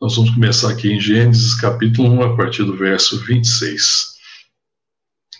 Nós 0.00 0.14
vamos 0.14 0.30
começar 0.30 0.70
aqui 0.70 0.92
em 0.92 1.00
Gênesis 1.00 1.56
capítulo 1.56 2.08
1, 2.10 2.22
a 2.22 2.36
partir 2.36 2.62
do 2.62 2.76
verso 2.76 3.18
26. 3.24 4.14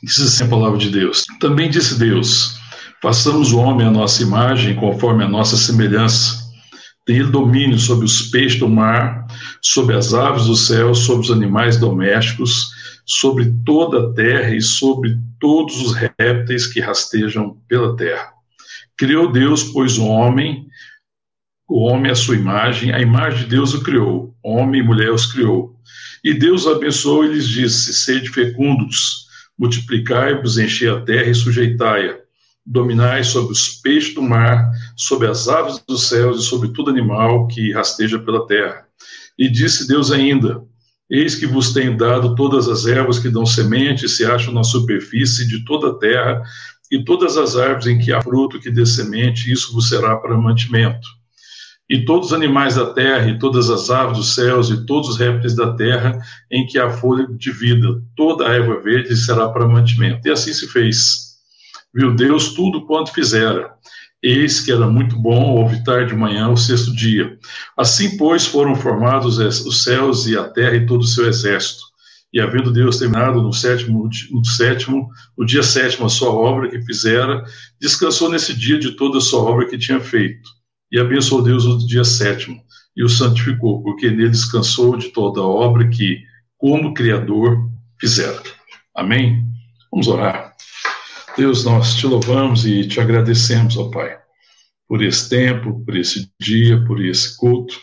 Diz 0.02 0.18
assim 0.18 0.42
a 0.42 0.48
palavra 0.48 0.76
de 0.76 0.90
Deus: 0.90 1.24
Também 1.38 1.70
disse 1.70 1.96
Deus: 1.96 2.58
Façamos 3.00 3.52
o 3.52 3.58
homem 3.58 3.86
à 3.86 3.90
nossa 3.90 4.21
imagem, 4.21 4.74
conforme 4.74 5.22
a 5.22 5.29
nossa 5.29 5.56
semelhança. 5.56 6.42
Tem 7.06 7.18
ele 7.18 7.30
domínio 7.30 7.79
sobre 7.79 8.04
os 8.04 8.22
peixes 8.30 8.58
do 8.58 8.68
mar, 8.68 9.29
sobre 9.62 9.94
as 9.94 10.12
aves 10.12 10.46
do 10.46 10.56
céu, 10.56 10.93
sobre 10.93 11.27
os 11.27 11.31
animais 11.31 11.77
domésticos, 11.77 12.69
sobre 13.06 13.54
toda 13.65 14.09
a 14.09 14.13
terra 14.13 14.56
e 14.56 14.61
sobre 14.61 15.17
todos 15.38 15.81
os 15.81 15.95
répteis 15.95 16.66
que 16.66 16.80
rastejam 16.80 17.56
pela 17.69 17.97
terra. 17.97 18.33
Criou 18.97 19.30
Deus, 19.30 19.62
pois, 19.62 19.98
o 19.98 20.05
homem 20.05 20.67
o 21.69 21.80
homem 21.80 22.10
à 22.10 22.14
sua 22.14 22.34
imagem, 22.34 22.95
a 22.95 23.01
imagem 23.01 23.41
de 23.41 23.46
Deus 23.46 23.74
o 23.74 23.82
criou, 23.82 24.34
homem 24.42 24.80
e 24.80 24.84
mulher 24.84 25.12
os 25.12 25.27
criou. 25.27 25.77
E 26.24 26.33
Deus 26.33 26.66
abençoou 26.66 27.27
e 27.27 27.29
lhes 27.29 27.47
disse: 27.47 27.93
Sede 27.93 28.30
fecundos, 28.30 29.27
multiplicai-vos, 29.59 30.57
enchei 30.57 30.88
a 30.88 31.01
terra 31.02 31.30
e 31.30 31.34
sujeitai-a. 31.34 32.16
Dominai 32.65 33.23
sobre 33.23 33.52
os 33.52 33.69
peixes 33.80 34.15
do 34.15 34.23
mar, 34.23 34.70
sobre 34.96 35.29
as 35.29 35.46
aves 35.46 35.83
dos 35.87 36.09
céus 36.09 36.43
e 36.43 36.46
sobre 36.46 36.70
todo 36.70 36.91
animal 36.91 37.46
que 37.46 37.73
rasteja 37.73 38.19
pela 38.19 38.46
terra. 38.46 38.85
E 39.38 39.48
disse 39.51 39.87
Deus 39.87 40.10
ainda: 40.10 40.62
Eis 41.10 41.35
que 41.35 41.46
vos 41.46 41.73
tenho 41.74 41.96
dado 41.96 42.35
todas 42.35 42.66
as 42.66 42.87
ervas 42.87 43.19
que 43.19 43.29
dão 43.29 43.45
semente 43.45 44.07
e 44.07 44.09
se 44.09 44.24
acham 44.24 44.55
na 44.55 44.65
superfície 44.65 45.46
de 45.46 45.65
toda 45.66 45.88
a 45.88 45.98
terra, 45.98 46.43
e 46.91 47.05
todas 47.05 47.37
as 47.37 47.57
árvores 47.57 47.87
em 47.87 47.98
que 47.98 48.10
há 48.10 48.23
fruto 48.23 48.59
que 48.59 48.71
dê 48.71 48.87
semente, 48.87 49.52
isso 49.52 49.73
vos 49.74 49.91
será 49.91 50.16
para 50.16 50.37
mantimento 50.37 51.18
e 51.88 52.05
todos 52.05 52.28
os 52.28 52.33
animais 52.34 52.74
da 52.74 52.92
terra, 52.92 53.30
e 53.30 53.38
todas 53.38 53.70
as 53.70 53.88
aves 53.88 54.19
dos 54.19 54.34
céus, 54.34 54.69
e 54.69 54.84
todos 54.84 55.09
os 55.09 55.16
répteis 55.16 55.56
da 55.56 55.74
terra, 55.74 56.20
em 56.51 56.66
que 56.66 56.79
há 56.79 56.91
folha 56.91 57.27
de 57.27 57.51
vida, 57.51 58.02
toda 58.15 58.46
a 58.46 58.52
erva 58.52 58.79
verde 58.80 59.16
será 59.16 59.49
para 59.49 59.66
mantimento. 59.66 60.29
E 60.29 60.30
assim 60.30 60.52
se 60.52 60.68
fez. 60.68 61.29
Viu 61.95 62.15
Deus 62.15 62.52
tudo 62.52 62.85
quanto 62.85 63.13
fizera. 63.13 63.71
Eis 64.22 64.60
que 64.60 64.70
era 64.70 64.86
muito 64.86 65.16
bom 65.16 65.56
ouvir 65.56 65.82
tarde 65.82 66.10
de 66.10 66.16
manhã 66.16 66.50
o 66.50 66.56
sexto 66.56 66.94
dia. 66.94 67.38
Assim, 67.76 68.18
pois, 68.18 68.44
foram 68.44 68.74
formados 68.74 69.38
os 69.38 69.82
céus 69.82 70.26
e 70.26 70.36
a 70.36 70.44
terra 70.44 70.76
e 70.76 70.86
todo 70.86 71.02
o 71.02 71.06
seu 71.06 71.26
exército. 71.26 71.80
E 72.30 72.38
havendo 72.38 72.70
Deus 72.70 72.98
terminado 72.98 73.41
no 73.41 73.52
sétimo, 73.54 74.10
no 74.30 74.44
sétimo, 74.44 75.08
no 75.38 75.46
dia 75.46 75.62
sétimo 75.62 76.04
a 76.04 76.10
sua 76.10 76.28
obra 76.28 76.68
que 76.68 76.82
fizera, 76.82 77.42
descansou 77.80 78.28
nesse 78.28 78.52
dia 78.52 78.78
de 78.78 78.91
toda 78.91 79.16
a 79.16 79.20
sua 79.22 79.41
obra 79.41 79.66
que 79.66 79.78
tinha 79.78 79.98
feito 79.98 80.57
e 80.91 80.98
abençoou 80.98 81.42
Deus 81.42 81.64
o 81.64 81.78
dia 81.86 82.05
sétimo 82.05 82.61
e 82.97 83.05
o 83.05 83.08
santificou, 83.08 83.83
porque 83.83 84.11
nele 84.11 84.31
descansou 84.31 84.97
de 84.97 85.08
toda 85.11 85.41
a 85.41 85.47
obra 85.47 85.89
que, 85.89 86.20
como 86.56 86.94
Criador, 86.94 87.56
fizera. 88.00 88.42
Amém? 88.94 89.44
Vamos 89.91 90.09
orar. 90.09 90.55
Deus, 91.36 91.64
nós 91.64 91.94
te 91.94 92.06
louvamos 92.06 92.66
e 92.66 92.86
te 92.89 93.00
agradecemos, 93.00 93.77
ó 93.77 93.89
Pai, 93.91 94.19
por 94.89 95.03
esse 95.03 95.28
tempo, 95.28 95.84
por 95.84 95.97
esse 95.97 96.28
dia, 96.41 96.84
por 96.84 97.05
esse 97.05 97.36
culto. 97.36 97.78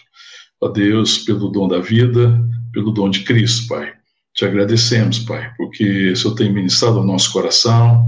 Ó 0.59 0.67
Deus, 0.67 1.20
pelo 1.20 1.50
dom 1.50 1.67
da 1.67 1.80
vida, 1.80 2.38
pelo 2.73 2.92
dom 2.92 3.09
de 3.09 3.23
Cristo, 3.23 3.67
Pai. 3.67 3.94
Te 4.33 4.44
agradecemos, 4.44 5.20
Pai, 5.20 5.53
porque 5.56 6.11
o 6.11 6.16
Senhor 6.17 6.36
tem 6.36 6.52
ministrado 6.52 6.98
ao 6.98 7.06
nosso 7.06 7.31
coração, 7.31 8.06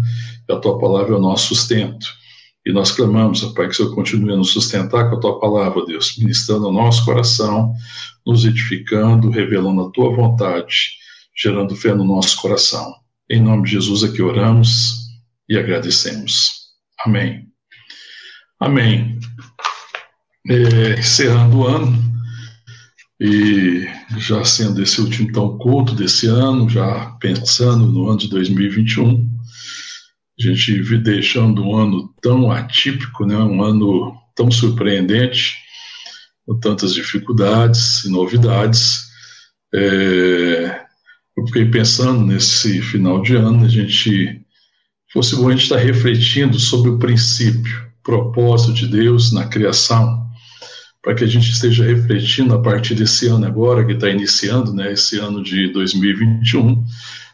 e 0.50 0.52
a 0.52 0.58
tua 0.58 0.78
palavra 0.78 1.14
é 1.14 1.18
o 1.18 1.22
nosso 1.22 1.56
sustento. 1.56 2.06
E 2.68 2.74
nós 2.74 2.92
clamamos, 2.92 3.46
ó 3.46 3.54
Pai, 3.54 3.68
que 3.68 3.72
o 3.72 3.76
Senhor 3.78 3.96
continue 3.96 4.34
a 4.34 4.36
nos 4.36 4.52
sustentar 4.52 5.10
com 5.10 5.16
a 5.16 5.20
tua 5.22 5.40
palavra, 5.40 5.86
Deus, 5.86 6.18
ministrando 6.18 6.66
ao 6.66 6.74
nosso 6.74 7.06
coração, 7.06 7.74
nos 8.26 8.44
edificando, 8.44 9.30
revelando 9.30 9.84
a 9.84 9.90
tua 9.90 10.14
vontade, 10.14 10.90
gerando 11.34 11.78
fé 11.78 11.96
no 11.96 12.04
nosso 12.04 12.36
coração. 12.42 12.94
Em 13.32 13.42
nome 13.42 13.64
de 13.64 13.72
Jesus 13.72 14.04
aqui 14.04 14.22
oramos 14.22 14.98
e 15.48 15.58
agradecemos. 15.58 16.74
Amém. 17.06 17.48
Amém. 18.60 19.18
É, 20.50 21.00
encerrando 21.00 21.60
o 21.60 21.68
ano, 21.68 22.06
e 23.18 23.88
já 24.18 24.44
sendo 24.44 24.84
esse 24.84 25.00
último 25.00 25.32
tão 25.32 25.58
culto 25.58 25.96
desse 25.96 26.28
ano, 26.28 26.68
já 26.68 27.16
pensando 27.22 27.88
no 27.88 28.10
ano 28.10 28.20
de 28.20 28.30
2021, 28.30 29.37
a 30.40 30.44
gente 30.44 30.98
deixando 31.00 31.64
um 31.64 31.76
ano 31.76 32.14
tão 32.22 32.52
atípico, 32.52 33.26
né, 33.26 33.36
um 33.38 33.64
ano 33.64 34.16
tão 34.36 34.52
surpreendente, 34.52 35.56
com 36.46 36.60
tantas 36.60 36.94
dificuldades 36.94 38.04
e 38.06 38.10
novidades. 38.10 39.08
É, 39.74 40.82
eu 41.36 41.46
fiquei 41.48 41.66
pensando 41.66 42.24
nesse 42.26 42.82
final 42.82 43.22
de 43.22 43.36
ano, 43.36 43.66
a 43.66 43.68
gente 43.68 44.42
fosse 45.12 45.36
bom 45.36 45.48
a 45.48 45.52
gente 45.52 45.64
estar 45.64 45.78
refletindo 45.78 46.60
sobre 46.60 46.92
o 46.92 47.00
princípio, 47.00 47.88
propósito 48.04 48.74
de 48.74 48.88
Deus 48.88 49.32
na 49.32 49.48
criação, 49.48 50.28
para 51.02 51.16
que 51.16 51.24
a 51.24 51.28
gente 51.28 51.50
esteja 51.50 51.84
refletindo 51.84 52.54
a 52.54 52.62
partir 52.62 52.94
desse 52.94 53.28
ano 53.28 53.46
agora, 53.46 53.86
que 53.86 53.94
está 53.94 54.10
iniciando, 54.10 54.74
né, 54.74 54.94
esse 54.94 55.18
ano 55.18 55.42
de 55.42 55.72
2021, 55.74 56.86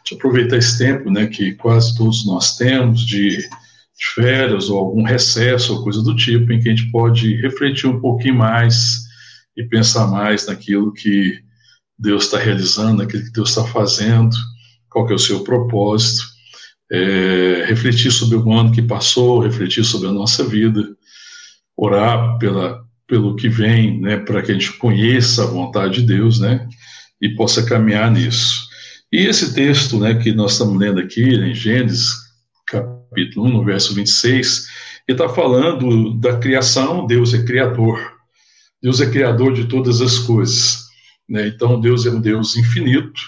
de 0.04 0.14
aproveitar 0.14 0.58
esse 0.58 0.78
tempo, 0.78 1.10
né, 1.10 1.26
que 1.26 1.52
quase 1.54 1.96
todos 1.96 2.26
nós 2.26 2.56
temos 2.56 3.04
de, 3.06 3.38
de 3.38 4.06
férias 4.14 4.68
ou 4.68 4.78
algum 4.78 5.02
recesso 5.02 5.74
ou 5.74 5.82
coisa 5.82 6.02
do 6.02 6.14
tipo, 6.14 6.52
em 6.52 6.60
que 6.60 6.68
a 6.68 6.74
gente 6.74 6.90
pode 6.90 7.40
refletir 7.40 7.88
um 7.88 8.00
pouquinho 8.00 8.36
mais 8.36 9.04
e 9.56 9.64
pensar 9.64 10.06
mais 10.08 10.46
naquilo 10.46 10.92
que 10.92 11.38
Deus 11.98 12.24
está 12.24 12.38
realizando, 12.38 12.98
naquilo 12.98 13.24
que 13.24 13.32
Deus 13.32 13.50
está 13.50 13.64
fazendo, 13.64 14.36
qual 14.90 15.06
que 15.06 15.12
é 15.12 15.16
o 15.16 15.18
seu 15.18 15.42
propósito, 15.42 16.22
é, 16.92 17.64
refletir 17.66 18.10
sobre 18.10 18.36
o 18.36 18.52
ano 18.52 18.72
que 18.72 18.82
passou, 18.82 19.40
refletir 19.40 19.84
sobre 19.84 20.08
a 20.08 20.12
nossa 20.12 20.44
vida, 20.44 20.84
orar 21.76 22.36
pela, 22.38 22.84
pelo 23.06 23.36
que 23.36 23.48
vem, 23.48 24.00
né, 24.00 24.18
para 24.18 24.42
que 24.42 24.50
a 24.50 24.54
gente 24.54 24.72
conheça 24.74 25.44
a 25.44 25.46
vontade 25.46 26.00
de 26.00 26.06
Deus, 26.06 26.40
né, 26.40 26.68
e 27.22 27.30
possa 27.30 27.64
caminhar 27.64 28.10
nisso. 28.10 28.73
E 29.14 29.28
esse 29.28 29.54
texto 29.54 30.00
né, 30.00 30.12
que 30.16 30.32
nós 30.32 30.54
estamos 30.54 30.76
lendo 30.76 30.98
aqui, 30.98 31.22
em 31.22 31.54
Gênesis, 31.54 32.14
capítulo 32.66 33.46
1, 33.46 33.52
no 33.52 33.64
verso 33.64 33.94
26, 33.94 34.66
ele 35.06 35.16
está 35.16 35.28
falando 35.28 36.14
da 36.14 36.36
criação, 36.36 37.06
Deus 37.06 37.32
é 37.32 37.44
criador. 37.44 38.12
Deus 38.82 39.00
é 39.00 39.08
criador 39.08 39.54
de 39.54 39.66
todas 39.66 40.00
as 40.00 40.18
coisas. 40.18 40.80
Né? 41.28 41.46
Então, 41.46 41.80
Deus 41.80 42.04
é 42.04 42.10
um 42.10 42.20
Deus 42.20 42.56
infinito, 42.56 43.20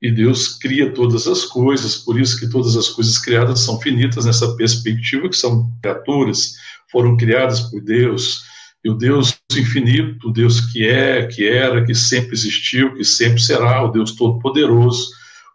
e 0.00 0.12
Deus 0.12 0.56
cria 0.58 0.94
todas 0.94 1.26
as 1.26 1.44
coisas, 1.44 1.96
por 1.96 2.20
isso 2.20 2.38
que 2.38 2.48
todas 2.48 2.76
as 2.76 2.88
coisas 2.90 3.18
criadas 3.18 3.58
são 3.58 3.80
finitas 3.80 4.26
nessa 4.26 4.54
perspectiva, 4.54 5.28
que 5.28 5.36
são 5.36 5.68
criaturas, 5.82 6.52
foram 6.88 7.16
criadas 7.16 7.62
por 7.62 7.80
Deus, 7.80 8.44
e 8.86 8.88
o 8.88 8.94
Deus 8.94 9.36
infinito, 9.52 10.28
o 10.28 10.32
Deus 10.32 10.60
que 10.60 10.86
é, 10.86 11.26
que 11.26 11.44
era, 11.44 11.84
que 11.84 11.92
sempre 11.92 12.34
existiu, 12.34 12.94
que 12.94 13.02
sempre 13.02 13.42
será, 13.42 13.82
o 13.82 13.90
Deus 13.90 14.12
todo-poderoso, 14.12 15.10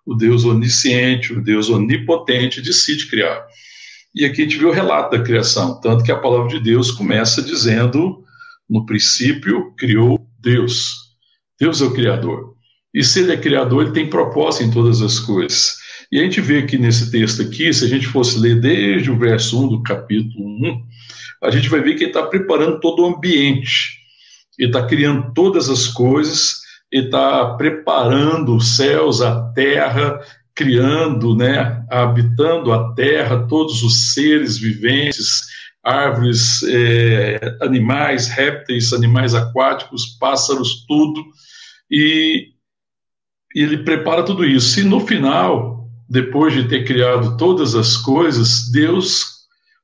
o 0.06 0.14
Deus 0.14 0.44
onisciente, 0.44 1.31
o 1.31 1.42
Deus 1.42 1.69
onipotente, 1.69 2.62
decide 2.62 3.08
criar. 3.08 3.42
E 4.14 4.25
aqui 4.25 4.42
a 4.42 4.44
gente 4.44 4.58
vê 4.58 4.66
o 4.66 4.72
relato 4.74 5.16
da 5.16 5.24
criação, 5.24 5.80
tanto 5.80 6.03
que 6.03 6.12
a 6.12 6.18
palavra 6.18 6.50
de 6.50 6.59
Deus 6.59 6.92
começa 6.92 7.42
dizendo: 7.42 8.22
no 8.69 8.86
princípio 8.86 9.74
criou 9.78 10.19
Deus. 10.38 10.96
Deus 11.58 11.81
é 11.81 11.86
o 11.86 11.94
Criador. 11.94 12.53
E 12.94 13.02
se 13.02 13.22
ele 13.22 13.31
é 13.31 13.38
Criador, 13.38 13.84
ele 13.84 13.94
tem 13.94 14.09
propósito 14.09 14.66
em 14.66 14.72
todas 14.72 15.02
as 15.02 15.19
coisas. 15.19 15.78
E 16.12 16.19
a 16.19 16.24
gente 16.24 16.42
vê 16.42 16.58
aqui 16.58 16.78
nesse 16.78 17.09
texto 17.09 17.42
aqui, 17.44 17.72
se 17.72 17.86
a 17.86 17.88
gente 17.88 18.08
fosse 18.08 18.38
ler 18.38 18.59
desde 18.59 19.09
o 19.09 19.18
verso 19.18 19.58
1 19.66 19.69
do 19.69 19.84
capítulo 19.84 20.46
1, 20.46 20.84
a 21.41 21.50
gente 21.50 21.69
vai 21.69 21.81
ver 21.81 21.96
que 21.96 22.03
ele 22.03 22.12
está 22.12 22.24
preparando 22.24 22.79
todo 22.79 23.03
o 23.03 23.07
ambiente, 23.07 23.97
ele 24.57 24.69
está 24.69 24.85
criando 24.85 25.34
todas 25.34 25.69
as 25.69 25.88
coisas, 25.88 26.62
ele 26.91 27.06
está 27.06 27.56
preparando 27.56 28.56
os 28.56 28.75
céus, 28.75 29.21
a 29.21 29.51
terra, 29.54 30.19
criando, 30.54 31.36
né, 31.36 31.83
habitando 31.89 32.71
a 32.71 32.94
terra, 32.94 33.48
todos 33.48 33.81
os 33.81 34.13
seres 34.13 34.57
viventes, 34.57 35.42
árvores, 35.83 36.62
é, 36.63 37.57
animais, 37.62 38.27
répteis, 38.27 38.94
animais 38.94 39.33
aquáticos, 39.33 40.18
pássaros, 40.19 40.86
tudo, 40.88 41.24
e, 41.89 42.50
e 43.56 43.63
ele 43.63 43.80
prepara 43.80 44.24
tudo 44.24 44.45
isso. 44.45 44.80
E 44.80 44.83
no 44.83 45.00
final, 45.00 45.89
depois 46.07 46.54
de 46.54 46.68
ter 46.68 46.86
criado 46.86 47.38
todas 47.38 47.74
as 47.74 47.98
coisas, 47.98 48.69
Deus 48.71 49.41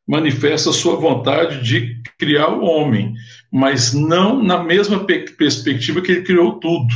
manifesta 0.07 0.71
sua 0.71 0.95
vontade 0.95 1.62
de 1.62 2.01
criar 2.18 2.48
o 2.50 2.63
homem, 2.63 3.13
mas 3.51 3.94
não 3.94 4.42
na 4.42 4.63
mesma 4.63 5.06
perspectiva 5.06 6.01
que 6.01 6.12
ele 6.12 6.21
criou 6.24 6.54
tudo. 6.59 6.94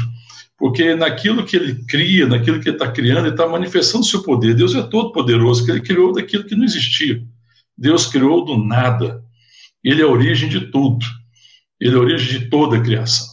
Porque 0.57 0.95
naquilo 0.95 1.43
que 1.43 1.55
ele 1.55 1.83
cria, 1.85 2.27
naquilo 2.27 2.59
que 2.59 2.69
ele 2.69 2.75
está 2.75 2.91
criando, 2.91 3.25
ele 3.25 3.29
está 3.29 3.47
manifestando 3.47 4.05
seu 4.05 4.21
poder. 4.21 4.53
Deus 4.53 4.75
é 4.75 4.83
todo 4.83 5.11
poderoso, 5.11 5.65
que 5.65 5.71
ele 5.71 5.81
criou 5.81 6.13
daquilo 6.13 6.43
que 6.43 6.55
não 6.55 6.63
existia. 6.63 7.21
Deus 7.77 8.05
criou 8.05 8.45
do 8.45 8.57
nada. 8.63 9.23
Ele 9.83 10.01
é 10.01 10.05
a 10.05 10.07
origem 10.07 10.47
de 10.47 10.71
tudo. 10.71 11.03
Ele 11.79 11.95
é 11.95 11.97
a 11.97 12.01
origem 12.01 12.39
de 12.39 12.45
toda 12.47 12.77
a 12.77 12.81
criação. 12.81 13.30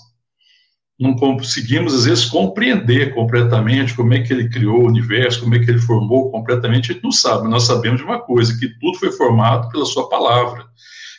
Não 0.99 1.15
conseguimos, 1.15 1.95
às 1.95 2.05
vezes, 2.06 2.25
compreender 2.25 3.15
completamente 3.15 3.95
como 3.95 4.12
é 4.15 4.21
que 4.21 4.33
ele 4.33 4.49
criou 4.49 4.83
o 4.83 4.89
universo, 4.89 5.41
como 5.41 5.55
é 5.55 5.61
que 5.61 5.71
ele 5.71 5.81
formou 5.81 6.31
completamente, 6.31 6.91
a 6.91 6.95
gente 6.95 7.05
não 7.05 7.12
sabe, 7.12 7.49
nós 7.49 7.65
sabemos 7.65 8.00
de 8.00 8.05
uma 8.05 8.19
coisa, 8.19 8.59
que 8.59 8.69
tudo 8.81 8.99
foi 8.99 9.12
formado 9.12 9.69
pela 9.69 9.87
sua 9.87 10.09
palavra, 10.09 10.67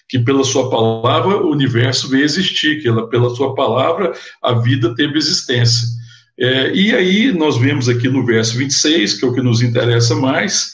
que 0.10 0.20
pela 0.20 0.44
sua 0.44 0.70
palavra 0.70 1.38
o 1.38 1.52
universo 1.52 2.10
veio 2.10 2.26
existir, 2.26 2.82
que 2.82 2.90
ela, 2.90 3.08
pela 3.08 3.30
sua 3.30 3.56
palavra 3.56 4.12
a 4.44 4.54
vida 4.54 4.94
teve 4.96 5.18
existência. 5.18 5.88
É, 6.38 6.74
e 6.74 6.94
aí 6.94 7.32
nós 7.32 7.58
vemos 7.58 7.88
aqui 7.88 8.10
no 8.10 8.26
verso 8.26 8.58
26, 8.58 9.14
que 9.14 9.26
é 9.26 9.28
o 9.28 9.34
que 9.34 9.42
nos 9.42 9.62
interessa 9.62 10.16
mais, 10.16 10.72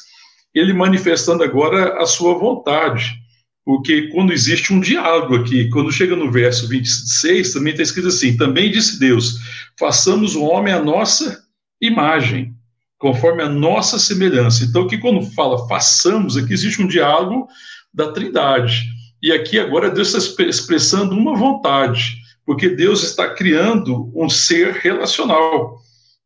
ele 0.54 0.74
manifestando 0.74 1.44
agora 1.44 2.02
a 2.02 2.06
sua 2.08 2.36
vontade, 2.40 3.20
porque 3.66 4.10
quando 4.10 4.32
existe 4.32 4.72
um 4.72 4.80
diálogo 4.80 5.36
aqui, 5.36 5.68
quando 5.70 5.92
chega 5.92 6.16
no 6.16 6.32
verso 6.32 6.68
26, 6.68 7.52
também 7.52 7.72
está 7.72 7.82
escrito 7.82 8.10
assim: 8.10 8.38
também 8.38 8.72
disse 8.72 9.00
Deus, 9.00 9.40
façamos 9.78 10.36
o 10.36 10.44
homem 10.44 10.72
à 10.72 10.80
nossa 10.80 11.44
imagem, 11.82 12.54
conforme 13.00 13.42
a 13.42 13.50
nossa 13.50 13.98
semelhança. 13.98 14.64
Então, 14.64 14.88
que 14.88 15.00
quando 15.00 15.26
fala 15.32 15.68
façamos, 15.68 16.38
aqui 16.38 16.54
existe 16.54 16.80
um 16.82 16.88
diálogo 16.88 17.48
da 17.92 18.12
Trindade. 18.12 18.84
E 19.22 19.32
aqui 19.32 19.58
agora 19.58 19.90
Deus 19.90 20.14
está 20.14 20.44
expressando 20.44 21.16
uma 21.16 21.36
vontade, 21.36 22.18
porque 22.46 22.70
Deus 22.70 23.02
está 23.02 23.34
criando 23.34 24.12
um 24.16 24.30
ser 24.30 24.74
relacional. 24.74 25.80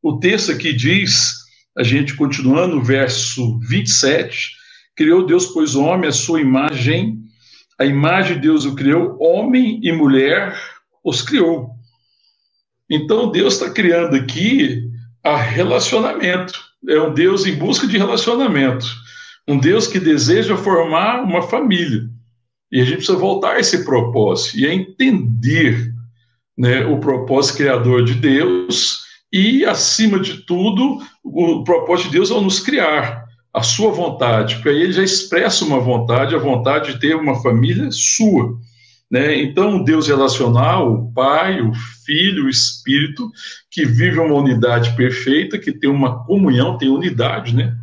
O 0.04 0.18
texto 0.20 0.52
aqui 0.52 0.74
diz, 0.74 1.36
a 1.78 1.84
gente 1.84 2.16
continuando 2.16 2.76
no 2.76 2.84
verso 2.84 3.58
27, 3.60 4.52
criou 4.94 5.26
Deus, 5.26 5.46
pois 5.46 5.76
o 5.76 5.84
homem, 5.84 6.10
a 6.10 6.14
sua 6.14 6.42
imagem, 6.42 7.29
a 7.80 7.86
imagem 7.86 8.36
de 8.36 8.42
Deus 8.42 8.66
o 8.66 8.76
criou, 8.76 9.18
homem 9.20 9.80
e 9.82 9.92
mulher 9.94 10.60
os 11.04 11.22
criou. 11.22 11.72
Então 12.90 13.32
Deus 13.32 13.54
está 13.54 13.70
criando 13.70 14.18
aqui 14.18 14.84
a 15.24 15.38
relacionamento. 15.38 16.60
É 16.88 17.00
um 17.00 17.14
Deus 17.14 17.46
em 17.46 17.56
busca 17.56 17.88
de 17.88 17.98
relacionamento. 17.98 18.86
Um 19.48 19.58
Deus 19.58 19.88
que 19.88 20.00
deseja 20.00 20.58
formar 20.58 21.24
uma 21.24 21.42
família. 21.42 22.10
E 22.70 22.82
a 22.82 22.84
gente 22.84 22.98
precisa 22.98 23.18
voltar 23.18 23.56
a 23.56 23.60
esse 23.60 23.86
propósito 23.86 24.60
e 24.60 24.68
a 24.68 24.74
entender 24.74 25.92
né, 26.58 26.86
o 26.86 27.00
propósito 27.00 27.58
criador 27.58 28.04
de 28.04 28.14
Deus 28.14 29.04
e, 29.32 29.64
acima 29.66 30.20
de 30.20 30.40
tudo, 30.46 31.00
o 31.24 31.64
propósito 31.64 32.08
de 32.08 32.18
Deus 32.18 32.30
ao 32.30 32.42
nos 32.42 32.60
criar 32.60 33.29
a 33.54 33.64
sua 33.64 33.92
vontade, 33.92 34.56
porque 34.56 34.70
aí 34.70 34.82
ele 34.82 34.94
já 34.94 35.04
expressa 35.04 35.66
uma 35.66 35.80
vontade, 35.80 36.36
a 36.36 36.40
vontade 36.40 36.94
de 36.94 37.00
ter 37.00 37.16
uma 37.16 37.42
família 37.42 37.90
sua. 37.92 38.58
Né? 39.10 39.42
Então, 39.42 39.78
o 39.78 39.84
Deus 39.84 40.08
relacional, 40.08 40.94
o 40.94 41.12
Pai, 41.12 41.62
o 41.62 41.74
Filho, 42.06 42.46
o 42.46 42.50
Espírito, 42.50 43.30
que 43.72 43.84
vive 43.84 44.20
uma 44.20 44.36
unidade 44.36 44.96
perfeita, 44.96 45.58
que 45.58 45.72
tem 45.72 45.90
uma 45.90 46.24
comunhão, 46.26 46.78
tem 46.78 46.90
unidade, 46.90 47.56
né? 47.56 47.76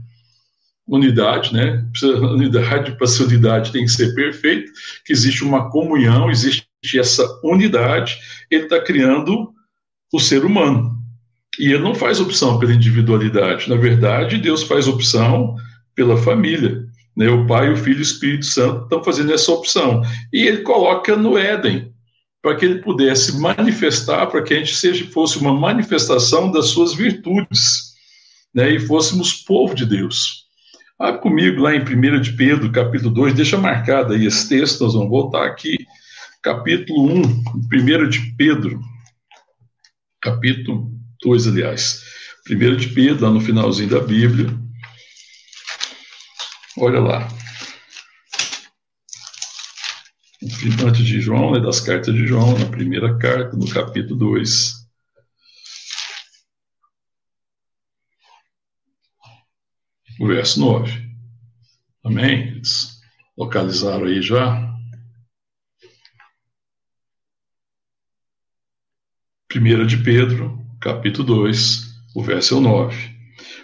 Unidade, 0.86 1.52
né? 1.52 1.84
Unidade, 2.02 2.92
para 2.92 3.08
ser 3.08 3.24
unidade 3.24 3.72
tem 3.72 3.84
que 3.84 3.90
ser 3.90 4.14
perfeito, 4.14 4.70
que 5.04 5.12
existe 5.12 5.42
uma 5.42 5.68
comunhão, 5.68 6.30
existe 6.30 6.68
essa 6.94 7.24
unidade, 7.42 8.16
ele 8.48 8.64
está 8.64 8.80
criando 8.80 9.52
o 10.12 10.20
ser 10.20 10.44
humano. 10.44 10.95
E 11.58 11.72
ele 11.72 11.82
não 11.82 11.94
faz 11.94 12.20
opção 12.20 12.58
pela 12.58 12.74
individualidade. 12.74 13.68
Na 13.68 13.76
verdade, 13.76 14.38
Deus 14.38 14.62
faz 14.62 14.86
opção 14.86 15.56
pela 15.94 16.16
família. 16.16 16.84
Né? 17.16 17.28
O 17.28 17.46
Pai, 17.46 17.72
o 17.72 17.76
Filho 17.76 17.98
e 17.98 18.00
o 18.00 18.02
Espírito 18.02 18.44
Santo 18.44 18.84
estão 18.84 19.02
fazendo 19.02 19.32
essa 19.32 19.50
opção. 19.50 20.02
E 20.32 20.46
ele 20.46 20.58
coloca 20.58 21.16
no 21.16 21.38
Éden, 21.38 21.92
para 22.42 22.54
que 22.54 22.64
ele 22.64 22.80
pudesse 22.80 23.40
manifestar, 23.40 24.26
para 24.26 24.42
que 24.42 24.54
a 24.54 24.58
gente 24.58 24.76
seja, 24.76 25.04
fosse 25.06 25.38
uma 25.38 25.54
manifestação 25.54 26.50
das 26.50 26.66
suas 26.66 26.94
virtudes, 26.94 27.94
né? 28.54 28.70
e 28.70 28.78
fôssemos 28.78 29.32
povo 29.32 29.74
de 29.74 29.86
Deus. 29.86 30.46
Ah, 30.98 31.12
comigo 31.12 31.60
lá 31.60 31.74
em 31.74 31.80
1 31.80 32.20
de 32.20 32.32
Pedro, 32.32 32.70
capítulo 32.72 33.12
2, 33.12 33.34
deixa 33.34 33.58
marcado 33.58 34.14
aí 34.14 34.26
esse 34.26 34.48
texto, 34.48 34.82
nós 34.82 34.94
vamos 34.94 35.10
voltar 35.10 35.44
aqui, 35.44 35.76
capítulo 36.42 37.12
1, 37.12 37.22
1 37.70 38.08
de 38.08 38.34
Pedro, 38.36 38.80
capítulo 40.22 40.95
dois, 41.26 41.49
aliás. 41.49 42.05
Primeiro 42.44 42.76
de 42.76 42.88
Pedro, 42.88 43.26
lá 43.26 43.32
no 43.32 43.40
finalzinho 43.40 43.90
da 43.90 44.00
Bíblia. 44.00 44.46
Olha 46.78 47.00
lá. 47.00 47.28
Antes 50.87 51.05
de 51.05 51.20
João, 51.20 51.52
né, 51.52 51.61
das 51.61 51.81
cartas 51.81 52.14
de 52.14 52.25
João, 52.26 52.56
na 52.56 52.67
primeira 52.67 53.19
carta, 53.19 53.56
no 53.56 53.69
capítulo 53.69 54.17
2. 54.17 54.87
O 60.20 60.28
verso 60.28 60.61
9. 60.61 60.93
Amém? 62.05 62.49
Eles 62.49 63.00
localizaram 63.37 64.06
aí 64.06 64.23
já? 64.23 64.62
1 69.52 69.87
de 69.87 69.96
Pedro, 69.96 70.65
capítulo 70.86 71.26
2, 71.42 71.96
o 72.14 72.22
verso 72.22 72.60
9. 72.60 72.96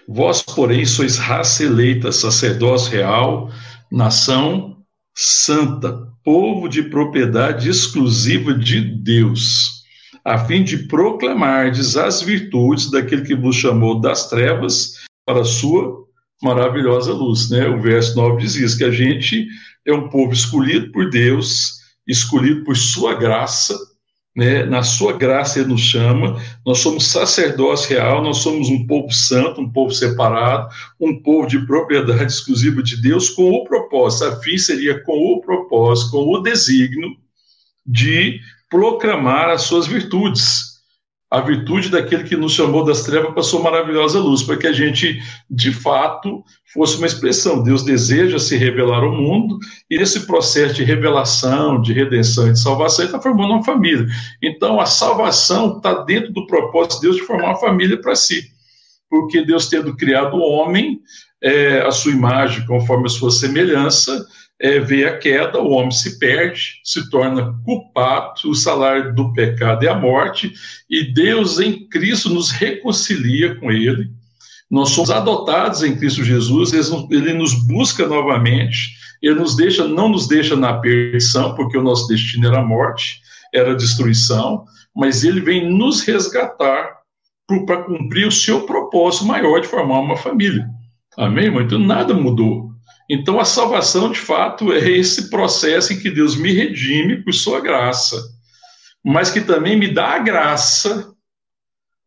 Vós, 0.09 0.43
porém, 0.43 0.85
sois 0.85 1.17
raça 1.17 1.63
eleita, 1.63 2.11
sacerdócio 2.11 2.91
real, 2.91 3.49
nação 3.93 4.77
santa, 5.15 6.09
povo 6.25 6.69
de 6.69 6.83
propriedade 6.83 7.71
exclusiva 7.71 8.53
de 8.53 8.81
Deus, 8.81 9.85
a 10.25 10.37
fim 10.37 10.65
de 10.65 10.89
proclamardes 10.89 11.97
as 11.97 12.23
virtudes 12.23 12.91
daquele 12.91 13.23
que 13.23 13.37
vos 13.37 13.55
chamou 13.55 14.01
das 14.01 14.29
trevas 14.29 14.95
para 15.25 15.43
a 15.43 15.45
sua 15.45 16.05
maravilhosa 16.43 17.13
luz. 17.13 17.49
Né? 17.51 17.69
O 17.69 17.81
verso 17.81 18.17
9 18.17 18.43
diz 18.43 18.57
isso, 18.57 18.77
que 18.77 18.85
a 18.85 18.91
gente 18.91 19.47
é 19.87 19.93
um 19.93 20.09
povo 20.09 20.33
escolhido 20.33 20.91
por 20.91 21.09
Deus, 21.09 21.75
escolhido 22.05 22.65
por 22.65 22.77
sua 22.77 23.15
graça, 23.15 23.79
né? 24.35 24.65
na 24.65 24.83
sua 24.83 25.13
graça 25.13 25.59
ele 25.59 25.69
nos 25.69 25.83
chama, 25.83 26.41
nós 26.65 26.79
somos 26.79 27.07
sacerdócio 27.09 27.91
real, 27.91 28.23
nós 28.23 28.39
somos 28.39 28.69
um 28.69 28.87
povo 28.87 29.13
santo, 29.13 29.61
um 29.61 29.71
povo 29.71 29.93
separado, 29.93 30.69
um 30.99 31.21
povo 31.23 31.47
de 31.47 31.65
propriedade 31.67 32.33
exclusiva 32.33 32.83
de 32.83 33.01
Deus, 33.01 33.31
com 33.31 33.51
o 33.51 33.65
propósito, 33.65 34.25
a 34.25 34.37
fim 34.41 34.57
seria 34.57 35.03
com 35.03 35.35
o 35.35 35.41
propósito, 35.41 36.11
com 36.11 36.33
o 36.33 36.41
desígnio 36.41 37.11
de 37.87 38.41
proclamar 38.71 39.51
as 39.51 39.63
suas 39.63 39.87
virtudes, 39.87 40.72
a 41.33 41.41
virtude 41.41 41.89
daquele 41.89 42.25
que 42.25 42.37
nos 42.37 42.53
chamou 42.53 42.85
das 42.85 43.05
trevas 43.05 43.33
para 43.33 43.43
sua 43.43 43.63
maravilhosa 43.63 44.21
luz, 44.21 44.43
para 44.43 44.59
que 44.59 44.67
a 44.67 44.73
gente, 44.73 45.19
de 45.49 45.73
fato, 45.73 46.45
fosse 46.75 46.99
uma 46.99 47.07
expressão. 47.07 47.63
Deus 47.63 47.83
deseja 47.83 48.39
se 48.39 48.55
revelar 48.55 49.03
ao 49.03 49.13
mundo, 49.13 49.59
e 49.91 49.97
esse 49.97 50.27
processo 50.27 50.75
de 50.75 50.85
revelação, 50.85 51.81
de 51.81 51.95
redenção 51.95 52.49
e 52.49 52.53
de 52.53 52.61
salvação, 52.61 53.07
está 53.07 53.19
formando 53.19 53.55
uma 53.55 53.65
família. 53.65 54.07
Então, 54.43 54.79
a 54.79 54.85
salvação 54.85 55.79
está 55.79 56.05
dentro 56.05 56.35
do 56.35 56.47
propósito 56.47 56.97
de 56.97 57.01
Deus 57.01 57.17
de 57.17 57.23
formar 57.23 57.47
uma 57.47 57.61
família 57.61 57.99
para 57.99 58.15
si. 58.15 58.51
Porque 59.09 59.43
Deus, 59.43 59.69
tendo 59.69 59.97
criado 59.97 60.37
o 60.37 60.43
homem, 60.43 61.01
é, 61.43 61.81
a 61.81 61.91
sua 61.91 62.13
imagem, 62.13 62.67
conforme 62.67 63.07
a 63.07 63.11
sua 63.11 63.31
semelhança, 63.31 64.23
é, 64.63 64.79
vê 64.79 65.05
a 65.05 65.19
queda, 65.19 65.61
o 65.61 65.73
homem 65.73 65.91
se 65.91 66.21
perde, 66.21 66.81
se 66.85 67.11
torna 67.11 67.53
culpado, 67.65 68.49
o 68.49 68.55
salário 68.55 69.13
do 69.13 69.33
pecado 69.33 69.85
é 69.85 69.89
a 69.89 69.99
morte, 69.99 70.55
e 70.89 71.13
Deus 71.13 71.59
em 71.59 71.89
Cristo 71.89 72.33
nos 72.33 72.53
reconcilia 72.53 73.57
com 73.57 73.73
Ele. 73.73 74.09
Nós 74.71 74.91
somos 74.91 75.11
adotados 75.11 75.83
em 75.83 75.97
Cristo 75.97 76.23
Jesus, 76.23 76.73
Ele 76.73 77.33
nos 77.33 77.55
busca 77.67 78.07
novamente, 78.07 78.93
Ele 79.21 79.35
nos 79.35 79.57
deixa, 79.57 79.87
não 79.87 80.09
nos 80.09 80.29
deixa 80.29 80.55
na 80.55 80.75
perdição, 80.75 81.57
porque 81.57 81.77
o 81.77 81.83
nosso 81.83 82.07
destino 82.07 82.47
era 82.47 82.61
a 82.61 82.65
morte, 82.65 83.21
era 83.53 83.73
a 83.73 83.77
destruição, 83.77 84.65
mas 84.95 85.25
Ele 85.25 85.41
vem 85.41 85.69
nos 85.69 86.03
resgatar 86.03 87.03
para 87.67 87.83
cumprir 87.83 88.29
o 88.29 88.33
seu 88.33 88.61
propósito 88.63 89.27
maior 89.27 89.61
de 89.61 89.67
formar 89.67 89.99
uma 89.99 90.17
família. 90.17 90.69
Amém, 91.19 91.47
irmão? 91.47 91.63
Então 91.63 91.81
nada 91.81 92.15
mudou. 92.15 92.72
Então, 93.15 93.39
a 93.39 93.45
salvação, 93.45 94.11
de 94.11 94.19
fato, 94.19 94.73
é 94.73 94.91
esse 94.91 95.29
processo 95.29 95.93
em 95.93 95.99
que 95.99 96.11
Deus 96.11 96.35
me 96.35 96.51
redime 96.51 97.23
por 97.23 97.35
sua 97.35 97.61
graça, 97.61 98.17
mas 99.05 99.31
que 99.31 99.43
também 99.43 99.79
me 99.79 99.87
dá 99.87 100.15
a 100.15 100.19
graça, 100.19 101.13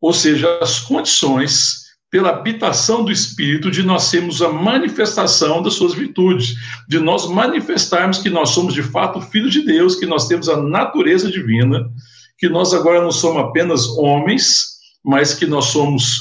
ou 0.00 0.12
seja, 0.12 0.58
as 0.60 0.80
condições, 0.80 1.86
pela 2.10 2.30
habitação 2.30 3.04
do 3.04 3.12
Espírito, 3.12 3.70
de 3.70 3.84
nós 3.84 4.02
sermos 4.02 4.42
a 4.42 4.48
manifestação 4.48 5.62
das 5.62 5.74
suas 5.74 5.94
virtudes, 5.94 6.56
de 6.88 6.98
nós 6.98 7.28
manifestarmos 7.28 8.18
que 8.18 8.28
nós 8.28 8.48
somos, 8.48 8.74
de 8.74 8.82
fato, 8.82 9.20
filhos 9.20 9.52
de 9.52 9.64
Deus, 9.64 9.94
que 9.94 10.06
nós 10.06 10.26
temos 10.26 10.48
a 10.48 10.60
natureza 10.60 11.30
divina, 11.30 11.88
que 12.36 12.48
nós 12.48 12.74
agora 12.74 13.00
não 13.00 13.12
somos 13.12 13.44
apenas 13.44 13.86
homens, 13.96 14.80
mas 15.04 15.34
que 15.34 15.46
nós 15.46 15.66
somos 15.66 16.18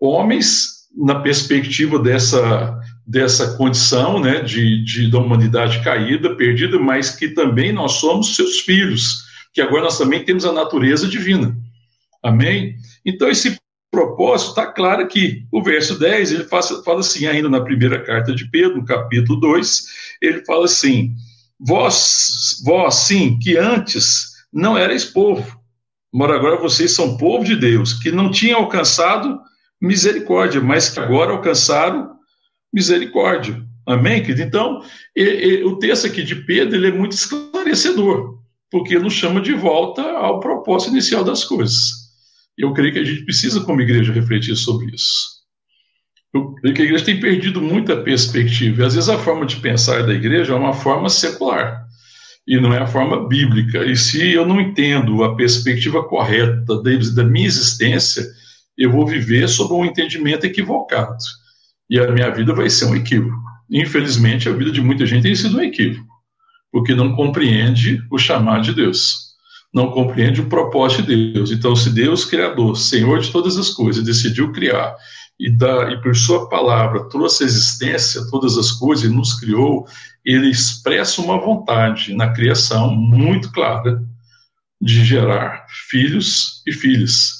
homens 0.00 0.86
na 0.96 1.16
perspectiva 1.16 1.98
dessa 1.98 2.82
dessa 3.06 3.56
condição 3.56 4.18
né, 4.18 4.40
de, 4.40 4.82
de, 4.84 5.10
da 5.10 5.18
humanidade 5.18 5.82
caída, 5.82 6.34
perdida, 6.36 6.78
mas 6.78 7.10
que 7.10 7.28
também 7.28 7.72
nós 7.72 7.92
somos 7.92 8.34
seus 8.34 8.60
filhos, 8.60 9.24
que 9.52 9.60
agora 9.60 9.84
nós 9.84 9.98
também 9.98 10.24
temos 10.24 10.44
a 10.44 10.52
natureza 10.52 11.06
divina. 11.06 11.56
Amém? 12.22 12.76
Então, 13.04 13.28
esse 13.28 13.58
propósito 13.90 14.50
está 14.50 14.66
claro 14.66 15.02
aqui. 15.02 15.46
O 15.52 15.62
verso 15.62 15.98
10, 15.98 16.32
ele 16.32 16.44
fala, 16.44 16.82
fala 16.82 17.00
assim, 17.00 17.26
ainda 17.26 17.48
na 17.48 17.60
primeira 17.60 18.02
carta 18.02 18.34
de 18.34 18.50
Pedro, 18.50 18.78
no 18.78 18.84
capítulo 18.84 19.38
2, 19.38 19.84
ele 20.20 20.44
fala 20.44 20.64
assim: 20.64 21.14
Vós, 21.60 22.60
vós 22.64 22.94
sim, 22.94 23.38
que 23.38 23.56
antes 23.56 24.32
não 24.52 24.76
erais 24.76 25.04
povo, 25.04 25.58
mas 26.12 26.30
agora 26.30 26.56
vocês 26.56 26.92
são 26.92 27.16
povo 27.16 27.44
de 27.44 27.56
Deus, 27.56 27.92
que 27.92 28.10
não 28.10 28.30
tinham 28.30 28.60
alcançado 28.60 29.40
misericórdia, 29.80 30.60
mas 30.60 30.88
que 30.88 30.98
agora 30.98 31.32
alcançaram 31.32 32.13
misericórdia. 32.74 33.62
Amém, 33.86 34.20
querido? 34.20 34.42
Então, 34.42 34.82
e, 35.14 35.22
e, 35.22 35.64
o 35.64 35.78
texto 35.78 36.06
aqui 36.06 36.24
de 36.24 36.34
Pedro 36.34 36.76
ele 36.76 36.88
é 36.88 36.92
muito 36.92 37.12
esclarecedor, 37.12 38.38
porque 38.70 38.98
nos 38.98 39.12
chama 39.12 39.40
de 39.40 39.52
volta 39.52 40.02
ao 40.02 40.40
propósito 40.40 40.90
inicial 40.90 41.22
das 41.22 41.44
coisas. 41.44 41.90
Eu 42.58 42.72
creio 42.72 42.92
que 42.92 42.98
a 42.98 43.04
gente 43.04 43.24
precisa, 43.24 43.60
como 43.60 43.80
igreja, 43.80 44.12
refletir 44.12 44.56
sobre 44.56 44.92
isso. 44.92 45.34
Eu 46.32 46.52
creio 46.54 46.74
que 46.74 46.82
a 46.82 46.84
igreja 46.84 47.04
tem 47.04 47.20
perdido 47.20 47.62
muita 47.62 47.96
perspectiva. 47.96 48.82
E, 48.82 48.84
às 48.86 48.94
vezes 48.94 49.08
a 49.08 49.18
forma 49.18 49.46
de 49.46 49.56
pensar 49.56 50.04
da 50.04 50.12
igreja 50.12 50.52
é 50.52 50.56
uma 50.56 50.72
forma 50.72 51.08
secular 51.08 51.84
e 52.46 52.60
não 52.60 52.74
é 52.74 52.78
a 52.78 52.86
forma 52.86 53.28
bíblica. 53.28 53.84
E 53.84 53.96
se 53.96 54.32
eu 54.32 54.44
não 54.44 54.60
entendo 54.60 55.22
a 55.22 55.36
perspectiva 55.36 56.02
correta 56.02 56.82
da 57.14 57.24
minha 57.24 57.46
existência, 57.46 58.24
eu 58.76 58.90
vou 58.90 59.06
viver 59.06 59.48
sob 59.48 59.72
um 59.74 59.84
entendimento 59.84 60.44
equivocado. 60.44 61.24
E 61.88 61.98
a 61.98 62.10
minha 62.10 62.30
vida 62.30 62.54
vai 62.54 62.70
ser 62.70 62.86
um 62.86 62.96
equívoco. 62.96 63.36
Infelizmente, 63.70 64.48
a 64.48 64.52
vida 64.52 64.70
de 64.70 64.80
muita 64.80 65.06
gente 65.06 65.22
tem 65.22 65.34
sido 65.34 65.58
um 65.58 65.62
equívoco, 65.62 66.08
porque 66.70 66.94
não 66.94 67.14
compreende 67.14 68.02
o 68.10 68.18
chamado 68.18 68.62
de 68.62 68.74
Deus 68.74 69.24
não 69.74 69.90
compreende 69.90 70.40
o 70.40 70.48
propósito 70.48 71.02
de 71.02 71.32
Deus. 71.32 71.50
Então, 71.50 71.74
se 71.74 71.90
Deus, 71.90 72.24
Criador, 72.24 72.76
Senhor 72.76 73.18
de 73.18 73.32
todas 73.32 73.56
as 73.58 73.70
coisas, 73.70 74.04
decidiu 74.04 74.52
criar 74.52 74.94
e, 75.38 75.48
e 75.48 76.00
por 76.00 76.14
Sua 76.14 76.48
palavra 76.48 77.08
trouxe 77.08 77.42
a 77.42 77.46
existência 77.46 78.22
todas 78.30 78.56
as 78.56 78.70
coisas 78.70 79.04
e 79.04 79.12
nos 79.12 79.34
criou, 79.34 79.84
Ele 80.24 80.48
expressa 80.48 81.20
uma 81.20 81.40
vontade 81.40 82.14
na 82.14 82.32
criação 82.32 82.94
muito 82.94 83.50
clara 83.50 84.00
de 84.80 85.04
gerar 85.04 85.66
filhos 85.88 86.62
e 86.64 86.72
filhas, 86.72 87.32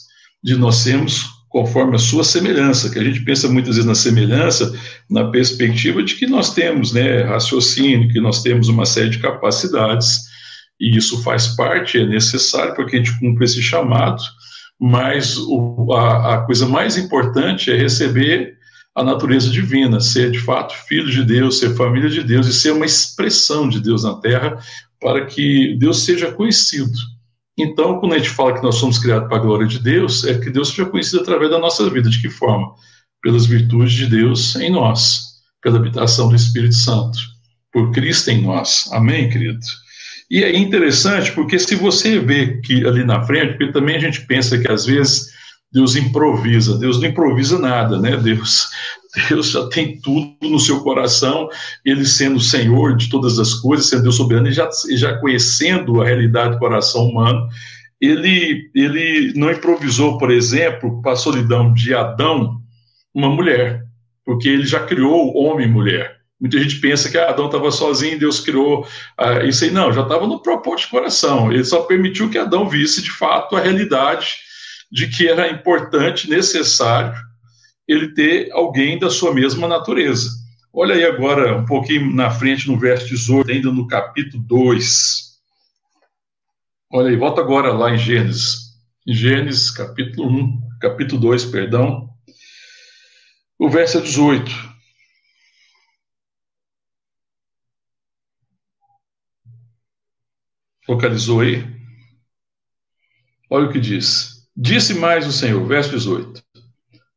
de 0.42 0.56
nós 0.56 0.76
sermos 0.76 1.33
conforme 1.54 1.94
a 1.94 2.00
sua 2.00 2.24
semelhança, 2.24 2.90
que 2.90 2.98
a 2.98 3.04
gente 3.04 3.20
pensa 3.20 3.48
muitas 3.48 3.76
vezes 3.76 3.86
na 3.86 3.94
semelhança, 3.94 4.76
na 5.08 5.30
perspectiva 5.30 6.02
de 6.02 6.16
que 6.16 6.26
nós 6.26 6.52
temos 6.52 6.92
né, 6.92 7.22
raciocínio, 7.22 8.08
que 8.08 8.20
nós 8.20 8.42
temos 8.42 8.68
uma 8.68 8.84
série 8.84 9.10
de 9.10 9.20
capacidades 9.20 10.24
e 10.80 10.96
isso 10.96 11.22
faz 11.22 11.46
parte, 11.46 11.96
é 11.96 12.04
necessário 12.04 12.74
para 12.74 12.84
que 12.84 12.96
a 12.96 12.98
gente 12.98 13.16
cumpra 13.20 13.44
esse 13.44 13.62
chamado, 13.62 14.20
mas 14.80 15.38
o, 15.38 15.92
a, 15.92 16.34
a 16.34 16.38
coisa 16.38 16.66
mais 16.66 16.98
importante 16.98 17.70
é 17.70 17.76
receber 17.76 18.54
a 18.92 19.04
natureza 19.04 19.48
divina, 19.48 20.00
ser 20.00 20.32
de 20.32 20.40
fato 20.40 20.74
filho 20.88 21.08
de 21.08 21.22
Deus, 21.22 21.60
ser 21.60 21.76
família 21.76 22.10
de 22.10 22.24
Deus 22.24 22.48
e 22.48 22.52
ser 22.52 22.72
uma 22.72 22.84
expressão 22.84 23.68
de 23.68 23.78
Deus 23.78 24.02
na 24.02 24.14
terra 24.14 24.58
para 25.00 25.24
que 25.24 25.76
Deus 25.78 26.02
seja 26.02 26.32
conhecido. 26.32 27.13
Então, 27.56 28.00
quando 28.00 28.14
a 28.14 28.18
gente 28.18 28.30
fala 28.30 28.54
que 28.54 28.62
nós 28.62 28.76
somos 28.76 28.98
criados 28.98 29.28
para 29.28 29.36
a 29.36 29.40
glória 29.40 29.66
de 29.66 29.78
Deus, 29.78 30.24
é 30.24 30.38
que 30.38 30.50
Deus 30.50 30.68
seja 30.68 30.86
conhecido 30.86 31.22
através 31.22 31.50
da 31.50 31.58
nossa 31.58 31.88
vida. 31.88 32.10
De 32.10 32.20
que 32.20 32.28
forma? 32.28 32.74
Pelas 33.22 33.46
virtudes 33.46 33.92
de 33.92 34.06
Deus 34.06 34.56
em 34.56 34.70
nós, 34.70 35.34
pela 35.62 35.78
habitação 35.78 36.28
do 36.28 36.34
Espírito 36.34 36.74
Santo, 36.74 37.18
por 37.72 37.92
Cristo 37.92 38.30
em 38.30 38.42
nós. 38.42 38.88
Amém, 38.92 39.28
querido? 39.30 39.60
E 40.30 40.42
é 40.42 40.56
interessante 40.56 41.32
porque 41.32 41.58
se 41.58 41.74
você 41.76 42.18
vê 42.18 42.60
que 42.60 42.86
ali 42.86 43.04
na 43.04 43.24
frente, 43.24 43.56
porque 43.56 43.72
também 43.72 43.96
a 43.96 44.00
gente 44.00 44.26
pensa 44.26 44.58
que 44.58 44.70
às 44.70 44.84
vezes 44.84 45.28
Deus 45.72 45.96
improvisa, 45.96 46.78
Deus 46.78 47.00
não 47.00 47.08
improvisa 47.08 47.58
nada, 47.58 48.00
né? 48.00 48.16
Deus, 48.16 48.68
Deus 49.28 49.50
já 49.50 49.66
tem 49.68 50.00
tudo 50.00 50.36
no 50.42 50.58
seu 50.58 50.80
coração, 50.80 51.48
Ele 51.84 52.04
sendo 52.04 52.40
Senhor 52.40 52.96
de 52.96 53.08
todas 53.08 53.38
as 53.38 53.54
coisas, 53.54 53.86
sendo 53.86 54.02
Deus 54.02 54.16
soberano, 54.16 54.48
e 54.48 54.52
já, 54.52 54.68
já 54.96 55.16
conhecendo 55.18 56.00
a 56.00 56.06
realidade 56.06 56.54
do 56.54 56.58
coração 56.58 57.08
humano, 57.08 57.48
ele, 58.00 58.70
ele 58.74 59.32
não 59.34 59.50
improvisou, 59.50 60.18
por 60.18 60.30
exemplo, 60.30 61.00
para 61.00 61.12
a 61.12 61.16
solidão 61.16 61.72
de 61.72 61.94
Adão, 61.94 62.60
uma 63.14 63.28
mulher, 63.28 63.82
porque 64.24 64.48
ele 64.48 64.66
já 64.66 64.80
criou 64.80 65.36
homem 65.36 65.66
e 65.66 65.70
mulher. 65.70 66.16
Muita 66.40 66.58
gente 66.58 66.76
pensa 66.80 67.08
que 67.08 67.16
Adão 67.16 67.46
estava 67.46 67.70
sozinho, 67.70 68.18
Deus 68.18 68.40
criou 68.40 68.86
ah, 69.16 69.44
isso 69.44 69.64
aí. 69.64 69.70
Não, 69.70 69.92
já 69.92 70.02
estava 70.02 70.26
no 70.26 70.42
propósito 70.42 70.86
de 70.86 70.90
coração. 70.90 71.50
Ele 71.50 71.64
só 71.64 71.82
permitiu 71.82 72.28
que 72.28 72.36
Adão 72.36 72.68
visse 72.68 73.00
de 73.00 73.10
fato 73.10 73.56
a 73.56 73.60
realidade 73.60 74.34
de 74.90 75.08
que 75.08 75.26
era 75.26 75.48
importante, 75.48 76.28
necessário, 76.28 77.14
ele 77.86 78.14
ter 78.14 78.50
alguém 78.52 78.98
da 78.98 79.10
sua 79.10 79.34
mesma 79.34 79.68
natureza. 79.68 80.30
Olha 80.72 80.94
aí 80.94 81.04
agora, 81.04 81.56
um 81.56 81.64
pouquinho 81.64 82.12
na 82.12 82.30
frente, 82.30 82.66
no 82.66 82.78
verso 82.78 83.06
18, 83.06 83.50
ainda 83.50 83.70
no 83.70 83.86
capítulo 83.86 84.42
2. 84.42 85.40
Olha 86.90 87.10
aí, 87.10 87.16
volta 87.16 87.40
agora 87.40 87.72
lá 87.72 87.94
em 87.94 87.98
Gênesis. 87.98 88.74
Em 89.06 89.14
Gênesis, 89.14 89.70
capítulo 89.70 90.28
1, 90.28 90.78
capítulo 90.80 91.20
2, 91.20 91.44
perdão. 91.46 92.08
O 93.58 93.68
verso 93.68 94.00
18. 94.00 94.50
Localizou 100.88 101.40
aí? 101.40 101.64
Olha 103.48 103.68
o 103.68 103.72
que 103.72 103.80
diz. 103.80 104.48
Disse 104.56 104.94
mais 104.94 105.26
o 105.26 105.32
Senhor, 105.32 105.64
verso 105.66 105.90
18. 105.90 106.43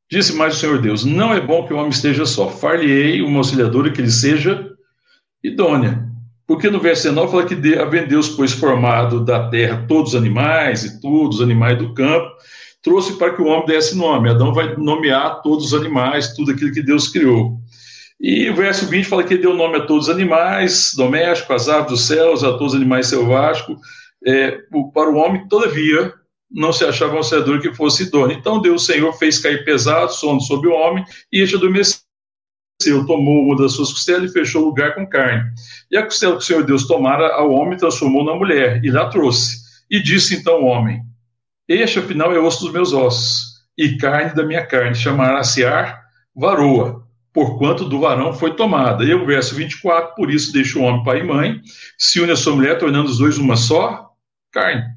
Disse 0.09 0.33
mais 0.33 0.55
o 0.55 0.59
Senhor 0.59 0.81
Deus: 0.81 1.03
Não 1.03 1.33
é 1.33 1.41
bom 1.41 1.65
que 1.65 1.73
o 1.73 1.77
homem 1.77 1.89
esteja 1.89 2.25
só. 2.25 2.49
Far-lhe-ei 2.49 3.21
uma 3.21 3.39
auxiliadora 3.39 3.91
que 3.91 4.01
lhe 4.01 4.11
seja 4.11 4.71
idônea. 5.43 6.07
Porque 6.47 6.69
no 6.69 6.79
verso 6.79 7.03
19 7.03 7.31
fala 7.31 7.45
que 7.45 7.75
havendo 7.75 8.07
Deus, 8.07 8.29
pois, 8.29 8.53
formado 8.53 9.23
da 9.25 9.49
terra 9.49 9.85
todos 9.85 10.13
os 10.13 10.19
animais 10.19 10.85
e 10.85 11.01
tudo, 11.01 11.35
os 11.35 11.41
animais 11.41 11.77
do 11.77 11.93
campo, 11.93 12.31
trouxe 12.81 13.17
para 13.17 13.33
que 13.33 13.41
o 13.41 13.47
homem 13.47 13.65
desse 13.65 13.97
nome. 13.97 14.29
Adão 14.29 14.53
vai 14.53 14.73
nomear 14.77 15.41
todos 15.41 15.65
os 15.65 15.73
animais, 15.73 16.33
tudo 16.33 16.51
aquilo 16.51 16.71
que 16.71 16.81
Deus 16.81 17.09
criou. 17.09 17.59
E 18.19 18.49
o 18.49 18.55
verso 18.55 18.87
20 18.87 19.05
fala 19.05 19.23
que 19.25 19.37
deu 19.37 19.53
nome 19.53 19.77
a 19.77 19.85
todos 19.85 20.07
os 20.07 20.13
animais 20.13 20.93
domésticos, 20.95 21.53
às 21.53 21.69
aves 21.69 21.91
dos 21.91 22.07
céus, 22.07 22.43
a 22.45 22.53
todos 22.53 22.73
os 22.73 22.75
animais 22.75 23.07
selváticos. 23.07 23.77
É, 24.25 24.57
para 24.93 25.09
o 25.09 25.17
homem, 25.17 25.47
todavia, 25.49 26.13
não 26.49 26.71
se 26.71 26.85
achava 26.85 27.15
auxiliador 27.17 27.61
que 27.61 27.73
fosse 27.73 28.03
idôneo. 28.03 28.37
Então 28.37 28.61
Deus, 28.61 28.83
o 28.83 28.85
Senhor, 28.85 29.13
fez 29.13 29.39
cair 29.39 29.63
pesado 29.65 30.13
sono 30.13 30.41
sobre 30.41 30.69
o 30.69 30.73
homem 30.73 31.03
e 31.31 31.41
este 31.41 31.55
adormeceu. 31.55 32.01
Tomou 33.07 33.43
uma 33.43 33.55
das 33.55 33.73
suas 33.73 33.91
costelas 33.91 34.29
e 34.29 34.33
fechou 34.33 34.61
o 34.61 34.65
lugar 34.67 34.93
com 34.93 35.07
carne. 35.07 35.49
E 35.89 35.97
a 35.97 36.03
costela 36.03 36.37
que 36.37 36.43
o 36.43 36.45
Senhor 36.45 36.63
Deus 36.63 36.85
tomara 36.85 37.33
ao 37.33 37.51
homem 37.51 37.77
transformou 37.77 38.23
na 38.23 38.35
mulher 38.35 38.83
e 38.83 38.91
lá 38.91 39.09
trouxe. 39.09 39.57
E 39.89 40.01
disse 40.01 40.35
então 40.35 40.61
o 40.61 40.65
homem: 40.65 41.01
Este, 41.67 41.99
afinal, 41.99 42.31
é 42.33 42.39
osso 42.39 42.65
dos 42.65 42.73
meus 42.73 42.93
ossos 42.93 43.57
e 43.77 43.97
carne 43.97 44.35
da 44.35 44.45
minha 44.45 44.65
carne. 44.65 44.95
Chamará-se 44.95 45.65
ar 45.65 46.03
varoa 46.35 47.07
porquanto 47.37 47.85
do 47.85 47.99
varão 47.99 48.33
foi 48.33 48.55
tomada. 48.55 49.03
E 49.03 49.13
o 49.13 49.23
verso 49.23 49.53
24, 49.53 50.15
por 50.15 50.31
isso 50.31 50.51
deixa 50.51 50.79
o 50.79 50.81
homem 50.81 51.03
pai 51.03 51.19
e 51.19 51.23
mãe, 51.23 51.61
se 51.95 52.19
une 52.19 52.31
a 52.31 52.35
sua 52.35 52.55
mulher, 52.55 52.79
tornando 52.79 53.11
os 53.11 53.19
dois 53.19 53.37
uma 53.37 53.55
só 53.55 54.09
carne. 54.51 54.96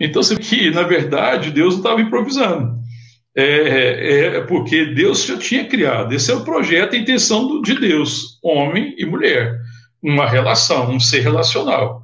Então, 0.00 0.22
você 0.22 0.36
que, 0.36 0.70
na 0.70 0.82
verdade, 0.82 1.50
Deus 1.50 1.74
não 1.74 1.80
estava 1.82 2.00
improvisando. 2.00 2.78
É, 3.36 3.44
é, 3.44 4.26
é, 4.36 4.40
porque 4.42 4.86
Deus 4.86 5.24
já 5.24 5.36
tinha 5.36 5.64
criado. 5.64 6.12
Esse 6.12 6.30
é 6.30 6.34
o 6.34 6.44
projeto, 6.44 6.94
a 6.94 6.98
intenção 6.98 7.60
de 7.62 7.78
Deus, 7.78 8.38
homem 8.42 8.94
e 8.98 9.06
mulher. 9.06 9.56
Uma 10.02 10.28
relação, 10.28 10.90
um 10.90 10.98
ser 10.98 11.20
relacional. 11.20 12.02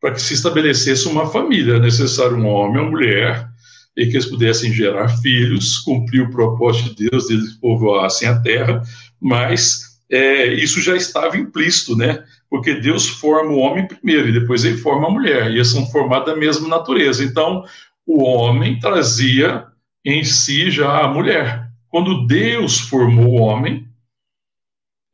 Para 0.00 0.12
que 0.12 0.22
se 0.22 0.34
estabelecesse 0.34 1.08
uma 1.08 1.26
família, 1.26 1.74
é 1.74 1.80
necessário 1.80 2.36
um 2.36 2.46
homem, 2.46 2.80
uma 2.80 2.90
mulher, 2.90 3.48
e 3.96 4.06
que 4.06 4.12
eles 4.12 4.26
pudessem 4.26 4.72
gerar 4.72 5.08
filhos, 5.08 5.78
cumprir 5.78 6.22
o 6.22 6.30
propósito 6.30 6.94
de 6.94 7.10
Deus, 7.10 7.28
eles 7.28 7.54
povoassem 7.54 8.28
a 8.28 8.40
terra, 8.40 8.80
mas 9.20 9.98
é, 10.08 10.54
isso 10.54 10.80
já 10.80 10.94
estava 10.94 11.36
implícito, 11.36 11.96
né? 11.96 12.22
Porque 12.50 12.74
Deus 12.74 13.08
forma 13.08 13.52
o 13.52 13.58
homem 13.58 13.86
primeiro 13.86 14.28
e 14.28 14.32
depois 14.32 14.64
ele 14.64 14.78
forma 14.78 15.06
a 15.06 15.10
mulher, 15.10 15.50
e 15.50 15.56
eles 15.56 15.70
são 15.70 15.86
formados 15.86 16.32
da 16.32 16.38
mesma 16.38 16.68
natureza. 16.68 17.22
Então, 17.22 17.64
o 18.06 18.24
homem 18.24 18.78
trazia 18.78 19.66
em 20.04 20.24
si 20.24 20.70
já 20.70 21.04
a 21.04 21.08
mulher. 21.08 21.68
Quando 21.88 22.26
Deus 22.26 22.80
formou 22.80 23.26
o 23.26 23.40
homem, 23.40 23.86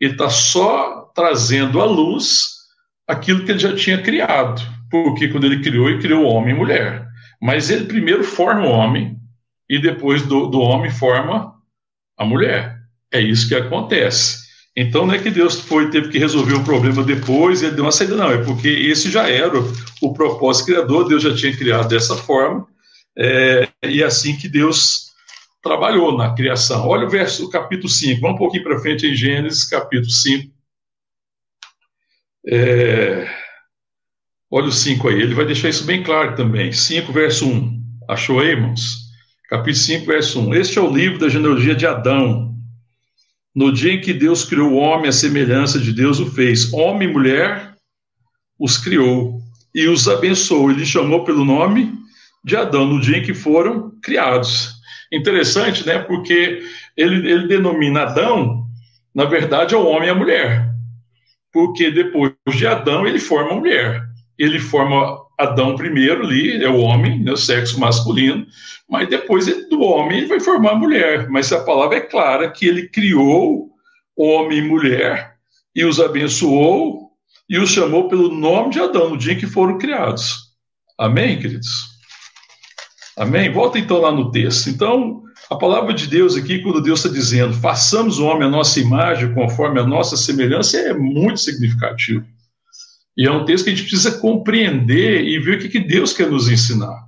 ele 0.00 0.12
está 0.12 0.30
só 0.30 1.10
trazendo 1.14 1.80
à 1.80 1.84
luz 1.84 2.54
aquilo 3.06 3.44
que 3.44 3.52
ele 3.52 3.58
já 3.58 3.74
tinha 3.74 4.00
criado. 4.00 4.62
Porque 4.90 5.28
quando 5.28 5.44
ele 5.44 5.62
criou, 5.62 5.88
ele 5.88 6.00
criou 6.00 6.24
homem 6.24 6.54
e 6.54 6.58
mulher. 6.58 7.08
Mas 7.40 7.70
ele 7.70 7.86
primeiro 7.86 8.22
forma 8.22 8.66
o 8.66 8.70
homem 8.70 9.18
e 9.68 9.78
depois 9.78 10.22
do, 10.22 10.46
do 10.46 10.60
homem 10.60 10.90
forma 10.90 11.54
a 12.16 12.24
mulher. 12.24 12.78
É 13.12 13.20
isso 13.20 13.48
que 13.48 13.54
acontece. 13.54 14.43
Então 14.76 15.06
não 15.06 15.14
é 15.14 15.18
que 15.18 15.30
Deus 15.30 15.60
foi 15.60 15.90
teve 15.90 16.08
que 16.08 16.18
resolver 16.18 16.54
o 16.54 16.64
problema 16.64 17.04
depois 17.04 17.62
e 17.62 17.66
ele 17.66 17.76
deu 17.76 17.84
uma 17.84 17.92
saída, 17.92 18.16
não. 18.16 18.30
É 18.30 18.38
porque 18.42 18.68
esse 18.68 19.10
já 19.10 19.28
era 19.28 19.54
o, 20.02 20.12
propósito 20.12 20.66
criador, 20.66 21.06
Deus 21.08 21.22
já 21.22 21.34
tinha 21.34 21.56
criado 21.56 21.88
dessa 21.88 22.16
forma 22.16 22.66
É, 23.16 23.68
e 23.84 24.02
é 24.02 24.06
assim 24.06 24.36
que 24.36 24.48
Deus 24.48 25.12
trabalhou 25.62 26.16
na 26.16 26.34
criação. 26.34 26.86
Olha 26.88 27.06
o 27.06 27.10
verso, 27.10 27.46
o 27.46 27.50
capítulo 27.50 27.88
5, 27.88 28.20
vamos 28.20 28.36
um 28.36 28.38
pouquinho 28.38 28.64
para 28.64 28.78
frente 28.80 29.06
em 29.06 29.14
Gênesis, 29.14 29.64
capítulo 29.64 30.10
5. 30.10 30.52
É, 32.46 33.26
olha 34.50 34.66
o 34.66 34.72
5 34.72 35.08
aí, 35.08 35.20
ele 35.20 35.34
vai 35.34 35.46
deixar 35.46 35.68
isso 35.68 35.84
bem 35.84 36.02
claro 36.02 36.34
também. 36.36 36.72
5, 36.72 37.12
verso 37.12 37.48
1. 37.48 37.82
Achou 38.08 38.40
aí, 38.40 38.48
irmãos? 38.48 39.04
Capítulo 39.48 39.76
5, 39.76 40.06
verso 40.06 40.40
1. 40.40 40.54
Este 40.54 40.78
é 40.78 40.82
o 40.82 40.92
livro 40.92 41.18
da 41.18 41.28
genealogia 41.28 41.74
de 41.74 41.86
Adão. 41.86 42.53
No 43.54 43.72
dia 43.72 43.92
em 43.92 44.00
que 44.00 44.12
Deus 44.12 44.44
criou 44.44 44.72
o 44.72 44.76
homem, 44.76 45.08
a 45.08 45.12
semelhança 45.12 45.78
de 45.78 45.92
Deus 45.92 46.18
o 46.18 46.26
fez. 46.26 46.72
Homem 46.72 47.08
e 47.08 47.12
mulher 47.12 47.74
os 48.58 48.76
criou 48.76 49.40
e 49.74 49.86
os 49.86 50.08
abençoou. 50.08 50.70
Ele 50.70 50.84
chamou 50.84 51.24
pelo 51.24 51.44
nome 51.44 51.92
de 52.44 52.56
Adão, 52.56 52.84
no 52.84 53.00
dia 53.00 53.18
em 53.18 53.22
que 53.22 53.32
foram 53.32 53.92
criados. 54.02 54.74
Interessante, 55.12 55.86
né? 55.86 55.98
Porque 55.98 56.62
ele, 56.96 57.30
ele 57.30 57.48
denomina 57.48 58.02
Adão, 58.02 58.66
na 59.14 59.24
verdade, 59.24 59.74
é 59.74 59.78
o 59.78 59.86
homem 59.86 60.08
e 60.08 60.10
a 60.10 60.14
mulher. 60.14 60.70
Porque 61.52 61.90
depois 61.90 62.32
de 62.50 62.66
Adão, 62.66 63.06
ele 63.06 63.20
forma 63.20 63.52
a 63.52 63.56
mulher. 63.56 64.02
Ele 64.36 64.58
forma 64.58 65.23
Adão 65.38 65.74
primeiro 65.76 66.24
ali, 66.24 66.62
é 66.62 66.68
o 66.68 66.78
homem, 66.78 67.20
né, 67.20 67.32
o 67.32 67.36
sexo 67.36 67.78
masculino, 67.80 68.46
mas 68.88 69.08
depois 69.08 69.46
do 69.68 69.80
homem 69.80 70.18
ele 70.18 70.26
vai 70.26 70.40
formar 70.40 70.72
a 70.72 70.76
mulher. 70.76 71.28
Mas 71.28 71.52
a 71.52 71.64
palavra 71.64 71.98
é 71.98 72.00
clara 72.00 72.50
que 72.50 72.66
ele 72.66 72.88
criou 72.88 73.70
homem 74.16 74.58
e 74.58 74.62
mulher 74.62 75.34
e 75.74 75.84
os 75.84 75.98
abençoou 76.00 77.10
e 77.48 77.58
os 77.58 77.70
chamou 77.70 78.08
pelo 78.08 78.32
nome 78.32 78.70
de 78.70 78.80
Adão 78.80 79.10
no 79.10 79.18
dia 79.18 79.32
em 79.32 79.38
que 79.38 79.46
foram 79.46 79.76
criados. 79.76 80.54
Amém, 80.96 81.38
queridos? 81.38 81.94
Amém? 83.16 83.52
Volta 83.52 83.78
então 83.78 84.00
lá 84.00 84.12
no 84.12 84.30
texto. 84.30 84.68
Então, 84.68 85.22
a 85.50 85.56
palavra 85.56 85.92
de 85.92 86.06
Deus 86.06 86.36
aqui, 86.36 86.60
quando 86.60 86.80
Deus 86.80 87.00
está 87.04 87.12
dizendo, 87.12 87.54
façamos 87.54 88.18
o 88.18 88.26
homem 88.26 88.46
a 88.46 88.50
nossa 88.50 88.80
imagem, 88.80 89.34
conforme 89.34 89.80
a 89.80 89.86
nossa 89.86 90.16
semelhança, 90.16 90.78
é 90.78 90.94
muito 90.94 91.38
significativo. 91.38 92.24
E 93.16 93.26
é 93.26 93.30
um 93.30 93.44
texto 93.44 93.64
que 93.64 93.70
a 93.70 93.74
gente 93.74 93.88
precisa 93.88 94.18
compreender 94.18 95.22
e 95.24 95.38
ver 95.38 95.56
o 95.56 95.58
que, 95.60 95.68
que 95.68 95.80
Deus 95.80 96.12
quer 96.12 96.30
nos 96.30 96.48
ensinar. 96.48 97.04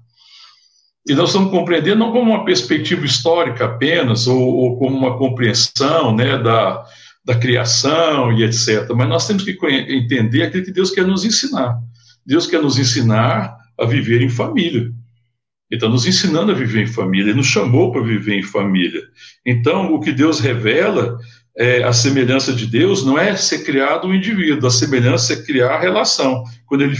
E 1.08 1.14
nós 1.14 1.28
estamos 1.28 1.50
compreendendo 1.50 1.98
não 1.98 2.12
como 2.12 2.32
uma 2.32 2.44
perspectiva 2.44 3.04
histórica 3.04 3.64
apenas, 3.64 4.26
ou, 4.26 4.40
ou 4.40 4.78
como 4.78 4.96
uma 4.96 5.16
compreensão 5.16 6.14
né, 6.14 6.36
da, 6.38 6.84
da 7.24 7.34
criação 7.36 8.32
e 8.32 8.44
etc., 8.44 8.88
mas 8.94 9.08
nós 9.08 9.26
temos 9.26 9.44
que 9.44 9.56
entender 9.88 10.42
aquilo 10.42 10.64
que 10.64 10.72
Deus 10.72 10.90
quer 10.90 11.06
nos 11.06 11.24
ensinar. 11.24 11.78
Deus 12.24 12.46
quer 12.46 12.60
nos 12.60 12.78
ensinar 12.78 13.56
a 13.78 13.84
viver 13.84 14.20
em 14.22 14.28
família. 14.28 14.92
Ele 15.68 15.78
está 15.78 15.88
nos 15.88 16.06
ensinando 16.06 16.52
a 16.52 16.54
viver 16.54 16.82
em 16.82 16.86
família, 16.86 17.30
ele 17.30 17.38
nos 17.38 17.46
chamou 17.46 17.90
para 17.90 18.00
viver 18.00 18.38
em 18.38 18.42
família. 18.42 19.02
Então, 19.44 19.92
o 19.92 20.00
que 20.00 20.12
Deus 20.12 20.38
revela, 20.38 21.18
é, 21.58 21.82
a 21.82 21.92
semelhança 21.92 22.52
de 22.52 22.66
Deus, 22.66 23.04
não 23.04 23.18
é 23.18 23.34
ser 23.34 23.64
criado 23.64 24.06
um 24.06 24.14
indivíduo, 24.14 24.68
a 24.68 24.70
semelhança 24.70 25.32
é 25.32 25.42
criar 25.42 25.74
a 25.74 25.80
relação. 25.80 26.44
Quando 26.66 26.82
ele 26.82 26.96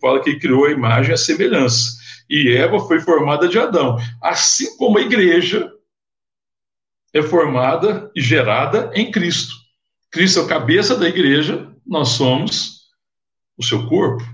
fala 0.00 0.22
que 0.22 0.38
criou 0.38 0.64
a 0.64 0.70
imagem, 0.70 1.12
a 1.12 1.16
semelhança. 1.16 1.98
E 2.28 2.52
Eva 2.52 2.80
foi 2.80 3.00
formada 3.00 3.48
de 3.48 3.58
Adão. 3.58 3.98
Assim 4.22 4.76
como 4.78 4.98
a 4.98 5.02
igreja 5.02 5.70
é 7.12 7.22
formada 7.22 8.10
e 8.14 8.20
gerada 8.20 8.90
em 8.94 9.10
Cristo. 9.10 9.54
Cristo 10.10 10.40
é 10.40 10.42
a 10.44 10.48
cabeça 10.48 10.96
da 10.96 11.08
igreja, 11.08 11.68
nós 11.86 12.10
somos 12.10 12.78
o 13.58 13.64
seu 13.64 13.86
corpo. 13.88 14.24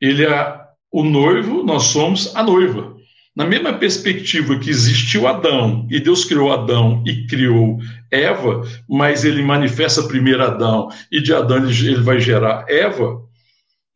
Ele 0.00 0.24
é 0.24 0.60
o 0.90 1.04
noivo, 1.04 1.62
nós 1.62 1.84
somos 1.84 2.34
a 2.34 2.42
noiva. 2.42 2.97
Na 3.38 3.46
mesma 3.46 3.72
perspectiva 3.72 4.58
que 4.58 4.68
existiu 4.68 5.28
Adão, 5.28 5.86
e 5.88 6.00
Deus 6.00 6.24
criou 6.24 6.52
Adão 6.52 7.04
e 7.06 7.24
criou 7.28 7.78
Eva, 8.10 8.66
mas 8.88 9.24
ele 9.24 9.44
manifesta 9.44 10.08
primeiro 10.08 10.42
Adão, 10.42 10.88
e 11.08 11.22
de 11.22 11.32
Adão 11.32 11.58
ele 11.58 12.02
vai 12.02 12.18
gerar 12.18 12.64
Eva, 12.68 13.22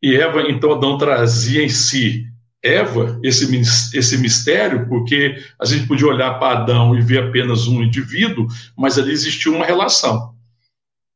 e 0.01 0.15
Eva, 0.15 0.49
então 0.49 0.71
Adão 0.71 0.97
trazia 0.97 1.61
em 1.61 1.67
si 1.67 2.25
Eva, 2.63 3.19
esse, 3.21 3.53
esse 3.93 4.17
mistério, 4.17 4.87
porque 4.87 5.35
a 5.59 5.65
gente 5.65 5.87
podia 5.87 6.07
olhar 6.07 6.39
para 6.39 6.59
Adão 6.59 6.95
e 6.97 7.01
ver 7.01 7.23
apenas 7.23 7.67
um 7.67 7.83
indivíduo, 7.83 8.47
mas 8.77 8.97
ali 8.97 9.11
existiu 9.11 9.55
uma 9.55 9.65
relação. 9.65 10.33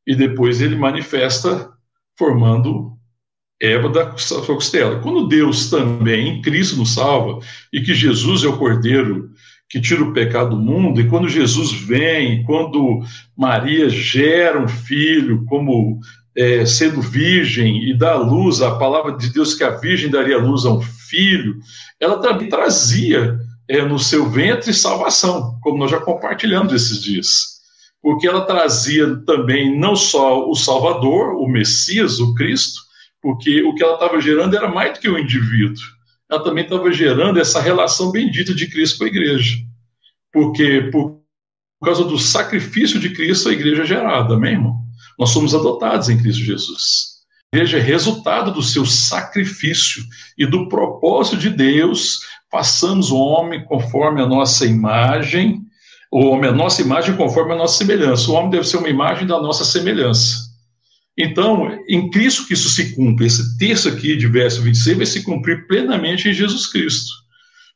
E 0.06 0.14
depois 0.14 0.60
ele 0.60 0.76
manifesta 0.76 1.72
formando 2.18 2.97
Eva 3.62 3.90
da 3.90 4.16
sua 4.18 4.44
costela. 4.46 5.00
Quando 5.00 5.28
Deus 5.28 5.70
também, 5.70 6.28
em 6.28 6.42
Cristo, 6.42 6.78
nos 6.78 6.94
salva, 6.94 7.40
e 7.74 7.82
que 7.82 7.94
Jesus 7.94 8.44
é 8.44 8.48
o 8.48 8.58
Cordeiro 8.58 9.32
que 9.70 9.82
tira 9.82 10.04
o 10.04 10.14
pecado 10.14 10.52
do 10.52 10.62
mundo, 10.62 11.02
e 11.02 11.10
quando 11.10 11.28
Jesus 11.28 11.74
vem, 11.74 12.44
quando 12.44 13.02
Maria 13.36 13.90
gera 13.90 14.62
um 14.62 14.68
filho, 14.68 15.44
como 15.46 16.00
é, 16.36 16.66
sendo 16.66 17.02
virgem, 17.02 17.90
e 17.90 17.98
dá 17.98 18.16
luz, 18.16 18.62
a 18.62 18.76
palavra 18.76 19.18
de 19.18 19.30
Deus 19.30 19.54
que 19.54 19.64
a 19.64 19.72
virgem 19.72 20.10
daria 20.10 20.38
luz 20.38 20.66
a 20.66 20.72
um 20.72 20.82
filho, 20.82 21.58
ela 22.00 22.20
também 22.20 22.48
trazia 22.48 23.38
é, 23.68 23.82
no 23.82 24.00
seu 24.00 24.30
ventre 24.30 24.74
salvação, 24.74 25.58
como 25.62 25.78
nós 25.78 25.92
já 25.92 26.00
compartilhamos 26.00 26.72
esses 26.72 27.02
dias. 27.02 27.58
Porque 28.02 28.28
ela 28.28 28.46
trazia 28.46 29.18
também 29.26 29.78
não 29.78 29.96
só 29.96 30.50
o 30.50 30.56
Salvador, 30.56 31.34
o 31.36 31.48
Messias, 31.48 32.20
o 32.20 32.34
Cristo, 32.36 32.87
porque 33.28 33.62
o 33.62 33.76
que 33.76 33.84
ela 33.84 33.96
estava 33.96 34.22
gerando 34.22 34.56
era 34.56 34.70
mais 34.70 34.94
do 34.94 35.02
que 35.02 35.10
o 35.10 35.20
indivíduo. 35.20 35.84
Ela 36.32 36.42
também 36.42 36.64
estava 36.64 36.90
gerando 36.94 37.38
essa 37.38 37.60
relação 37.60 38.10
bendita 38.10 38.56
de 38.56 38.68
Cristo 38.68 39.00
com 39.00 39.04
a 39.04 39.08
igreja. 39.08 39.58
Porque 40.32 40.90
por 40.90 41.20
causa 41.84 42.06
do 42.06 42.18
sacrifício 42.18 42.98
de 43.02 43.10
Cristo, 43.10 43.50
a 43.50 43.52
igreja 43.52 43.82
é 43.84 43.86
gerada, 43.86 44.36
amém, 44.36 44.54
irmão? 44.54 44.78
Nós 45.20 45.32
somos 45.32 45.54
adotados 45.54 46.08
em 46.08 46.18
Cristo 46.18 46.42
Jesus. 46.42 47.18
A 47.52 47.58
igreja 47.58 47.80
é 47.80 47.82
resultado 47.82 48.50
do 48.50 48.64
seu 48.64 48.86
sacrifício 48.86 50.02
e 50.38 50.46
do 50.46 50.70
propósito 50.70 51.36
de 51.36 51.50
Deus. 51.50 52.22
Façamos 52.50 53.12
o 53.12 53.18
homem 53.18 53.66
conforme 53.66 54.22
a 54.22 54.26
nossa 54.26 54.66
imagem, 54.66 55.64
o 56.10 56.28
homem 56.28 56.50
a 56.50 56.54
nossa 56.54 56.82
imagem 56.82 57.18
conforme 57.18 57.52
a 57.52 57.58
nossa 57.58 57.78
semelhança. 57.78 58.32
O 58.32 58.36
homem 58.36 58.52
deve 58.52 58.66
ser 58.66 58.78
uma 58.78 58.88
imagem 58.88 59.28
da 59.28 59.38
nossa 59.42 59.66
semelhança. 59.66 60.47
Então, 61.18 61.84
em 61.90 62.10
Cristo 62.12 62.46
que 62.48 62.54
isso 62.54 62.70
se 62.70 62.94
cumpre. 62.96 63.26
Esse 63.26 63.58
texto 63.58 63.90
aqui 63.90 64.16
de 64.16 64.28
verso 64.28 64.62
26 64.62 64.98
vai 64.98 65.06
se 65.06 65.24
cumprir 65.24 65.66
plenamente 65.68 66.30
em 66.30 66.34
Jesus 66.34 66.68
Cristo. 66.68 67.12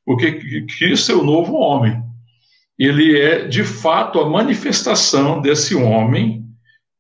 Porque 0.06 0.66
Cristo 0.78 1.12
é 1.12 1.16
o 1.16 1.24
novo 1.24 1.56
homem. 1.56 2.02
Ele 2.78 3.20
é, 3.20 3.48
de 3.48 3.64
fato, 3.64 4.20
a 4.20 4.30
manifestação 4.30 5.42
desse 5.42 5.76
homem 5.76 6.46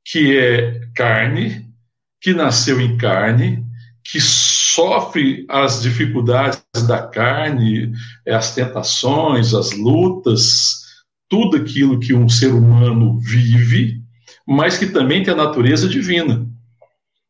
que 0.03 0.37
é 0.37 0.81
carne, 0.95 1.67
que 2.19 2.33
nasceu 2.33 2.81
em 2.81 2.97
carne, 2.97 3.63
que 4.03 4.19
sofre 4.19 5.45
as 5.47 5.81
dificuldades 5.81 6.63
da 6.87 7.07
carne, 7.07 7.91
as 8.27 8.53
tentações, 8.55 9.53
as 9.53 9.71
lutas, 9.71 10.81
tudo 11.29 11.57
aquilo 11.57 11.99
que 11.99 12.13
um 12.13 12.27
ser 12.27 12.51
humano 12.51 13.19
vive, 13.19 14.00
mas 14.51 14.77
que 14.77 14.87
também 14.87 15.23
tem 15.23 15.33
a 15.33 15.37
natureza 15.37 15.87
divina. 15.87 16.45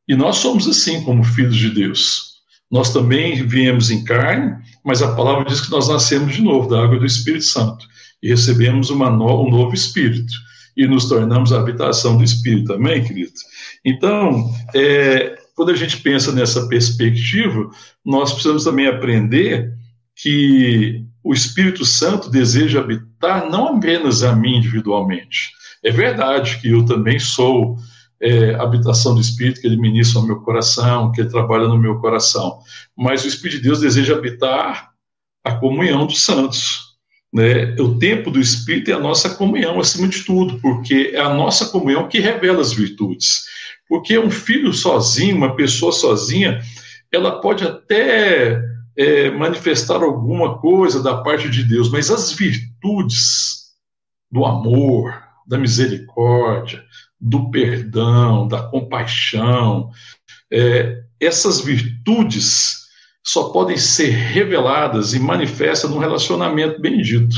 E 0.08 0.16
nós 0.16 0.38
somos 0.38 0.68
assim 0.68 1.04
como 1.04 1.24
filhos 1.24 1.56
de 1.56 1.70
Deus. 1.70 2.32
Nós 2.70 2.92
também 2.92 3.46
viemos 3.46 3.92
em 3.92 4.04
carne, 4.04 4.56
mas 4.84 5.02
a 5.02 5.14
palavra 5.16 5.46
diz 5.46 5.62
que 5.62 5.70
nós 5.70 5.88
nascemos 5.88 6.34
de 6.34 6.42
novo 6.42 6.68
da 6.68 6.84
água 6.84 6.98
do 6.98 7.06
Espírito 7.06 7.46
Santo 7.46 7.86
e 8.24 8.30
recebemos 8.30 8.90
no, 8.90 8.96
um 8.96 9.50
novo 9.52 9.74
Espírito 9.74 10.34
e 10.76 10.88
nos 10.88 11.08
tornamos 11.08 11.54
a 11.54 11.60
habitação 11.60 12.18
do 12.18 12.24
Espírito. 12.24 12.74
Amém, 12.74 13.04
querido? 13.04 13.34
Então, 13.86 14.52
é, 14.74 15.38
quando 15.56 15.72
a 15.72 15.76
gente 15.76 15.98
pensa 15.98 16.32
nessa 16.32 16.68
perspectiva, 16.68 17.70
nós 18.04 18.32
precisamos 18.32 18.64
também 18.64 18.88
aprender 18.88 19.74
que 20.16 21.06
o 21.24 21.34
Espírito 21.34 21.86
Santo 21.86 22.30
deseja 22.30 22.80
habitar 22.80 23.50
não 23.50 23.76
apenas 23.76 24.24
a 24.24 24.36
mim 24.36 24.58
individualmente, 24.58 25.52
é 25.84 25.92
verdade 25.92 26.60
que 26.60 26.70
eu 26.70 26.86
também 26.86 27.20
sou 27.20 27.78
é, 28.22 28.54
habitação 28.56 29.16
do 29.16 29.22
Espírito, 29.22 29.62
que 29.62 29.68
ele 29.68 29.78
ministra 29.78 30.22
no 30.22 30.28
meu 30.28 30.42
coração, 30.42 31.12
que 31.12 31.22
ele 31.22 31.30
trabalha 31.30 31.68
no 31.68 31.78
meu 31.78 32.00
coração. 32.00 32.60
Mas 32.96 33.24
o 33.24 33.28
Espírito 33.28 33.58
de 33.58 33.64
Deus 33.64 33.80
deseja 33.80 34.16
habitar 34.16 34.92
a 35.44 35.56
comunhão 35.56 36.06
dos 36.06 36.22
santos. 36.22 36.92
Né? 37.34 37.76
O 37.80 37.98
tempo 37.98 38.30
do 38.30 38.40
Espírito 38.40 38.92
é 38.92 38.94
a 38.94 39.00
nossa 39.00 39.32
comunhão, 39.36 39.80
acima 39.80 40.08
de 40.08 40.24
tudo, 40.24 40.60
porque 40.60 41.12
é 41.14 41.20
a 41.20 41.34
nossa 41.34 41.70
comunhão 41.70 42.08
que 42.08 42.20
revela 42.20 42.62
as 42.62 42.74
virtudes. 42.74 43.46
Porque 43.90 44.20
um 44.20 44.30
filho 44.30 44.72
sozinho, 44.72 45.36
uma 45.36 45.56
pessoa 45.56 45.92
sozinha, 45.92 46.62
ela 47.12 47.42
pode 47.42 47.64
até 47.64 48.62
é, 48.96 49.32
manifestar 49.32 50.04
alguma 50.04 50.60
coisa 50.60 51.02
da 51.02 51.18
parte 51.18 51.50
de 51.50 51.64
Deus, 51.64 51.90
mas 51.90 52.12
as 52.12 52.32
virtudes 52.32 53.72
do 54.32 54.46
amor, 54.46 55.31
da 55.52 55.58
misericórdia, 55.58 56.82
do 57.20 57.52
perdão, 57.52 58.48
da 58.48 58.64
compaixão. 58.64 59.92
É, 60.50 61.04
essas 61.20 61.60
virtudes, 61.60 62.88
só 63.22 63.50
podem 63.50 63.78
ser 63.78 64.10
reveladas 64.10 65.14
e 65.14 65.20
manifestas 65.20 65.92
num 65.92 66.00
relacionamento 66.00 66.82
bendito. 66.82 67.36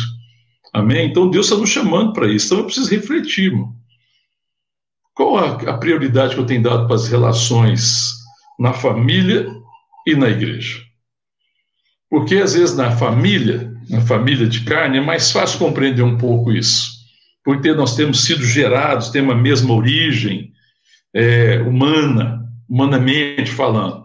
Amém? 0.72 1.08
Então 1.08 1.30
Deus 1.30 1.48
está 1.48 1.58
nos 1.58 1.70
chamando 1.70 2.14
para 2.14 2.32
isso. 2.32 2.46
Então 2.46 2.60
eu 2.60 2.66
preciso 2.66 2.90
refletir. 2.90 3.52
Qual 5.16 5.38
a, 5.38 5.54
a 5.72 5.78
prioridade 5.78 6.36
que 6.36 6.40
eu 6.40 6.46
tenho 6.46 6.64
dado 6.64 6.86
para 6.86 6.96
as 6.96 7.08
relações 7.08 8.14
na 8.60 8.74
família 8.74 9.48
e 10.08 10.16
na 10.16 10.30
igreja? 10.30 10.82
Porque 12.10 12.36
às 12.36 12.54
vezes 12.54 12.76
na 12.76 12.96
família, 12.96 13.76
na 13.90 14.02
família 14.02 14.48
de 14.48 14.62
carne, 14.62 15.00
é 15.00 15.02
mais 15.02 15.32
fácil 15.32 15.58
compreender 15.58 16.04
um 16.04 16.18
pouco 16.18 16.52
isso. 16.52 16.93
Porque 17.44 17.74
nós 17.74 17.96
temos 17.96 18.24
sido 18.24 18.44
gerados, 18.46 19.10
temos 19.10 19.34
a 19.34 19.38
mesma 19.38 19.74
origem 19.74 20.54
é, 21.14 21.60
humana, 21.60 22.44
humanamente 22.70 23.52
falando. 23.52 24.04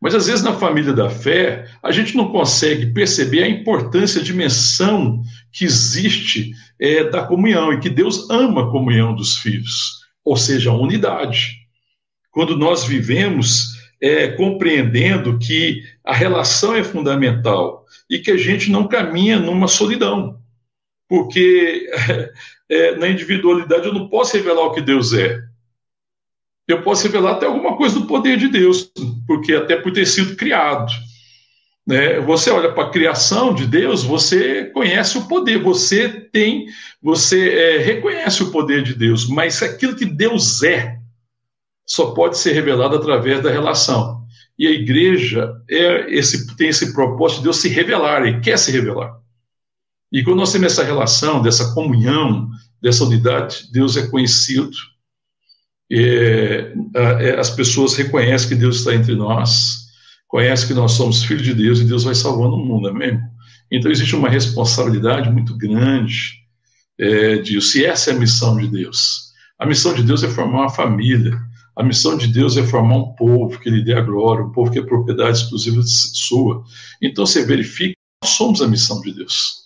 Mas 0.00 0.14
às 0.14 0.26
vezes 0.26 0.44
na 0.44 0.52
família 0.52 0.92
da 0.92 1.08
fé, 1.08 1.66
a 1.82 1.90
gente 1.90 2.14
não 2.16 2.30
consegue 2.30 2.92
perceber 2.92 3.42
a 3.42 3.48
importância, 3.48 4.20
a 4.20 4.24
dimensão 4.24 5.22
que 5.50 5.64
existe 5.64 6.52
é, 6.78 7.04
da 7.04 7.24
comunhão 7.24 7.72
e 7.72 7.80
que 7.80 7.88
Deus 7.88 8.28
ama 8.28 8.64
a 8.64 8.70
comunhão 8.70 9.14
dos 9.14 9.38
filhos, 9.38 10.00
ou 10.24 10.36
seja, 10.36 10.70
a 10.70 10.76
unidade. 10.76 11.56
Quando 12.30 12.56
nós 12.56 12.84
vivemos 12.84 13.74
é, 14.00 14.28
compreendendo 14.32 15.38
que 15.38 15.82
a 16.04 16.12
relação 16.12 16.74
é 16.74 16.84
fundamental 16.84 17.86
e 18.10 18.18
que 18.18 18.30
a 18.30 18.36
gente 18.36 18.70
não 18.70 18.86
caminha 18.86 19.38
numa 19.38 19.68
solidão, 19.68 20.38
porque 21.08 21.88
é, 22.74 22.96
na 22.96 23.08
individualidade 23.08 23.86
eu 23.86 23.94
não 23.94 24.08
posso 24.08 24.36
revelar 24.36 24.62
o 24.62 24.72
que 24.72 24.80
Deus 24.80 25.12
é, 25.12 25.40
eu 26.66 26.82
posso 26.82 27.04
revelar 27.04 27.32
até 27.32 27.46
alguma 27.46 27.76
coisa 27.76 28.00
do 28.00 28.06
poder 28.06 28.36
de 28.36 28.48
Deus, 28.48 28.90
porque 29.26 29.52
até 29.52 29.76
por 29.76 29.92
ter 29.92 30.06
sido 30.06 30.34
criado. 30.34 30.90
Né? 31.86 32.18
Você 32.20 32.50
olha 32.50 32.72
para 32.72 32.84
a 32.84 32.90
criação 32.90 33.54
de 33.54 33.66
Deus, 33.66 34.02
você 34.02 34.64
conhece 34.66 35.18
o 35.18 35.28
poder, 35.28 35.62
você 35.62 36.08
tem, 36.08 36.66
você 37.02 37.50
é, 37.50 37.78
reconhece 37.78 38.42
o 38.42 38.50
poder 38.50 38.82
de 38.82 38.94
Deus, 38.94 39.28
mas 39.28 39.62
aquilo 39.62 39.94
que 39.94 40.06
Deus 40.06 40.62
é 40.62 40.98
só 41.86 42.12
pode 42.12 42.38
ser 42.38 42.52
revelado 42.52 42.96
através 42.96 43.42
da 43.42 43.50
relação. 43.50 44.24
E 44.58 44.66
a 44.66 44.70
igreja 44.70 45.52
é 45.68 46.06
esse, 46.08 46.56
tem 46.56 46.68
esse 46.68 46.94
propósito 46.94 47.38
de 47.38 47.44
Deus 47.44 47.58
se 47.58 47.68
revelar, 47.68 48.26
ele 48.26 48.40
quer 48.40 48.58
se 48.58 48.72
revelar. 48.72 49.23
E 50.14 50.22
quando 50.22 50.36
nós 50.36 50.52
temos 50.52 50.68
essa 50.68 50.84
relação, 50.84 51.42
dessa 51.42 51.74
comunhão, 51.74 52.48
dessa 52.80 53.02
unidade, 53.02 53.68
Deus 53.72 53.96
é 53.96 54.06
conhecido, 54.06 54.70
é, 55.90 56.72
é, 56.94 57.30
as 57.36 57.50
pessoas 57.50 57.96
reconhecem 57.96 58.48
que 58.48 58.54
Deus 58.54 58.76
está 58.76 58.94
entre 58.94 59.16
nós, 59.16 59.88
conhecem 60.28 60.68
que 60.68 60.74
nós 60.74 60.92
somos 60.92 61.24
filhos 61.24 61.42
de 61.42 61.52
Deus 61.52 61.80
e 61.80 61.84
Deus 61.84 62.04
vai 62.04 62.14
salvando 62.14 62.54
o 62.54 62.64
mundo, 62.64 62.86
amém? 62.86 63.20
Então 63.72 63.90
existe 63.90 64.14
uma 64.14 64.28
responsabilidade 64.28 65.28
muito 65.32 65.56
grande 65.58 66.34
é, 66.96 67.38
de 67.38 67.60
se 67.60 67.84
essa 67.84 68.12
é 68.12 68.14
a 68.14 68.18
missão 68.18 68.56
de 68.56 68.68
Deus. 68.68 69.32
A 69.58 69.66
missão 69.66 69.94
de 69.94 70.04
Deus 70.04 70.22
é 70.22 70.28
formar 70.28 70.60
uma 70.60 70.70
família. 70.70 71.36
A 71.76 71.82
missão 71.82 72.16
de 72.16 72.28
Deus 72.28 72.56
é 72.56 72.62
formar 72.62 72.98
um 72.98 73.14
povo 73.16 73.58
que 73.58 73.68
lhe 73.68 73.82
dê 73.82 73.94
a 73.94 74.00
glória, 74.00 74.44
um 74.44 74.52
povo 74.52 74.70
que 74.70 74.78
é 74.78 74.82
propriedade 74.82 75.38
exclusiva 75.38 75.82
sua. 75.82 76.62
Então 77.02 77.26
você 77.26 77.44
verifica 77.44 77.94
nós 78.22 78.30
somos 78.30 78.62
a 78.62 78.68
missão 78.68 79.00
de 79.00 79.12
Deus. 79.12 79.63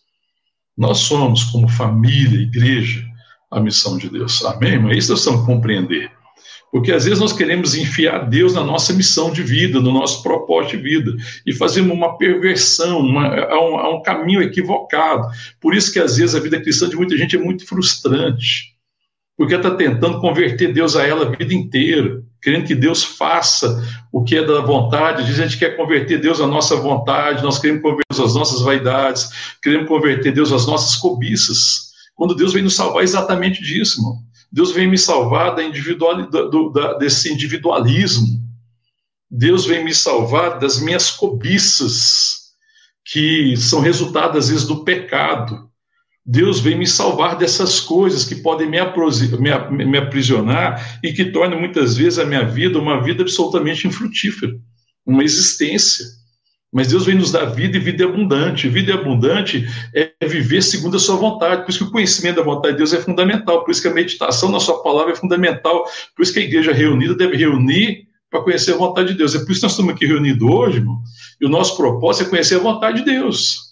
Nós 0.79 0.99
somos, 0.99 1.43
como 1.43 1.69
família, 1.69 2.41
igreja, 2.41 3.05
a 3.51 3.61
missão 3.61 3.99
de 3.99 4.09
Deus. 4.09 4.45
Amém? 4.45 4.75
É 4.75 4.97
isso 4.97 5.11
nós 5.11 5.23
precisamos 5.23 5.45
compreender. 5.45 6.09
Porque 6.71 6.93
às 6.93 7.05
vezes 7.05 7.19
nós 7.19 7.33
queremos 7.33 7.75
enfiar 7.75 8.29
Deus 8.29 8.55
na 8.55 8.63
nossa 8.63 8.93
missão 8.93 9.33
de 9.33 9.43
vida, 9.43 9.81
no 9.81 9.93
nosso 9.93 10.23
propósito 10.23 10.77
de 10.77 10.83
vida, 10.83 11.17
e 11.45 11.53
fazemos 11.53 11.93
uma 11.93 12.17
perversão, 12.17 13.01
uma, 13.01 13.27
a, 13.27 13.61
um, 13.61 13.77
a 13.77 13.97
um 13.97 14.03
caminho 14.03 14.41
equivocado. 14.41 15.27
Por 15.61 15.75
isso 15.75 15.93
que 15.93 15.99
às 15.99 16.17
vezes 16.17 16.37
a 16.37 16.41
vida 16.41 16.61
cristã 16.61 16.89
de 16.89 16.95
muita 16.95 17.17
gente 17.17 17.35
é 17.35 17.41
muito 17.41 17.67
frustrante, 17.67 18.77
porque 19.37 19.55
está 19.55 19.73
tentando 19.73 20.21
converter 20.21 20.73
Deus 20.73 20.95
a 20.95 21.05
ela 21.05 21.27
a 21.27 21.37
vida 21.37 21.55
inteira, 21.55 22.23
querendo 22.43 22.67
que 22.67 22.75
Deus 22.75 23.03
faça 23.03 23.83
o 24.13 24.23
que 24.23 24.37
é 24.37 24.45
da 24.45 24.61
vontade. 24.61 25.25
Diz 25.25 25.39
a 25.39 25.47
gente 25.47 25.59
quer 25.59 25.77
converter 25.77 26.21
Deus 26.21 26.41
à 26.41 26.47
nossa 26.47 26.77
vontade, 26.77 27.43
nós 27.43 27.59
queremos 27.59 27.83
converter 27.83 28.05
Deus 28.11 28.31
às 28.31 28.35
nossas 28.35 28.61
vaidades, 28.63 29.29
queremos 29.63 29.89
converter 29.89 30.33
Deus 30.33 30.53
às 30.53 30.67
nossas 30.67 30.97
cobiças. 30.97 31.89
Quando 32.15 32.35
Deus 32.35 32.53
vem 32.53 32.63
nos 32.63 32.75
salvar 32.75 33.05
exatamente 33.05 33.63
disso, 33.63 34.01
irmão. 34.01 34.19
Deus 34.51 34.73
vem 34.73 34.89
me 34.89 34.97
salvar 34.97 35.55
da 35.55 35.63
individual, 35.63 36.27
do, 36.31 36.71
da, 36.71 36.95
desse 36.95 37.33
individualismo. 37.33 38.43
Deus 39.31 39.67
vem 39.67 39.85
me 39.85 39.95
salvar 39.95 40.59
das 40.59 40.81
minhas 40.81 41.11
cobiças, 41.11 42.55
que 43.05 43.57
são 43.57 43.81
resultado, 43.81 44.39
às 44.39 44.49
vezes, 44.49 44.67
do 44.67 44.85
pecado. 44.85 45.68
Deus 46.31 46.61
vem 46.61 46.77
me 46.77 46.87
salvar 46.87 47.39
dessas 47.39 47.81
coisas 47.81 48.23
que 48.23 48.35
podem 48.35 48.69
me, 48.69 48.79
me, 49.71 49.85
me 49.87 49.97
aprisionar 49.97 51.01
e 51.03 51.11
que 51.11 51.25
tornam, 51.25 51.59
muitas 51.59 51.97
vezes, 51.97 52.19
a 52.19 52.27
minha 52.27 52.45
vida 52.45 52.79
uma 52.79 53.03
vida 53.03 53.23
absolutamente 53.23 53.89
infrutífera, 53.89 54.53
uma 55.07 55.25
existência. 55.25 56.05
Mas 56.71 56.89
Deus 56.89 57.07
vem 57.07 57.15
nos 57.15 57.33
dar 57.33 57.47
vida 57.47 57.79
e 57.79 57.81
vida 57.81 58.05
abundante. 58.05 58.69
Vida 58.69 58.93
abundante 58.93 59.67
é 59.95 60.13
viver 60.29 60.63
segundo 60.63 60.99
a 60.99 61.01
sua 61.01 61.17
vontade. 61.17 61.63
Por 61.63 61.71
isso 61.71 61.79
que 61.79 61.85
o 61.87 61.91
conhecimento 61.91 62.37
da 62.37 62.43
vontade 62.43 62.75
de 62.75 62.79
Deus 62.79 62.93
é 62.93 63.01
fundamental. 63.01 63.65
Por 63.65 63.71
isso 63.71 63.81
que 63.81 63.89
a 63.89 63.95
meditação 63.95 64.51
na 64.51 64.61
sua 64.61 64.83
palavra 64.83 65.13
é 65.13 65.17
fundamental. 65.17 65.85
Por 66.15 66.23
isso 66.23 66.35
que 66.35 66.41
a 66.41 66.43
igreja 66.43 66.75
reunida 66.75 67.15
deve 67.15 67.39
reunir 67.39 68.07
para 68.29 68.43
conhecer 68.43 68.75
a 68.75 68.77
vontade 68.77 69.13
de 69.13 69.15
Deus. 69.15 69.35
É 69.35 69.39
por 69.39 69.51
isso 69.51 69.61
que 69.61 69.65
nós 69.65 69.73
estamos 69.73 69.95
aqui 69.95 70.05
reunidos 70.05 70.47
hoje, 70.47 70.77
irmão. 70.77 71.03
E 71.41 71.47
o 71.47 71.49
nosso 71.49 71.75
propósito 71.75 72.27
é 72.27 72.29
conhecer 72.29 72.57
a 72.57 72.59
vontade 72.59 72.99
de 72.99 73.07
Deus. 73.07 73.68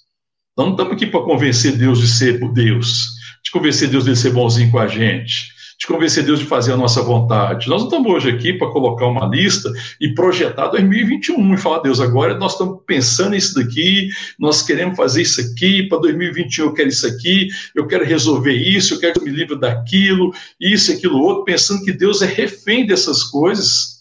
Nós 0.56 0.66
não 0.66 0.72
estamos 0.72 0.92
aqui 0.94 1.06
para 1.06 1.20
convencer 1.20 1.76
Deus 1.76 2.00
de 2.00 2.08
ser 2.08 2.40
Deus, 2.52 3.08
de 3.44 3.50
convencer 3.50 3.88
Deus 3.88 4.04
de 4.04 4.16
ser 4.16 4.30
bonzinho 4.30 4.70
com 4.70 4.78
a 4.78 4.86
gente 4.86 5.56
de 5.78 5.86
convencer 5.86 6.24
Deus 6.24 6.38
de 6.38 6.46
fazer 6.46 6.72
a 6.72 6.76
nossa 6.76 7.02
vontade. 7.02 7.68
Nós 7.68 7.80
não 7.82 7.88
estamos 7.88 8.10
hoje 8.10 8.30
aqui 8.30 8.54
para 8.54 8.70
colocar 8.70 9.06
uma 9.06 9.26
lista 9.26 9.70
e 10.00 10.14
projetar 10.14 10.68
2021 10.68 11.54
e 11.54 11.58
falar, 11.58 11.80
Deus, 11.80 12.00
agora 12.00 12.38
nós 12.38 12.52
estamos 12.52 12.80
pensando 12.86 13.30
nisso 13.30 13.54
daqui, 13.54 14.08
nós 14.38 14.62
queremos 14.62 14.96
fazer 14.96 15.22
isso 15.22 15.40
aqui, 15.40 15.82
para 15.82 15.98
2021 15.98 16.64
eu 16.64 16.72
quero 16.72 16.88
isso 16.88 17.06
aqui, 17.06 17.48
eu 17.74 17.86
quero 17.86 18.04
resolver 18.04 18.54
isso, 18.54 18.94
eu 18.94 19.00
quero 19.00 19.14
que 19.14 19.20
eu 19.20 19.24
me 19.24 19.30
livre 19.30 19.58
daquilo, 19.58 20.32
isso, 20.58 20.92
aquilo, 20.92 21.18
outro, 21.18 21.44
pensando 21.44 21.84
que 21.84 21.92
Deus 21.92 22.22
é 22.22 22.26
refém 22.26 22.86
dessas 22.86 23.22
coisas, 23.22 23.96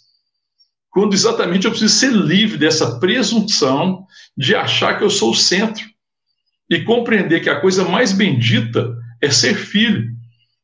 quando 0.89 1.13
exatamente 1.13 1.65
eu 1.65 1.72
preciso 1.72 1.94
ser 1.94 2.13
livre 2.13 2.58
dessa 2.58 3.00
presunção 3.00 4.06
de 4.38 4.56
achar 4.56 4.98
que 4.98 5.04
eu 5.04 5.10
sou 5.10 5.32
o 5.32 5.36
centro 5.36 5.84
e 6.69 6.82
compreender 6.82 7.41
que 7.41 7.49
a 7.49 7.60
coisa 7.60 7.88
mais 7.88 8.12
bendita 8.12 8.95
é 9.21 9.30
ser 9.30 9.56
filho 9.56 10.15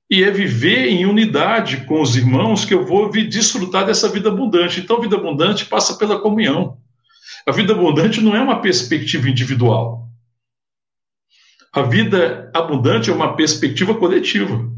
e 0.09 0.23
é 0.23 0.31
viver 0.31 0.87
em 0.87 1.05
unidade 1.05 1.85
com 1.85 2.01
os 2.01 2.15
irmãos 2.17 2.65
que 2.65 2.73
eu 2.73 2.85
vou 2.85 3.09
desfrutar 3.09 3.85
dessa 3.85 4.09
vida 4.09 4.29
abundante. 4.29 4.79
Então, 4.79 4.99
vida 4.99 5.15
abundante 5.15 5.65
passa 5.65 5.97
pela 5.97 6.19
comunhão. 6.19 6.77
A 7.47 7.51
vida 7.51 7.73
abundante 7.73 8.21
não 8.21 8.35
é 8.35 8.41
uma 8.41 8.61
perspectiva 8.61 9.29
individual. 9.29 10.07
A 11.73 11.83
vida 11.83 12.51
abundante 12.53 13.09
é 13.09 13.13
uma 13.13 13.35
perspectiva 13.35 13.95
coletiva, 13.95 14.69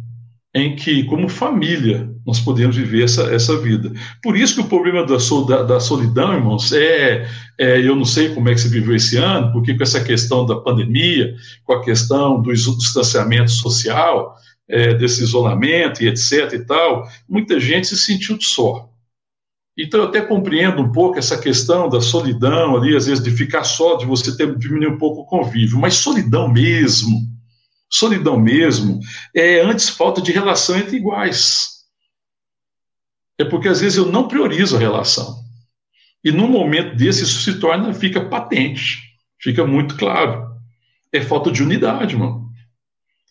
em 0.55 0.75
que, 0.75 1.03
como 1.05 1.27
família, 1.27 2.09
nós 2.25 2.39
podemos 2.39 2.75
viver 2.75 3.03
essa, 3.03 3.23
essa 3.33 3.57
vida. 3.57 3.91
Por 4.21 4.37
isso 4.37 4.55
que 4.55 4.61
o 4.61 4.69
problema 4.69 5.03
da, 5.05 5.17
da, 5.47 5.63
da 5.63 5.79
solidão, 5.79 6.33
irmãos, 6.33 6.71
é, 6.71 7.27
é, 7.57 7.79
eu 7.79 7.95
não 7.95 8.05
sei 8.05 8.33
como 8.33 8.49
é 8.49 8.53
que 8.53 8.61
você 8.61 8.69
viveu 8.69 8.95
esse 8.95 9.17
ano, 9.17 9.51
porque 9.51 9.75
com 9.75 9.83
essa 9.83 10.03
questão 10.03 10.45
da 10.45 10.55
pandemia, 10.55 11.35
com 11.63 11.73
a 11.73 11.83
questão 11.83 12.41
do 12.41 12.53
distanciamento 12.53 13.51
social, 13.51 14.35
é, 14.67 14.93
desse 14.93 15.23
isolamento 15.23 16.03
e 16.03 16.07
etc 16.07 16.53
e 16.53 16.59
tal, 16.59 17.07
muita 17.27 17.59
gente 17.59 17.87
se 17.87 17.97
sentiu 17.97 18.39
só. 18.39 18.89
Então 19.77 20.01
eu 20.01 20.07
até 20.07 20.21
compreendo 20.21 20.81
um 20.81 20.91
pouco 20.91 21.17
essa 21.17 21.37
questão 21.37 21.89
da 21.89 21.99
solidão 21.99 22.77
ali, 22.77 22.95
às 22.95 23.07
vezes 23.07 23.23
de 23.23 23.31
ficar 23.31 23.63
só, 23.63 23.95
de 23.95 24.05
você 24.05 24.35
ter 24.37 24.55
diminuir 24.55 24.87
um 24.87 24.97
pouco 24.97 25.21
o 25.21 25.25
convívio, 25.25 25.79
mas 25.79 25.95
solidão 25.95 26.47
mesmo, 26.47 27.32
solidão 27.93 28.39
mesmo, 28.39 28.99
é 29.35 29.61
antes 29.61 29.87
falta 29.87 30.19
de 30.21 30.31
relação 30.31 30.75
entre 30.75 30.97
iguais. 30.97 31.83
É 33.37 33.45
porque 33.45 33.67
às 33.67 33.81
vezes 33.81 33.97
eu 33.97 34.07
não 34.07 34.27
priorizo 34.27 34.75
a 34.75 34.79
relação. 34.79 35.43
E 36.23 36.31
num 36.31 36.47
momento 36.47 36.95
desse 36.95 37.23
isso 37.23 37.41
se 37.41 37.59
torna, 37.59 37.93
fica 37.93 38.25
patente, 38.29 38.97
fica 39.39 39.65
muito 39.65 39.95
claro. 39.95 40.43
É 41.11 41.21
falta 41.21 41.51
de 41.51 41.61
unidade, 41.61 42.15
mano. 42.15 42.51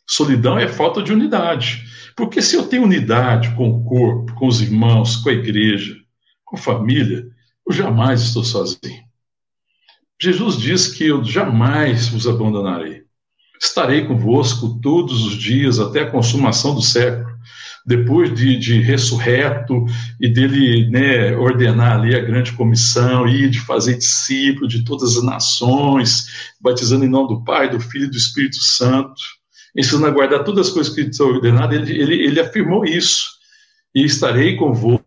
Solidão 0.06 0.58
é 0.58 0.68
falta 0.68 1.02
de 1.02 1.12
unidade. 1.12 1.84
Porque 2.16 2.40
se 2.40 2.54
eu 2.54 2.68
tenho 2.68 2.84
unidade 2.84 3.54
com 3.56 3.68
o 3.68 3.84
corpo, 3.84 4.34
com 4.34 4.46
os 4.46 4.60
irmãos, 4.60 5.16
com 5.16 5.30
a 5.30 5.32
igreja, 5.32 5.96
com 6.44 6.56
a 6.56 6.60
família, 6.60 7.26
eu 7.66 7.72
jamais 7.72 8.20
estou 8.20 8.44
sozinho. 8.44 9.02
Jesus 10.20 10.56
diz 10.56 10.86
que 10.86 11.06
eu 11.06 11.24
jamais 11.24 12.08
vos 12.08 12.28
abandonarei. 12.28 13.01
Estarei 13.62 14.04
convosco 14.06 14.78
todos 14.82 15.24
os 15.24 15.34
dias 15.34 15.78
até 15.78 16.00
a 16.00 16.10
consumação 16.10 16.74
do 16.74 16.82
século. 16.82 17.30
depois 17.84 18.32
de, 18.32 18.56
de 18.56 18.80
ressurreto 18.80 19.84
e 20.20 20.28
dele 20.28 20.88
né, 20.88 21.36
ordenar 21.36 21.98
ali 21.98 22.14
a 22.14 22.20
grande 22.20 22.52
comissão 22.52 23.26
e 23.26 23.48
de 23.50 23.58
fazer 23.60 23.98
discípulo 23.98 24.68
de 24.68 24.84
todas 24.84 25.16
as 25.16 25.24
nações, 25.24 26.52
batizando 26.60 27.04
em 27.04 27.08
nome 27.08 27.28
do 27.28 27.44
Pai, 27.44 27.68
do 27.68 27.80
Filho 27.80 28.04
e 28.04 28.10
do 28.10 28.16
Espírito 28.16 28.62
Santo, 28.62 29.20
ensinando 29.76 30.06
a 30.06 30.10
guardar 30.10 30.44
todas 30.44 30.68
as 30.68 30.72
coisas 30.72 30.94
que 30.94 31.00
estão 31.00 31.26
ordenadas, 31.26 31.76
ele, 31.76 32.00
ele, 32.00 32.14
ele 32.24 32.40
afirmou 32.40 32.84
isso. 32.84 33.26
E 33.94 34.04
estarei 34.04 34.56
convosco 34.56 35.01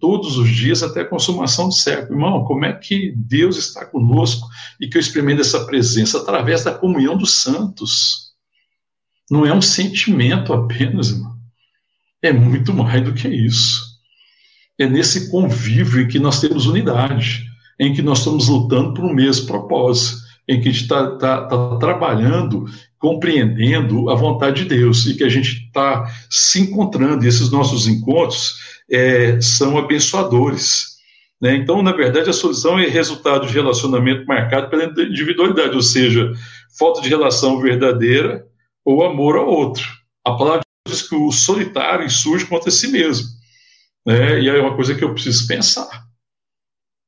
todos 0.00 0.36
os 0.36 0.48
dias 0.48 0.82
até 0.82 1.02
a 1.02 1.08
consumação 1.08 1.68
do 1.68 1.74
século. 1.74 2.18
Irmão, 2.18 2.44
como 2.44 2.64
é 2.64 2.72
que 2.72 3.12
Deus 3.16 3.56
está 3.56 3.84
conosco 3.84 4.48
e 4.80 4.88
que 4.88 4.96
eu 4.96 5.00
experimento 5.00 5.40
essa 5.40 5.64
presença? 5.64 6.18
Através 6.18 6.64
da 6.64 6.74
comunhão 6.74 7.16
dos 7.16 7.32
santos. 7.32 8.26
Não 9.30 9.46
é 9.46 9.52
um 9.52 9.62
sentimento 9.62 10.52
apenas, 10.52 11.10
irmão 11.10 11.36
é 12.26 12.32
muito 12.32 12.72
mais 12.74 13.02
do 13.02 13.12
que 13.12 13.28
isso. 13.28 13.96
É 14.78 14.86
nesse 14.86 15.30
convívio 15.30 16.02
em 16.02 16.08
que 16.08 16.18
nós 16.18 16.40
temos 16.40 16.66
unidade, 16.66 17.44
em 17.78 17.94
que 17.94 18.02
nós 18.02 18.18
estamos 18.18 18.48
lutando 18.48 18.94
por 18.94 19.04
um 19.04 19.14
mesmo 19.14 19.46
propósito, 19.46 20.18
em 20.48 20.60
que 20.60 20.68
a 20.68 20.72
gente 20.72 20.82
está 20.82 21.16
tá, 21.16 21.46
tá 21.46 21.76
trabalhando, 21.78 22.66
compreendendo 22.98 24.10
a 24.10 24.14
vontade 24.14 24.62
de 24.62 24.68
Deus 24.68 25.06
e 25.06 25.14
que 25.14 25.24
a 25.24 25.28
gente 25.28 25.64
está 25.66 26.06
se 26.30 26.60
encontrando. 26.60 27.24
E 27.24 27.28
esses 27.28 27.50
nossos 27.50 27.86
encontros 27.86 28.54
é, 28.90 29.40
são 29.40 29.76
abençoadores. 29.78 30.96
Né? 31.40 31.56
Então, 31.56 31.82
na 31.82 31.92
verdade, 31.92 32.30
a 32.30 32.32
solução 32.32 32.78
é 32.78 32.86
resultado 32.86 33.46
de 33.46 33.52
relacionamento 33.52 34.26
marcado 34.26 34.70
pela 34.70 34.84
individualidade, 34.84 35.74
ou 35.74 35.82
seja, 35.82 36.32
falta 36.78 37.00
de 37.00 37.08
relação 37.08 37.60
verdadeira 37.60 38.46
ou 38.84 39.04
amor 39.04 39.36
ao 39.36 39.46
outro. 39.46 39.84
A 40.24 40.32
palavra 40.32 40.62
diz 40.86 41.02
que 41.02 41.14
o 41.14 41.30
solitário 41.30 42.06
insurge 42.06 42.46
contra 42.46 42.70
si 42.70 42.88
mesmo. 42.88 43.26
Né? 44.06 44.40
E 44.40 44.48
é 44.48 44.60
uma 44.60 44.76
coisa 44.76 44.94
que 44.94 45.02
eu 45.02 45.12
preciso 45.12 45.46
pensar. 45.46 46.06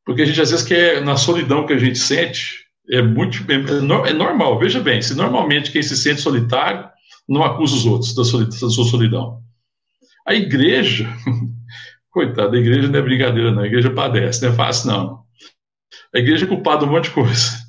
Porque 0.05 0.23
a 0.23 0.25
gente 0.25 0.41
às 0.41 0.51
vezes 0.51 0.67
quer, 0.67 1.03
na 1.03 1.17
solidão 1.17 1.67
que 1.67 1.73
a 1.73 1.79
gente 1.79 1.99
sente, 1.99 2.67
é 2.91 3.03
muito 3.03 3.45
é, 3.51 4.11
é 4.11 4.13
normal. 4.13 4.59
Veja 4.59 4.81
bem, 4.81 5.01
se 5.03 5.15
normalmente 5.15 5.71
quem 5.71 5.83
se 5.83 5.97
sente 5.97 6.21
solitário 6.21 6.89
não 7.29 7.43
acusa 7.43 7.77
os 7.77 7.85
outros 7.85 8.15
da 8.15 8.25
sua 8.25 8.85
solidão. 8.85 9.43
A 10.27 10.35
igreja, 10.35 11.09
coitada, 12.19 12.57
a 12.57 12.61
igreja 12.61 12.89
não 12.89 12.99
é 12.99 13.03
brincadeira, 13.03 13.53
não. 13.53 13.63
A 13.63 13.67
igreja 13.67 13.91
padece, 13.91 14.43
não 14.43 14.51
é 14.51 14.53
fácil, 14.53 14.89
não. 14.89 15.23
A 16.13 16.19
igreja 16.19 16.45
é 16.47 16.49
culpada 16.49 16.81
de 16.81 16.91
um 16.91 16.93
monte 16.93 17.05
de 17.05 17.11
coisa. 17.13 17.69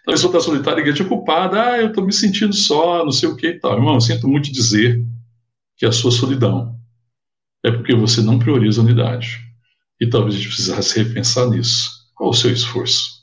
Então, 0.00 0.12
pessoa 0.12 0.30
está 0.30 0.40
solitária, 0.40 0.78
a 0.78 0.80
igreja 0.80 1.04
é 1.04 1.06
culpada, 1.06 1.62
ah, 1.62 1.78
eu 1.78 1.88
estou 1.88 2.04
me 2.04 2.12
sentindo 2.12 2.52
só, 2.52 3.04
não 3.04 3.12
sei 3.12 3.28
o 3.28 3.36
que 3.36 3.46
e 3.46 3.60
tal. 3.60 3.74
Irmão, 3.74 4.00
sinto 4.00 4.26
muito 4.26 4.50
dizer 4.50 5.00
que 5.76 5.86
a 5.86 5.92
sua 5.92 6.10
solidão 6.10 6.76
é 7.64 7.70
porque 7.70 7.94
você 7.94 8.20
não 8.20 8.38
prioriza 8.38 8.80
a 8.80 8.84
unidade. 8.84 9.40
E 10.00 10.08
talvez 10.08 10.34
a 10.34 10.38
gente 10.38 10.48
precisasse 10.48 11.02
repensar 11.02 11.48
nisso. 11.48 11.88
Qual 12.16 12.30
o 12.30 12.34
seu 12.34 12.50
esforço? 12.50 13.22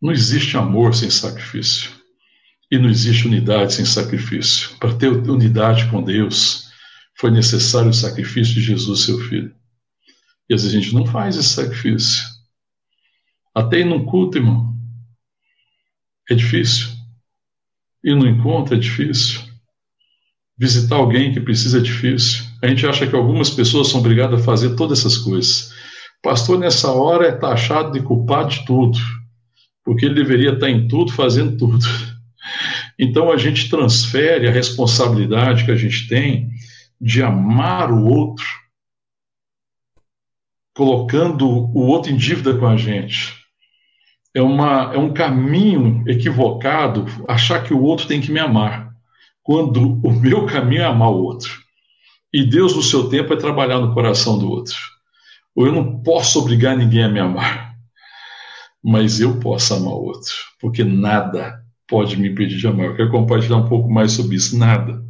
Não 0.00 0.12
existe 0.12 0.56
amor 0.56 0.94
sem 0.94 1.10
sacrifício. 1.10 1.90
E 2.70 2.78
não 2.78 2.88
existe 2.88 3.26
unidade 3.26 3.74
sem 3.74 3.84
sacrifício. 3.84 4.70
Para 4.78 4.94
ter 4.94 5.08
unidade 5.08 5.90
com 5.90 6.02
Deus, 6.02 6.65
foi 7.18 7.30
necessário 7.30 7.90
o 7.90 7.94
sacrifício 7.94 8.54
de 8.54 8.60
Jesus, 8.60 9.00
seu 9.00 9.18
filho. 9.18 9.54
E 10.48 10.54
às 10.54 10.62
vezes 10.62 10.76
a 10.76 10.80
gente 10.80 10.94
não 10.94 11.06
faz 11.06 11.36
esse 11.36 11.48
sacrifício. 11.48 12.22
Até 13.54 13.80
ir 13.80 13.84
num 13.84 14.04
culto, 14.04 14.38
irmão, 14.38 14.74
é 16.30 16.34
difícil. 16.34 16.88
Ir 18.04 18.14
no 18.14 18.26
encontro 18.26 18.74
é 18.74 18.78
difícil. 18.78 19.40
Visitar 20.58 20.96
alguém 20.96 21.32
que 21.32 21.40
precisa 21.40 21.78
é 21.78 21.82
difícil. 21.82 22.44
A 22.62 22.68
gente 22.68 22.86
acha 22.86 23.06
que 23.06 23.16
algumas 23.16 23.50
pessoas 23.50 23.88
são 23.88 24.00
obrigadas 24.00 24.40
a 24.40 24.44
fazer 24.44 24.76
todas 24.76 25.00
essas 25.00 25.16
coisas. 25.16 25.74
pastor, 26.22 26.58
nessa 26.58 26.90
hora, 26.90 27.28
é 27.28 27.32
taxado 27.32 27.92
de 27.92 28.02
culpado 28.04 28.50
de 28.50 28.64
tudo, 28.64 28.98
porque 29.84 30.06
ele 30.06 30.14
deveria 30.14 30.52
estar 30.52 30.68
em 30.68 30.88
tudo, 30.88 31.12
fazendo 31.12 31.56
tudo. 31.56 31.84
Então, 32.98 33.30
a 33.30 33.36
gente 33.36 33.68
transfere 33.68 34.48
a 34.48 34.50
responsabilidade 34.50 35.64
que 35.64 35.70
a 35.70 35.76
gente 35.76 36.08
tem 36.08 36.50
de 37.00 37.22
amar 37.22 37.90
o 37.90 38.06
outro, 38.06 38.46
colocando 40.74 41.48
o 41.48 41.86
outro 41.86 42.12
em 42.12 42.16
dívida 42.16 42.56
com 42.56 42.66
a 42.66 42.76
gente. 42.76 43.34
É, 44.34 44.42
uma, 44.42 44.92
é 44.94 44.98
um 44.98 45.14
caminho 45.14 46.04
equivocado 46.06 47.06
achar 47.26 47.62
que 47.62 47.72
o 47.72 47.82
outro 47.82 48.06
tem 48.06 48.20
que 48.20 48.30
me 48.30 48.38
amar 48.38 48.94
quando 49.42 50.00
o 50.04 50.12
meu 50.12 50.44
caminho 50.44 50.82
é 50.82 50.84
amar 50.84 51.10
o 51.10 51.22
outro. 51.22 51.50
E 52.32 52.44
Deus, 52.44 52.74
no 52.74 52.82
seu 52.82 53.08
tempo, 53.08 53.32
é 53.32 53.36
trabalhar 53.36 53.78
no 53.78 53.94
coração 53.94 54.38
do 54.38 54.50
outro. 54.50 54.76
Ou 55.54 55.66
eu 55.66 55.72
não 55.72 56.02
posso 56.02 56.38
obrigar 56.38 56.76
ninguém 56.76 57.04
a 57.04 57.08
me 57.08 57.18
amar, 57.18 57.74
mas 58.84 59.20
eu 59.20 59.40
posso 59.40 59.72
amar 59.72 59.94
o 59.94 60.04
outro, 60.04 60.34
porque 60.60 60.84
nada 60.84 61.62
pode 61.88 62.16
me 62.16 62.28
impedir 62.28 62.58
de 62.58 62.66
amar. 62.66 62.86
Eu 62.86 62.96
quero 62.96 63.10
compartilhar 63.10 63.56
um 63.56 63.68
pouco 63.68 63.88
mais 63.88 64.12
sobre 64.12 64.36
isso. 64.36 64.58
Nada. 64.58 65.02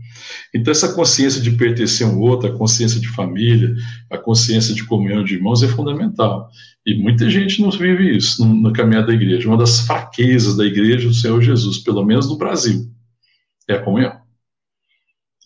Então, 0.55 0.71
essa 0.71 0.93
consciência 0.95 1.41
de 1.41 1.51
pertencer 1.53 2.07
a 2.07 2.11
um 2.11 2.19
outro, 2.21 2.49
a 2.49 2.57
consciência 2.57 3.01
de 3.01 3.09
família, 3.09 3.75
a 4.11 4.19
consciência 4.19 4.75
de 4.75 4.85
comunhão 4.85 5.25
de 5.25 5.35
irmãos 5.35 5.63
é 5.63 5.69
fundamental. 5.69 6.49
E 6.85 6.95
muita 6.95 7.29
gente 7.29 7.61
não 7.61 7.71
vive 7.71 8.17
isso 8.17 8.45
no, 8.45 8.73
caminhar 8.73 9.07
da 9.07 9.13
igreja. 9.13 9.49
Uma 9.49 9.59
das 9.59 9.81
fraquezas 9.81 10.57
da 10.57 10.65
igreja 10.65 11.09
do 11.09 11.15
Senhor 11.15 11.41
Jesus, 11.43 11.79
pelo 11.79 12.05
menos 12.05 12.29
no 12.29 12.37
Brasil, 12.37 12.91
é 13.69 13.75
a 13.75 13.83
comunhão 13.83 14.27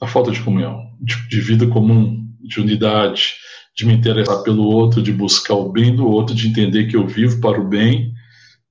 a 0.00 0.06
falta 0.06 0.30
de 0.30 0.40
comunhão, 0.40 0.90
de, 1.00 1.28
de 1.28 1.40
vida 1.40 1.66
comum, 1.66 2.26
de 2.40 2.58
unidade, 2.58 3.34
de 3.76 3.84
me 3.84 3.92
interessar 3.92 4.42
pelo 4.42 4.64
outro, 4.64 5.02
de 5.02 5.12
buscar 5.12 5.54
o 5.54 5.70
bem 5.70 5.94
do 5.94 6.06
outro, 6.06 6.34
de 6.34 6.48
entender 6.48 6.86
que 6.86 6.96
eu 6.96 7.06
vivo 7.06 7.40
para 7.40 7.60
o 7.60 7.68
bem 7.68 8.12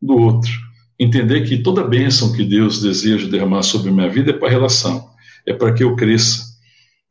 do 0.02 0.18
outro. 0.18 0.52
Entender 1.00 1.48
que 1.48 1.60
toda 1.60 1.84
bênção 1.84 2.34
que 2.34 2.44
Deus 2.44 2.82
deseja 2.82 3.30
derramar 3.30 3.62
sobre 3.62 3.92
minha 3.92 4.10
vida 4.10 4.32
é 4.32 4.34
para 4.34 4.48
a 4.48 4.52
relação, 4.52 5.09
é 5.50 5.54
para 5.54 5.74
que 5.74 5.84
eu 5.84 5.96
cresça, 5.96 6.44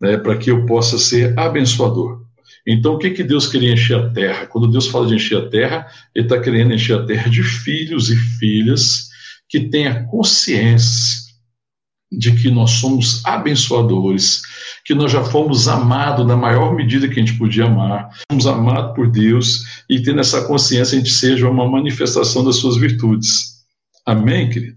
né, 0.00 0.12
é 0.12 0.16
para 0.16 0.36
que 0.36 0.50
eu 0.50 0.64
possa 0.64 0.96
ser 0.96 1.36
abençoador. 1.38 2.22
Então, 2.66 2.94
o 2.94 2.98
que, 2.98 3.10
que 3.10 3.24
Deus 3.24 3.46
queria 3.46 3.72
encher 3.72 3.96
a 3.96 4.10
terra? 4.10 4.46
Quando 4.46 4.70
Deus 4.70 4.86
fala 4.86 5.06
de 5.06 5.14
encher 5.14 5.38
a 5.38 5.48
terra, 5.48 5.86
Ele 6.14 6.26
está 6.26 6.38
querendo 6.40 6.72
encher 6.72 6.98
a 6.98 7.04
terra 7.04 7.28
de 7.28 7.42
filhos 7.42 8.10
e 8.10 8.16
filhas 8.16 9.08
que 9.48 9.60
tenham 9.60 10.06
consciência 10.06 11.28
de 12.12 12.32
que 12.32 12.50
nós 12.50 12.70
somos 12.72 13.24
abençoadores, 13.24 14.42
que 14.84 14.94
nós 14.94 15.10
já 15.10 15.24
fomos 15.24 15.66
amados 15.66 16.26
na 16.26 16.36
maior 16.36 16.74
medida 16.74 17.08
que 17.08 17.20
a 17.20 17.24
gente 17.24 17.38
podia 17.38 17.66
amar, 17.66 18.10
fomos 18.30 18.46
amados 18.46 18.94
por 18.94 19.10
Deus 19.10 19.64
e 19.90 20.00
tendo 20.00 20.20
essa 20.20 20.46
consciência 20.46 20.96
a 20.96 21.00
gente 21.00 21.12
seja 21.12 21.48
uma 21.48 21.68
manifestação 21.68 22.44
das 22.44 22.56
suas 22.56 22.76
virtudes. 22.76 23.64
Amém, 24.06 24.48
querido? 24.48 24.76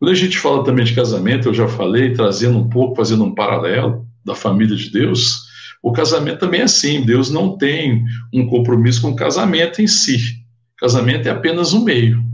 Quando 0.00 0.12
a 0.12 0.14
gente 0.14 0.38
fala 0.38 0.64
também 0.64 0.86
de 0.86 0.94
casamento, 0.94 1.48
eu 1.48 1.54
já 1.54 1.68
falei, 1.68 2.14
trazendo 2.14 2.58
um 2.58 2.70
pouco, 2.70 2.96
fazendo 2.96 3.22
um 3.22 3.34
paralelo 3.34 4.06
da 4.24 4.34
família 4.34 4.74
de 4.74 4.90
Deus, 4.90 5.42
o 5.82 5.92
casamento 5.92 6.38
também 6.38 6.62
é 6.62 6.64
assim, 6.64 7.04
Deus 7.04 7.30
não 7.30 7.58
tem 7.58 8.02
um 8.32 8.46
compromisso 8.46 9.02
com 9.02 9.10
o 9.10 9.16
casamento 9.16 9.82
em 9.82 9.86
si. 9.86 10.38
Casamento 10.78 11.28
é 11.28 11.30
apenas 11.30 11.74
um 11.74 11.84
meio. 11.84 12.24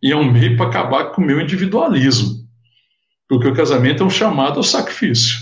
E 0.00 0.12
é 0.12 0.16
um 0.16 0.30
meio 0.30 0.56
para 0.56 0.66
acabar 0.66 1.06
com 1.06 1.20
o 1.20 1.24
meu 1.24 1.40
individualismo. 1.40 2.36
Porque 3.28 3.48
o 3.48 3.54
casamento 3.54 4.04
é 4.04 4.06
um 4.06 4.10
chamado 4.10 4.58
ao 4.58 4.62
sacrifício, 4.62 5.38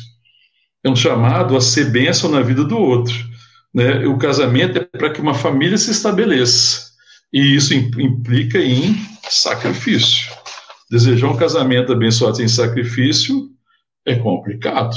é 0.83 0.89
um 0.89 0.97
chamado 0.97 1.55
a 1.55 1.61
ser 1.61 1.91
bênção 1.91 2.31
na 2.31 2.41
vida 2.41 2.65
do 2.65 2.79
outro. 2.79 3.15
Né? 3.73 4.07
O 4.07 4.17
casamento 4.17 4.79
é 4.79 4.81
para 4.81 5.11
que 5.11 5.21
uma 5.21 5.35
família 5.35 5.77
se 5.77 5.91
estabeleça, 5.91 6.87
e 7.31 7.55
isso 7.55 7.75
implica 7.75 8.59
em 8.59 8.97
sacrifício. 9.29 10.27
Desejar 10.91 11.29
um 11.29 11.37
casamento 11.37 11.93
abençoado 11.93 12.37
sem 12.37 12.47
sacrifício 12.47 13.51
é 14.07 14.15
complicado. 14.15 14.97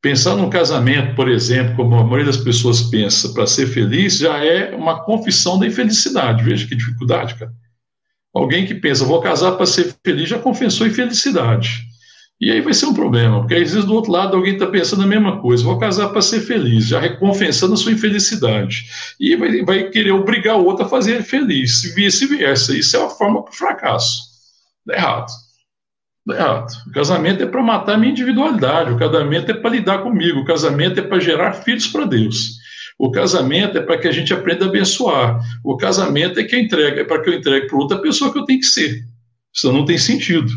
Pensar 0.00 0.36
num 0.36 0.48
casamento, 0.48 1.14
por 1.14 1.28
exemplo, 1.28 1.76
como 1.76 1.96
a 1.96 2.04
maioria 2.04 2.26
das 2.26 2.38
pessoas 2.38 2.82
pensa, 2.82 3.28
para 3.34 3.46
ser 3.46 3.66
feliz, 3.66 4.18
já 4.18 4.42
é 4.42 4.74
uma 4.74 5.04
confissão 5.04 5.58
da 5.58 5.66
infelicidade. 5.66 6.44
Veja 6.44 6.66
que 6.66 6.76
dificuldade, 6.76 7.34
cara. 7.34 7.52
Alguém 8.32 8.64
que 8.64 8.74
pensa, 8.74 9.04
vou 9.04 9.20
casar 9.20 9.52
para 9.52 9.66
ser 9.66 9.94
feliz, 10.04 10.28
já 10.28 10.38
confessou 10.38 10.86
infelicidade. 10.86 11.90
E 12.40 12.50
aí 12.50 12.62
vai 12.62 12.72
ser 12.72 12.86
um 12.86 12.94
problema, 12.94 13.40
porque 13.40 13.54
às 13.54 13.72
vezes 13.72 13.84
do 13.84 13.92
outro 13.92 14.12
lado 14.12 14.34
alguém 14.34 14.54
está 14.54 14.66
pensando 14.66 15.02
a 15.02 15.06
mesma 15.06 15.42
coisa, 15.42 15.62
vou 15.62 15.78
casar 15.78 16.08
para 16.08 16.22
ser 16.22 16.40
feliz, 16.40 16.86
já 16.86 16.98
recompensando 16.98 17.74
a 17.74 17.76
sua 17.76 17.92
infelicidade. 17.92 18.86
E 19.18 19.36
vai, 19.36 19.62
vai 19.62 19.90
querer 19.90 20.12
obrigar 20.12 20.56
o 20.56 20.64
outro 20.64 20.86
a 20.86 20.88
fazer 20.88 21.16
ele 21.16 21.24
feliz, 21.24 21.84
e 21.84 21.94
vice-versa. 21.94 22.74
Isso 22.74 22.96
é 22.96 23.00
uma 23.00 23.10
forma 23.10 23.44
para 23.44 23.52
fracasso. 23.52 24.29
Dá 24.86 24.94
errado. 24.94 25.30
Errado. 26.28 26.72
O 26.86 26.92
casamento 26.92 27.42
é 27.42 27.46
para 27.46 27.62
matar 27.62 27.94
a 27.94 27.98
minha 27.98 28.12
individualidade, 28.12 28.92
o 28.92 28.98
casamento 28.98 29.50
é 29.50 29.54
para 29.54 29.70
lidar 29.70 29.98
comigo, 30.02 30.40
o 30.40 30.44
casamento 30.44 31.00
é 31.00 31.02
para 31.02 31.18
gerar 31.18 31.52
filhos 31.54 31.86
para 31.86 32.04
Deus. 32.04 32.58
O 32.98 33.10
casamento 33.10 33.78
é 33.78 33.80
para 33.80 33.98
que 33.98 34.06
a 34.06 34.12
gente 34.12 34.32
aprenda 34.32 34.66
a 34.66 34.68
abençoar. 34.68 35.40
O 35.64 35.76
casamento 35.76 36.38
é 36.38 36.44
que 36.44 36.56
entrega, 36.56 37.00
é 37.00 37.04
para 37.04 37.22
que 37.22 37.30
eu 37.30 37.34
entregue 37.34 37.66
para 37.66 37.78
outra 37.78 37.98
pessoa 37.98 38.30
que 38.32 38.38
eu 38.38 38.44
tenho 38.44 38.60
que 38.60 38.66
ser. 38.66 39.02
Isso 39.52 39.72
não 39.72 39.84
tem 39.84 39.96
sentido 39.96 40.52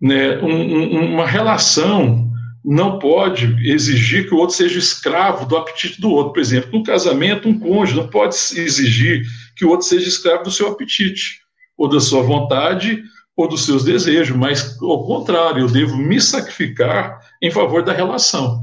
né, 0.00 0.38
um, 0.38 0.48
um, 0.48 1.14
uma 1.14 1.26
relação 1.26 2.28
não 2.64 2.98
pode 2.98 3.56
exigir 3.66 4.28
que 4.28 4.34
o 4.34 4.38
outro 4.38 4.54
seja 4.54 4.78
escravo 4.78 5.46
do 5.46 5.56
apetite 5.56 6.00
do 6.00 6.10
outro. 6.10 6.34
Por 6.34 6.40
exemplo, 6.40 6.78
no 6.78 6.84
casamento, 6.84 7.48
um 7.48 7.58
cônjuge 7.58 7.96
não 7.96 8.08
pode 8.08 8.36
exigir 8.56 9.22
que 9.56 9.64
o 9.64 9.70
outro 9.70 9.86
seja 9.86 10.08
escravo 10.08 10.44
do 10.44 10.50
seu 10.50 10.68
apetite, 10.68 11.40
ou 11.80 11.88
da 11.88 11.98
sua 11.98 12.22
vontade, 12.22 13.02
ou 13.34 13.48
dos 13.48 13.64
seus 13.64 13.82
desejos, 13.82 14.36
mas 14.36 14.78
ao 14.82 15.02
contrário, 15.06 15.60
eu 15.62 15.66
devo 15.66 15.96
me 15.96 16.20
sacrificar 16.20 17.18
em 17.40 17.50
favor 17.50 17.82
da 17.82 17.90
relação. 17.90 18.62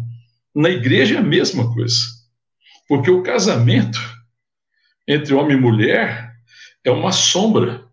Na 0.54 0.70
igreja 0.70 1.16
é 1.16 1.18
a 1.18 1.24
mesma 1.24 1.74
coisa, 1.74 1.98
porque 2.88 3.10
o 3.10 3.24
casamento 3.24 4.00
entre 5.08 5.34
homem 5.34 5.58
e 5.58 5.60
mulher 5.60 6.32
é 6.84 6.92
uma 6.92 7.12
sombra 7.12 7.86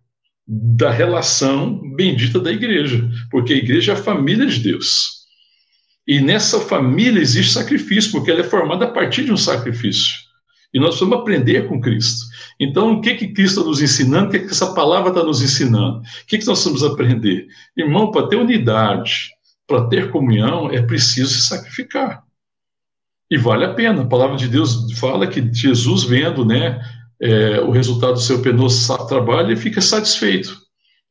da 0.47 0.91
relação 0.91 1.75
bendita 1.97 2.39
da 2.39 2.53
igreja, 2.53 3.11
porque 3.31 3.55
a 3.55 3.57
igreja 3.57 3.93
é 3.93 3.95
a 3.95 4.03
família 4.03 4.45
de 4.47 4.61
Deus. 4.61 5.25
E 6.07 6.21
nessa 6.21 6.61
família 6.61 7.23
existe 7.23 7.55
sacrifício, 7.55 8.13
porque 8.13 8.31
ela 8.31 8.41
é 8.41 8.45
formada 8.45 8.85
a 8.85 8.91
partir 8.91 9.25
de 9.25 9.33
um 9.33 9.39
sacrifício. 9.39 10.24
E 10.75 10.81
nós 10.81 10.89
precisamos 10.89 11.19
aprender 11.19 11.69
com 11.69 11.81
Cristo. 11.81 12.27
Então, 12.59 12.95
o 12.95 13.01
que 13.01 13.15
que 13.15 13.29
Cristo 13.29 13.61
está 13.61 13.71
nos 13.71 13.81
ensinando? 13.81 14.27
O 14.27 14.31
que, 14.31 14.41
que 14.41 14.51
essa 14.51 14.75
palavra 14.75 15.11
está 15.11 15.23
nos 15.23 15.41
ensinando? 15.41 15.99
O 15.99 16.03
que, 16.27 16.39
que 16.39 16.47
nós 16.47 16.61
precisamos 16.61 16.83
aprender? 16.83 17.47
Irmão, 17.77 18.11
para 18.11 18.27
ter 18.27 18.37
unidade, 18.37 19.31
para 19.69 19.87
ter 19.87 20.11
comunhão, 20.11 20.69
é 20.71 20.83
preciso 20.83 21.29
se 21.29 21.43
sacrificar. 21.43 22.25
E 23.31 23.39
vale 23.39 23.65
a 23.65 23.73
pena. 23.73 24.03
A 24.03 24.07
palavra 24.07 24.37
de 24.37 24.49
Deus 24.49 24.93
fala 24.99 25.29
que 25.29 25.49
Jesus, 25.53 26.03
vendo 26.03 26.45
né, 26.45 26.81
é, 27.21 27.61
o 27.61 27.71
resultado 27.71 28.15
do 28.15 28.21
seu 28.21 28.43
penoso 28.43 29.07
trabalho, 29.07 29.49
ele 29.51 29.57
fica 29.57 29.81
satisfeito. 29.81 30.59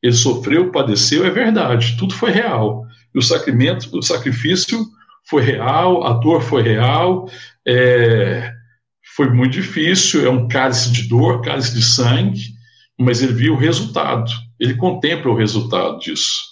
Ele 0.02 0.12
sofreu, 0.12 0.70
padeceu, 0.70 1.24
é 1.24 1.30
verdade, 1.30 1.96
tudo 1.98 2.14
foi 2.14 2.30
real. 2.30 2.84
E 3.14 3.18
o 3.18 3.22
sacramento, 3.22 3.88
o 3.96 4.02
sacrifício 4.02 4.86
foi 5.24 5.42
real, 5.42 6.06
a 6.06 6.12
dor 6.12 6.42
foi 6.42 6.62
real, 6.62 7.28
é, 7.66 8.52
foi 9.16 9.30
muito 9.30 9.52
difícil, 9.52 10.26
é 10.26 10.30
um 10.30 10.48
cálice 10.48 10.90
de 10.90 11.08
dor, 11.08 11.42
cálice 11.42 11.74
de 11.74 11.82
sangue, 11.82 12.54
mas 12.98 13.22
ele 13.22 13.32
viu 13.32 13.54
o 13.54 13.58
resultado, 13.58 14.30
ele 14.58 14.74
contempla 14.74 15.30
o 15.30 15.36
resultado 15.36 15.98
disso, 15.98 16.42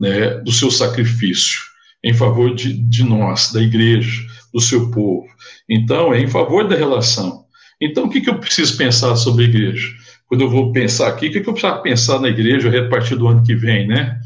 né, 0.00 0.38
do 0.38 0.52
seu 0.52 0.70
sacrifício 0.70 1.60
em 2.04 2.12
favor 2.12 2.54
de, 2.54 2.74
de 2.74 3.02
nós, 3.02 3.50
da 3.50 3.62
igreja, 3.62 4.22
do 4.52 4.60
seu 4.60 4.90
povo. 4.90 5.26
Então, 5.68 6.12
é 6.12 6.20
em 6.20 6.28
favor 6.28 6.68
da 6.68 6.76
relação. 6.76 7.46
Então, 7.80 8.04
o 8.04 8.10
que, 8.10 8.20
que 8.20 8.28
eu 8.28 8.38
preciso 8.38 8.76
pensar 8.76 9.16
sobre 9.16 9.44
a 9.44 9.48
igreja? 9.48 9.88
Quando 10.26 10.42
eu 10.42 10.50
vou 10.50 10.70
pensar 10.70 11.08
aqui, 11.08 11.28
o 11.28 11.32
que, 11.32 11.40
que 11.40 11.48
eu 11.48 11.54
preciso 11.54 11.82
pensar 11.82 12.20
na 12.20 12.28
igreja 12.28 12.68
a 12.78 12.88
partir 12.88 13.16
do 13.16 13.26
ano 13.26 13.42
que 13.42 13.54
vem, 13.54 13.88
né? 13.88 14.20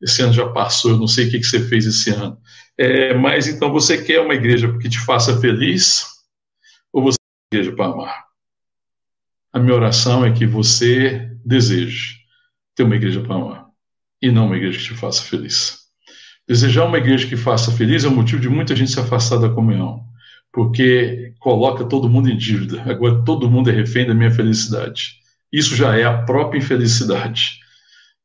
Esse 0.00 0.22
ano 0.22 0.32
já 0.32 0.48
passou, 0.48 0.92
eu 0.92 0.98
não 0.98 1.06
sei 1.06 1.26
o 1.26 1.30
que, 1.30 1.38
que 1.38 1.46
você 1.46 1.60
fez 1.60 1.84
esse 1.84 2.10
ano. 2.10 2.38
É, 2.78 3.12
mas 3.12 3.46
então, 3.46 3.70
você 3.70 3.98
quer 3.98 4.20
uma 4.20 4.34
igreja 4.34 4.76
que 4.78 4.88
te 4.88 4.98
faça 4.98 5.38
feliz? 5.38 6.04
Ou 6.92 7.02
você 7.02 7.18
quer 7.18 7.24
uma 7.24 7.37
igreja 7.50 7.72
para 7.72 7.86
amar? 7.86 8.24
A 9.52 9.58
minha 9.58 9.74
oração 9.74 10.24
é 10.24 10.32
que 10.32 10.46
você 10.46 11.30
deseje 11.44 12.18
ter 12.74 12.82
uma 12.82 12.96
igreja 12.96 13.20
para 13.20 13.34
amar 13.34 13.66
e 14.20 14.30
não 14.30 14.46
uma 14.46 14.56
igreja 14.56 14.78
que 14.78 14.84
te 14.84 14.94
faça 14.94 15.22
feliz. 15.22 15.78
Desejar 16.46 16.84
uma 16.84 16.98
igreja 16.98 17.26
que 17.26 17.36
faça 17.36 17.72
feliz 17.72 18.04
é 18.04 18.08
o 18.08 18.14
motivo 18.14 18.40
de 18.40 18.48
muita 18.48 18.76
gente 18.76 18.90
se 18.90 19.00
afastar 19.00 19.38
da 19.38 19.48
comunhão, 19.48 20.04
porque 20.52 21.32
coloca 21.38 21.84
todo 21.84 22.08
mundo 22.08 22.28
em 22.28 22.36
dívida. 22.36 22.82
Agora 22.82 23.22
todo 23.24 23.50
mundo 23.50 23.70
é 23.70 23.72
refém 23.72 24.06
da 24.06 24.14
minha 24.14 24.30
felicidade. 24.30 25.16
Isso 25.52 25.74
já 25.74 25.96
é 25.96 26.04
a 26.04 26.22
própria 26.22 26.58
infelicidade. 26.58 27.58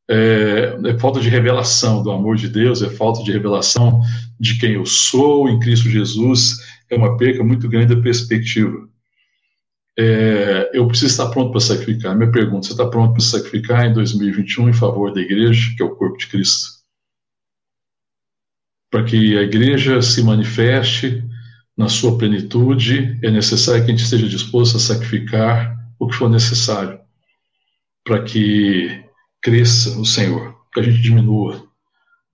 É, 0.09 0.77
é, 0.85 0.99
falta 0.99 1.21
de 1.21 1.29
revelação 1.29 2.03
do 2.03 2.11
amor 2.11 2.35
de 2.35 2.49
Deus, 2.49 2.81
é 2.81 2.89
falta 2.89 3.23
de 3.23 3.31
revelação 3.31 4.01
de 4.37 4.59
quem 4.59 4.73
eu 4.73 4.85
sou 4.85 5.47
em 5.47 5.59
Cristo 5.59 5.89
Jesus, 5.89 6.57
é 6.89 6.95
uma 6.95 7.15
perca 7.15 7.41
muito 7.41 7.69
grande 7.69 7.95
da 7.95 8.01
perspectiva. 8.01 8.89
É, 9.97 10.71
eu 10.73 10.87
preciso 10.87 11.11
estar 11.11 11.29
pronto 11.29 11.51
para 11.51 11.59
sacrificar. 11.59 12.15
Minha 12.15 12.31
pergunta: 12.31 12.67
você 12.67 12.73
está 12.73 12.87
pronto 12.87 13.13
para 13.13 13.21
sacrificar 13.21 13.85
em 13.85 13.93
2021 13.93 14.69
em 14.69 14.73
favor 14.73 15.13
da 15.13 15.21
igreja, 15.21 15.73
que 15.75 15.83
é 15.83 15.85
o 15.85 15.95
corpo 15.95 16.17
de 16.17 16.27
Cristo? 16.27 16.69
Para 18.89 19.03
que 19.03 19.37
a 19.37 19.41
igreja 19.41 20.01
se 20.01 20.21
manifeste 20.23 21.23
na 21.75 21.89
sua 21.89 22.17
plenitude, 22.17 23.19
é 23.23 23.31
necessário 23.31 23.83
que 23.83 23.91
a 23.91 23.95
gente 23.95 24.03
esteja 24.03 24.27
disposto 24.27 24.77
a 24.77 24.79
sacrificar 24.79 25.75
o 25.99 26.07
que 26.07 26.15
for 26.15 26.29
necessário 26.29 26.99
para 28.03 28.21
que 28.23 29.03
cresça 29.41 29.97
o 29.99 30.05
Senhor, 30.05 30.55
que 30.73 30.79
a 30.79 30.83
gente 30.83 31.01
diminua 31.01 31.65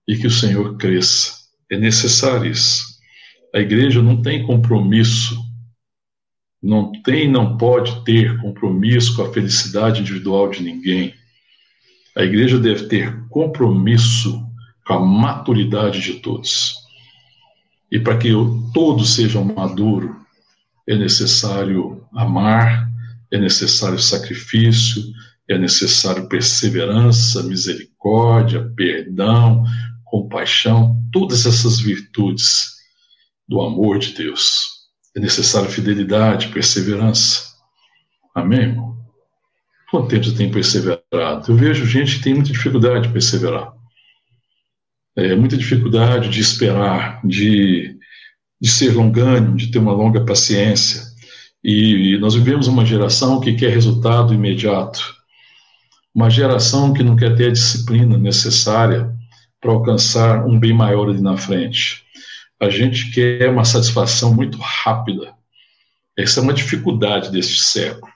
e 0.06 0.16
que 0.16 0.26
o 0.26 0.30
Senhor 0.30 0.76
cresça. 0.76 1.32
É 1.70 1.76
necessário 1.76 2.50
isso. 2.50 2.84
A 3.54 3.60
igreja 3.60 4.02
não 4.02 4.20
tem 4.20 4.44
compromisso, 4.44 5.38
não 6.62 6.92
tem, 7.02 7.30
não 7.30 7.56
pode 7.56 8.04
ter 8.04 8.38
compromisso 8.40 9.16
com 9.16 9.22
a 9.22 9.32
felicidade 9.32 10.00
individual 10.00 10.50
de 10.50 10.62
ninguém. 10.62 11.14
A 12.16 12.22
igreja 12.22 12.58
deve 12.58 12.86
ter 12.86 13.18
compromisso 13.28 14.44
com 14.86 14.94
a 14.94 15.00
maturidade 15.00 16.00
de 16.00 16.14
todos. 16.14 16.74
E 17.90 17.98
para 17.98 18.18
que 18.18 18.30
todos 18.74 19.14
sejam 19.14 19.44
maduros, 19.44 20.14
é 20.88 20.96
necessário 20.96 22.04
amar, 22.12 22.88
é 23.30 23.38
necessário 23.38 23.98
sacrifício, 23.98 25.02
é 25.48 25.56
necessário 25.56 26.28
perseverança, 26.28 27.42
misericórdia, 27.42 28.72
perdão, 28.76 29.64
compaixão, 30.04 31.00
todas 31.12 31.46
essas 31.46 31.80
virtudes 31.80 32.74
do 33.48 33.60
amor 33.60 33.98
de 33.98 34.12
Deus. 34.12 34.79
É 35.16 35.20
necessário 35.20 35.70
fidelidade, 35.70 36.48
perseverança. 36.48 37.50
Amém, 38.34 38.60
irmão? 38.60 38.98
Quanto 39.90 40.08
tempo 40.08 40.24
você 40.24 40.36
tem 40.36 40.50
perseverado? 40.50 41.44
Eu 41.48 41.56
vejo 41.56 41.84
gente 41.84 42.16
que 42.16 42.22
tem 42.22 42.34
muita 42.34 42.52
dificuldade 42.52 43.08
de 43.08 43.12
perseverar. 43.12 43.72
É, 45.16 45.34
muita 45.34 45.56
dificuldade 45.56 46.28
de 46.28 46.40
esperar, 46.40 47.20
de, 47.26 47.98
de 48.60 48.70
ser 48.70 48.94
longânimo, 48.94 49.56
de 49.56 49.70
ter 49.70 49.78
uma 49.78 49.92
longa 49.92 50.24
paciência. 50.24 51.02
E, 51.62 52.14
e 52.14 52.18
nós 52.18 52.34
vivemos 52.34 52.68
uma 52.68 52.86
geração 52.86 53.40
que 53.40 53.54
quer 53.54 53.70
resultado 53.70 54.32
imediato 54.32 55.20
uma 56.14 56.28
geração 56.28 56.92
que 56.92 57.02
não 57.02 57.16
quer 57.16 57.34
ter 57.36 57.48
a 57.48 57.52
disciplina 57.52 58.18
necessária 58.18 59.10
para 59.60 59.72
alcançar 59.72 60.44
um 60.44 60.58
bem 60.58 60.72
maior 60.72 61.08
ali 61.08 61.20
na 61.20 61.36
frente. 61.36 62.04
A 62.60 62.68
gente 62.68 63.10
quer 63.10 63.48
uma 63.48 63.64
satisfação 63.64 64.34
muito 64.34 64.58
rápida. 64.58 65.32
Essa 66.16 66.40
é 66.40 66.42
uma 66.42 66.52
dificuldade 66.52 67.30
deste 67.30 67.60
século. 67.62 68.12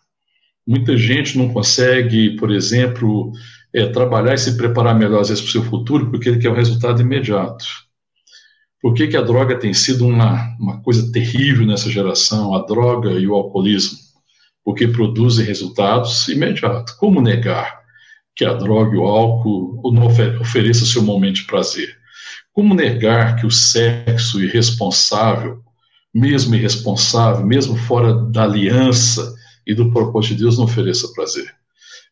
Muita 0.66 0.96
gente 0.96 1.38
não 1.38 1.52
consegue, 1.52 2.36
por 2.36 2.50
exemplo, 2.50 3.32
é, 3.72 3.86
trabalhar 3.86 4.34
e 4.34 4.38
se 4.38 4.56
preparar 4.56 4.94
melhor 4.94 5.20
às 5.20 5.28
vezes 5.28 5.42
para 5.42 5.48
o 5.48 5.52
seu 5.52 5.64
futuro 5.64 6.10
porque 6.10 6.28
ele 6.28 6.38
quer 6.38 6.50
um 6.50 6.54
resultado 6.54 7.00
imediato. 7.00 7.64
Por 8.80 8.92
que, 8.94 9.08
que 9.08 9.16
a 9.16 9.22
droga 9.22 9.58
tem 9.58 9.72
sido 9.72 10.06
uma, 10.06 10.54
uma 10.58 10.82
coisa 10.82 11.10
terrível 11.10 11.66
nessa 11.66 11.90
geração, 11.90 12.54
a 12.54 12.66
droga 12.66 13.12
e 13.12 13.26
o 13.26 13.34
alcoolismo? 13.34 13.98
Porque 14.62 14.86
produzem 14.86 15.44
resultados 15.44 16.28
imediatos. 16.28 16.92
Como 16.94 17.20
negar? 17.20 17.84
que 18.36 18.44
a 18.44 18.52
droga 18.52 18.96
e 18.96 18.98
o 18.98 19.04
álcool 19.04 19.92
não 19.92 20.06
ofereçam 20.06 20.86
seu 20.86 21.02
momento 21.02 21.36
de 21.36 21.44
prazer. 21.44 21.96
Como 22.54 22.74
negar 22.74 23.36
que 23.36 23.44
o 23.44 23.50
sexo 23.50 24.42
irresponsável, 24.42 25.62
mesmo 26.14 26.54
irresponsável, 26.54 27.44
mesmo 27.44 27.76
fora 27.76 28.14
da 28.14 28.44
aliança 28.44 29.34
e 29.66 29.74
do 29.74 29.92
propósito 29.92 30.34
de 30.36 30.40
Deus, 30.44 30.56
não 30.56 30.64
ofereça 30.64 31.12
prazer? 31.12 31.54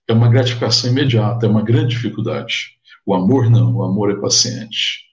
É 0.06 0.12
uma 0.12 0.28
gratificação 0.28 0.90
imediata, 0.90 1.46
é 1.46 1.48
uma 1.48 1.62
grande 1.62 1.94
dificuldade. 1.94 2.76
O 3.06 3.14
amor 3.14 3.48
não, 3.48 3.76
o 3.76 3.82
amor 3.82 4.10
é 4.10 4.20
paciente. 4.20 5.06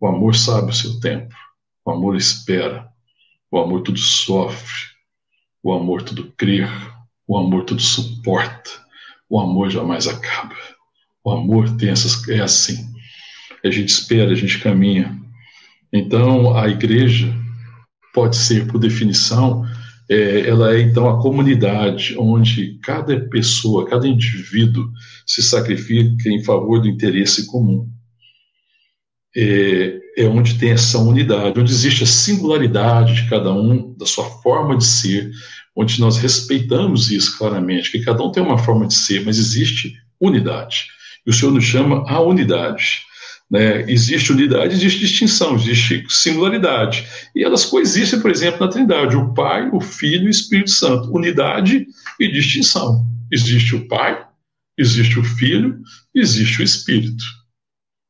O 0.00 0.08
amor 0.08 0.34
sabe 0.34 0.70
o 0.70 0.74
seu 0.74 0.98
tempo. 0.98 1.32
O 1.84 1.92
amor 1.92 2.16
espera. 2.16 2.88
O 3.52 3.58
amor 3.58 3.82
tudo 3.82 4.00
sofre. 4.00 4.88
O 5.62 5.72
amor 5.72 6.02
tudo 6.02 6.32
crê. 6.36 6.66
O 7.28 7.38
amor 7.38 7.64
tudo 7.64 7.80
suporta 7.80 8.84
o 9.28 9.40
amor 9.40 9.68
jamais 9.70 10.06
acaba. 10.06 10.54
O 11.24 11.30
amor 11.32 11.76
tem 11.76 11.90
essas, 11.90 12.28
é 12.28 12.40
assim. 12.40 12.93
A 13.64 13.70
gente 13.70 13.88
espera, 13.88 14.32
a 14.32 14.36
gente 14.36 14.58
caminha. 14.58 15.16
Então, 15.92 16.56
a 16.56 16.68
igreja 16.68 17.32
pode 18.12 18.36
ser, 18.36 18.66
por 18.66 18.78
definição, 18.78 19.64
é, 20.08 20.48
ela 20.48 20.74
é 20.74 20.80
então 20.80 21.08
a 21.08 21.20
comunidade 21.20 22.14
onde 22.18 22.78
cada 22.82 23.18
pessoa, 23.28 23.88
cada 23.88 24.06
indivíduo 24.06 24.90
se 25.26 25.42
sacrifica 25.42 26.28
em 26.28 26.42
favor 26.44 26.80
do 26.80 26.88
interesse 26.88 27.46
comum. 27.46 27.88
É, 29.36 29.98
é 30.16 30.26
onde 30.26 30.58
tem 30.58 30.70
essa 30.70 30.98
unidade, 30.98 31.58
onde 31.58 31.72
existe 31.72 32.04
a 32.04 32.06
singularidade 32.06 33.14
de 33.14 33.28
cada 33.28 33.52
um, 33.52 33.94
da 33.96 34.06
sua 34.06 34.24
forma 34.24 34.76
de 34.76 34.84
ser, 34.84 35.30
onde 35.74 36.00
nós 36.00 36.18
respeitamos 36.18 37.10
isso 37.10 37.36
claramente, 37.36 37.90
que 37.90 38.04
cada 38.04 38.22
um 38.22 38.30
tem 38.30 38.42
uma 38.42 38.58
forma 38.58 38.86
de 38.86 38.94
ser, 38.94 39.24
mas 39.24 39.38
existe 39.38 39.94
unidade. 40.20 40.86
E 41.26 41.30
o 41.30 41.32
Senhor 41.32 41.50
nos 41.50 41.64
chama 41.64 42.04
a 42.08 42.20
unidade. 42.20 43.02
Né? 43.54 43.88
Existe 43.88 44.32
unidade, 44.32 44.74
existe 44.74 44.98
distinção, 44.98 45.54
existe 45.54 46.04
singularidade. 46.08 47.06
E 47.36 47.44
elas 47.44 47.64
coexistem, 47.64 48.20
por 48.20 48.28
exemplo, 48.28 48.58
na 48.58 48.66
Trindade: 48.66 49.14
o 49.14 49.32
Pai, 49.32 49.70
o 49.72 49.80
Filho 49.80 50.24
e 50.24 50.26
o 50.26 50.30
Espírito 50.30 50.70
Santo. 50.70 51.14
Unidade 51.14 51.86
e 52.18 52.32
distinção. 52.32 53.06
Existe 53.30 53.76
o 53.76 53.86
Pai, 53.86 54.26
existe 54.76 55.20
o 55.20 55.22
Filho, 55.22 55.80
existe 56.12 56.62
o 56.62 56.64
Espírito. 56.64 57.22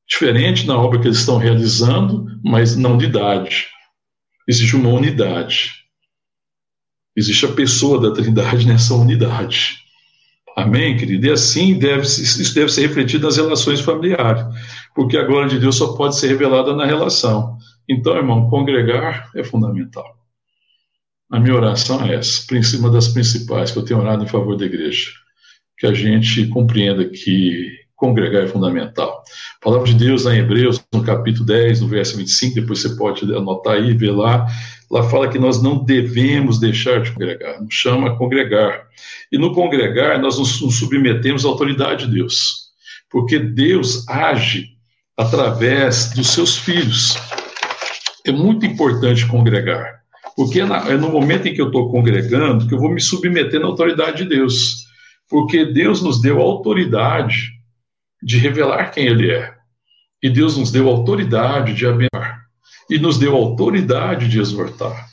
Diferente 0.08 0.66
na 0.66 0.78
obra 0.78 0.98
que 0.98 1.08
eles 1.08 1.18
estão 1.18 1.36
realizando, 1.36 2.26
mas 2.42 2.74
na 2.74 2.88
unidade. 2.88 3.66
Existe 4.48 4.74
uma 4.74 4.88
unidade. 4.88 5.74
Existe 7.14 7.44
a 7.44 7.52
pessoa 7.52 8.00
da 8.00 8.14
Trindade 8.14 8.64
nessa 8.66 8.94
unidade. 8.94 9.83
Amém, 10.56 10.96
querido? 10.96 11.26
E 11.26 11.30
assim 11.30 11.76
deve, 11.78 12.02
isso 12.02 12.54
deve 12.54 12.70
ser 12.70 12.82
refletido 12.82 13.26
nas 13.26 13.36
relações 13.36 13.80
familiares, 13.80 14.44
porque 14.94 15.16
a 15.16 15.24
glória 15.24 15.48
de 15.48 15.58
Deus 15.58 15.76
só 15.76 15.94
pode 15.94 16.16
ser 16.16 16.28
revelada 16.28 16.74
na 16.74 16.86
relação. 16.86 17.58
Então, 17.88 18.16
irmão, 18.16 18.48
congregar 18.48 19.30
é 19.34 19.42
fundamental. 19.42 20.04
A 21.30 21.40
minha 21.40 21.56
oração 21.56 22.04
é 22.04 22.14
essa, 22.14 22.46
uma 22.78 22.90
das 22.90 23.08
principais 23.08 23.72
que 23.72 23.78
eu 23.78 23.84
tenho 23.84 24.00
orado 24.00 24.22
em 24.22 24.28
favor 24.28 24.56
da 24.56 24.64
igreja, 24.64 25.10
que 25.76 25.86
a 25.86 25.92
gente 25.92 26.46
compreenda 26.46 27.04
que 27.08 27.83
congregar 27.96 28.44
é 28.44 28.48
fundamental. 28.48 29.22
A 29.60 29.64
palavra 29.64 29.86
de 29.86 29.94
Deus 29.94 30.26
em 30.26 30.38
Hebreus, 30.38 30.82
no 30.92 31.02
capítulo 31.02 31.46
10, 31.46 31.80
no 31.80 31.88
verso 31.88 32.16
25, 32.16 32.54
depois 32.54 32.80
você 32.80 32.96
pode 32.96 33.24
anotar 33.34 33.74
aí, 33.74 33.94
ver 33.94 34.10
lá, 34.10 34.46
lá 34.90 35.02
fala 35.04 35.28
que 35.28 35.38
nós 35.38 35.62
não 35.62 35.84
devemos 35.84 36.58
deixar 36.58 37.02
de 37.02 37.12
congregar, 37.12 37.60
nos 37.62 37.74
chama 37.74 38.08
a 38.08 38.16
congregar. 38.16 38.86
E 39.30 39.38
no 39.38 39.52
congregar, 39.54 40.20
nós 40.20 40.38
nos 40.38 40.78
submetemos 40.78 41.44
à 41.44 41.48
autoridade 41.48 42.06
de 42.06 42.14
Deus, 42.14 42.70
porque 43.10 43.38
Deus 43.38 44.08
age 44.08 44.74
através 45.16 46.12
dos 46.12 46.28
seus 46.28 46.56
filhos. 46.56 47.16
É 48.26 48.32
muito 48.32 48.66
importante 48.66 49.26
congregar, 49.26 50.00
porque 50.36 50.60
é 50.60 50.96
no 50.96 51.10
momento 51.10 51.46
em 51.46 51.54
que 51.54 51.60
eu 51.60 51.66
estou 51.66 51.90
congregando 51.90 52.66
que 52.66 52.74
eu 52.74 52.78
vou 52.78 52.90
me 52.90 53.00
submeter 53.00 53.62
à 53.62 53.66
autoridade 53.66 54.24
de 54.24 54.28
Deus, 54.28 54.84
porque 55.28 55.64
Deus 55.64 56.02
nos 56.02 56.20
deu 56.20 56.40
autoridade 56.40 57.53
de 58.24 58.38
revelar 58.38 58.90
quem 58.90 59.06
Ele 59.06 59.30
é. 59.30 59.54
E 60.22 60.30
Deus 60.30 60.56
nos 60.56 60.72
deu 60.72 60.88
autoridade 60.88 61.74
de 61.74 61.86
abençoar. 61.86 62.42
E 62.88 62.98
nos 62.98 63.18
deu 63.18 63.36
autoridade 63.36 64.28
de 64.28 64.40
exortar. 64.40 65.06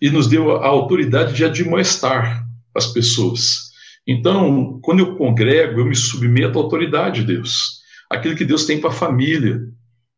E 0.00 0.10
nos 0.10 0.28
deu 0.28 0.56
a 0.56 0.66
autoridade 0.66 1.34
de 1.34 1.44
admoestar 1.44 2.44
as 2.74 2.86
pessoas. 2.88 3.70
Então, 4.06 4.78
quando 4.82 5.00
eu 5.00 5.16
congrego, 5.16 5.80
eu 5.80 5.86
me 5.86 5.96
submeto 5.96 6.58
à 6.58 6.62
autoridade 6.62 7.22
de 7.22 7.34
Deus. 7.34 7.80
Aquilo 8.10 8.36
que 8.36 8.44
Deus 8.44 8.66
tem 8.66 8.78
para 8.78 8.90
a 8.90 8.92
família, 8.94 9.60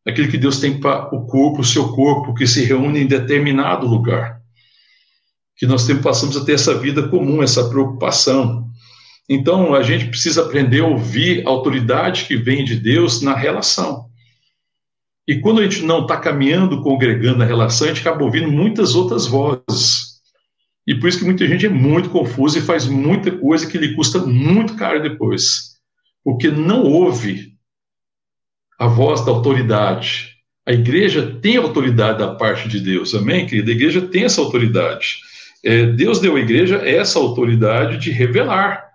aquilo 0.05 0.29
que 0.29 0.37
Deus 0.37 0.59
tem 0.59 0.77
para 0.77 1.13
o 1.15 1.25
corpo, 1.25 1.61
o 1.61 1.65
seu 1.65 1.93
corpo, 1.93 2.33
que 2.33 2.45
se 2.45 2.65
reúne 2.65 2.99
em 2.99 3.07
determinado 3.07 3.87
lugar. 3.87 4.41
Que 5.55 5.65
nós 5.65 5.85
temos, 5.85 6.03
passamos 6.03 6.35
a 6.35 6.43
ter 6.43 6.53
essa 6.53 6.77
vida 6.77 7.07
comum, 7.07 7.41
essa 7.41 7.69
preocupação. 7.69 8.66
Então, 9.29 9.75
a 9.75 9.83
gente 9.83 10.07
precisa 10.07 10.43
aprender 10.43 10.81
a 10.81 10.87
ouvir 10.87 11.45
a 11.45 11.49
autoridade 11.49 12.25
que 12.25 12.37
vem 12.37 12.63
de 12.63 12.75
Deus 12.75 13.21
na 13.21 13.35
relação. 13.35 14.07
E 15.27 15.39
quando 15.39 15.59
a 15.59 15.63
gente 15.63 15.83
não 15.83 16.03
está 16.03 16.17
caminhando, 16.17 16.81
congregando 16.81 17.39
na 17.39 17.45
relação, 17.45 17.85
a 17.85 17.89
gente 17.93 17.99
acaba 17.99 18.23
ouvindo 18.23 18.49
muitas 18.49 18.95
outras 18.95 19.27
vozes. 19.27 20.21
E 20.87 20.95
por 20.95 21.09
isso 21.09 21.19
que 21.19 21.25
muita 21.25 21.45
gente 21.45 21.65
é 21.65 21.69
muito 21.69 22.09
confusa 22.09 22.59
e 22.59 22.61
faz 22.61 22.87
muita 22.87 23.29
coisa 23.29 23.67
que 23.67 23.77
lhe 23.77 23.93
custa 23.93 24.19
muito 24.19 24.75
caro 24.75 25.03
depois. 25.03 25.75
Porque 26.23 26.49
não 26.49 26.83
ouve 26.83 27.53
a 28.79 28.87
voz 28.87 29.25
da 29.25 29.31
autoridade. 29.31 30.37
A 30.65 30.71
igreja 30.71 31.37
tem 31.41 31.57
autoridade 31.57 32.19
da 32.19 32.35
parte 32.35 32.69
de 32.69 32.79
Deus, 32.79 33.13
amém, 33.13 33.45
querida? 33.45 33.71
A 33.71 33.75
igreja 33.75 34.01
tem 34.01 34.23
essa 34.23 34.39
autoridade. 34.39 35.17
É, 35.63 35.87
Deus 35.87 36.19
deu 36.19 36.37
à 36.37 36.39
igreja 36.39 36.77
essa 36.77 37.19
autoridade 37.19 37.97
de 37.97 38.11
revelar 38.11 38.86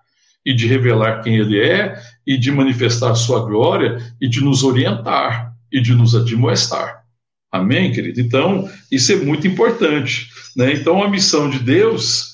e 0.44 0.54
de 0.54 0.66
revelar 0.66 1.22
quem 1.22 1.36
Ele 1.36 1.60
é, 1.60 1.94
e 2.26 2.36
de 2.36 2.50
manifestar 2.50 3.14
Sua 3.14 3.44
glória, 3.44 3.98
e 4.20 4.28
de 4.28 4.42
nos 4.42 4.62
orientar, 4.62 5.54
e 5.70 5.80
de 5.80 5.94
nos 5.94 6.14
admoestar. 6.14 7.02
Amém, 7.50 7.92
querido? 7.92 8.20
Então, 8.20 8.68
isso 8.90 9.12
é 9.12 9.16
muito 9.16 9.46
importante. 9.46 10.28
Né? 10.56 10.72
Então, 10.72 11.02
a 11.02 11.08
missão 11.08 11.50
de 11.50 11.58
Deus 11.58 12.32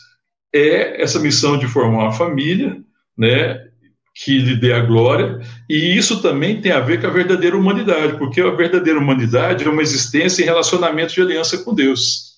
é 0.54 1.02
essa 1.02 1.18
missão 1.18 1.58
de 1.58 1.66
formar 1.66 2.04
uma 2.04 2.12
família, 2.12 2.76
né? 3.16 3.68
que 4.14 4.38
lhe 4.38 4.56
dê 4.56 4.72
a 4.72 4.80
glória, 4.80 5.40
e 5.70 5.96
isso 5.96 6.20
também 6.20 6.60
tem 6.60 6.72
a 6.72 6.80
ver 6.80 7.00
com 7.00 7.06
a 7.06 7.10
verdadeira 7.10 7.56
humanidade, 7.56 8.18
porque 8.18 8.40
a 8.40 8.50
verdadeira 8.50 8.98
humanidade 8.98 9.64
é 9.64 9.70
uma 9.70 9.82
existência 9.82 10.42
em 10.42 10.46
relacionamento 10.46 11.14
de 11.14 11.20
aliança 11.20 11.58
com 11.58 11.72
Deus. 11.72 12.32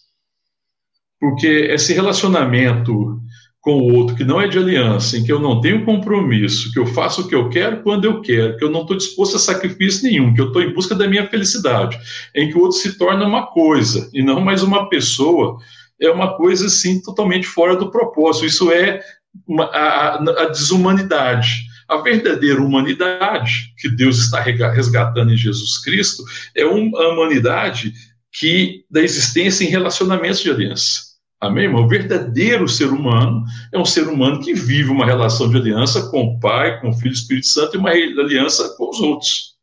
Porque 1.19 1.47
esse 1.47 1.95
relacionamento 1.95 3.19
com 3.61 3.79
o 3.79 3.95
outro 3.95 4.17
que 4.17 4.25
não 4.25 4.41
é 4.41 4.49
de 4.49 4.59
aliança, 4.59 5.19
em 5.19 5.25
que 5.25 5.31
eu 5.31 5.39
não 5.39 5.61
tenho 5.61 5.85
compromisso, 5.85 6.73
que 6.73 6.79
eu 6.79 6.87
faço 6.87 7.23
o 7.23 7.29
que 7.29 7.35
eu 7.35 7.51
quero 7.51 7.83
quando 7.83 8.07
eu 8.07 8.23
quero, 8.23 8.57
que 8.57 8.65
eu 8.65 8.71
não 8.71 8.83
estou 8.83 8.97
disposto 8.97 9.37
a 9.37 9.39
sacrifício 9.39 10.05
nenhum, 10.05 10.33
que 10.33 10.41
eu 10.41 10.47
estou 10.47 10.63
em 10.63 10.73
busca 10.73 10.95
da 10.95 11.07
minha 11.07 11.29
felicidade, 11.29 11.99
em 12.35 12.49
que 12.49 12.57
o 12.57 12.63
outro 12.63 12.79
se 12.79 12.97
torna 12.97 13.27
uma 13.27 13.47
coisa 13.49 14.09
e 14.15 14.23
não 14.23 14.41
mais 14.41 14.63
uma 14.63 14.89
pessoa, 14.89 15.59
é 16.01 16.11
uma 16.11 16.35
coisa 16.37 16.67
assim 16.67 17.03
totalmente 17.03 17.47
fora 17.47 17.77
do 17.77 17.91
propósito. 17.91 18.47
Isso 18.47 18.73
é 18.73 19.03
uma, 19.47 19.65
a, 19.65 20.15
a 20.17 20.47
desumanidade. 20.47 21.69
A 21.87 21.99
verdadeira 21.99 22.63
humanidade 22.63 23.75
que 23.77 23.91
Deus 23.91 24.19
está 24.21 24.41
resgatando 24.41 25.33
em 25.33 25.37
Jesus 25.37 25.77
Cristo 25.83 26.25
é 26.57 26.65
uma 26.65 27.09
humanidade 27.09 27.93
que 28.33 28.85
da 28.91 29.03
existência 29.03 29.65
em 29.65 29.69
relacionamentos 29.69 30.41
de 30.41 30.51
aliança 30.51 31.10
Amém, 31.41 31.65
irmão? 31.65 31.85
O 31.85 31.89
verdadeiro 31.89 32.69
ser 32.69 32.89
humano 32.89 33.45
é 33.73 33.79
um 33.79 33.85
ser 33.85 34.07
humano 34.09 34.41
que 34.41 34.53
vive 34.53 34.91
uma 34.91 35.07
relação 35.07 35.49
de 35.49 35.57
aliança 35.57 36.11
com 36.11 36.23
o 36.25 36.39
Pai, 36.39 36.79
com 36.81 36.91
o 36.91 36.93
Filho 36.93 37.09
e 37.09 37.13
o 37.13 37.15
Espírito 37.15 37.47
Santo 37.47 37.77
e 37.77 37.79
uma 37.79 37.91
aliança 37.91 38.77
com 38.77 38.91
os 38.91 39.01
outros. 39.01 39.55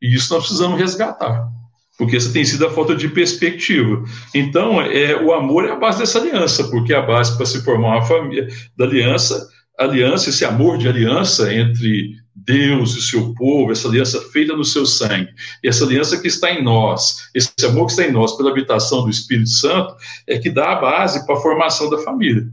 E 0.00 0.12
isso 0.12 0.34
nós 0.34 0.42
precisamos 0.42 0.80
resgatar, 0.80 1.48
porque 1.96 2.16
essa 2.16 2.32
tem 2.32 2.44
sido 2.44 2.66
a 2.66 2.70
falta 2.70 2.96
de 2.96 3.08
perspectiva. 3.08 4.02
Então, 4.34 4.82
é, 4.82 5.14
o 5.22 5.32
amor 5.32 5.64
é 5.64 5.70
a 5.70 5.76
base 5.76 6.00
dessa 6.00 6.18
aliança, 6.18 6.64
porque 6.64 6.92
é 6.92 6.96
a 6.96 7.02
base 7.02 7.36
para 7.36 7.46
se 7.46 7.62
formar 7.62 7.98
uma 7.98 8.04
família 8.04 8.48
da 8.76 8.84
aliança, 8.84 9.48
aliança, 9.78 10.28
esse 10.28 10.44
amor 10.44 10.76
de 10.76 10.88
aliança 10.88 11.54
entre 11.54 12.16
Deus 12.44 12.94
e 12.94 12.98
o 12.98 13.02
seu 13.02 13.34
povo, 13.34 13.72
essa 13.72 13.88
aliança 13.88 14.20
feita 14.30 14.56
no 14.56 14.64
seu 14.64 14.84
sangue, 14.84 15.30
essa 15.64 15.84
aliança 15.84 16.20
que 16.20 16.28
está 16.28 16.52
em 16.52 16.62
nós, 16.62 17.28
esse 17.34 17.52
amor 17.64 17.86
que 17.86 17.92
está 17.92 18.04
em 18.04 18.12
nós 18.12 18.36
pela 18.36 18.50
habitação 18.50 19.04
do 19.04 19.10
Espírito 19.10 19.50
Santo, 19.50 19.94
é 20.26 20.38
que 20.38 20.50
dá 20.50 20.72
a 20.72 20.80
base 20.80 21.24
para 21.26 21.36
a 21.36 21.40
formação 21.40 21.88
da 21.88 21.98
família. 21.98 22.46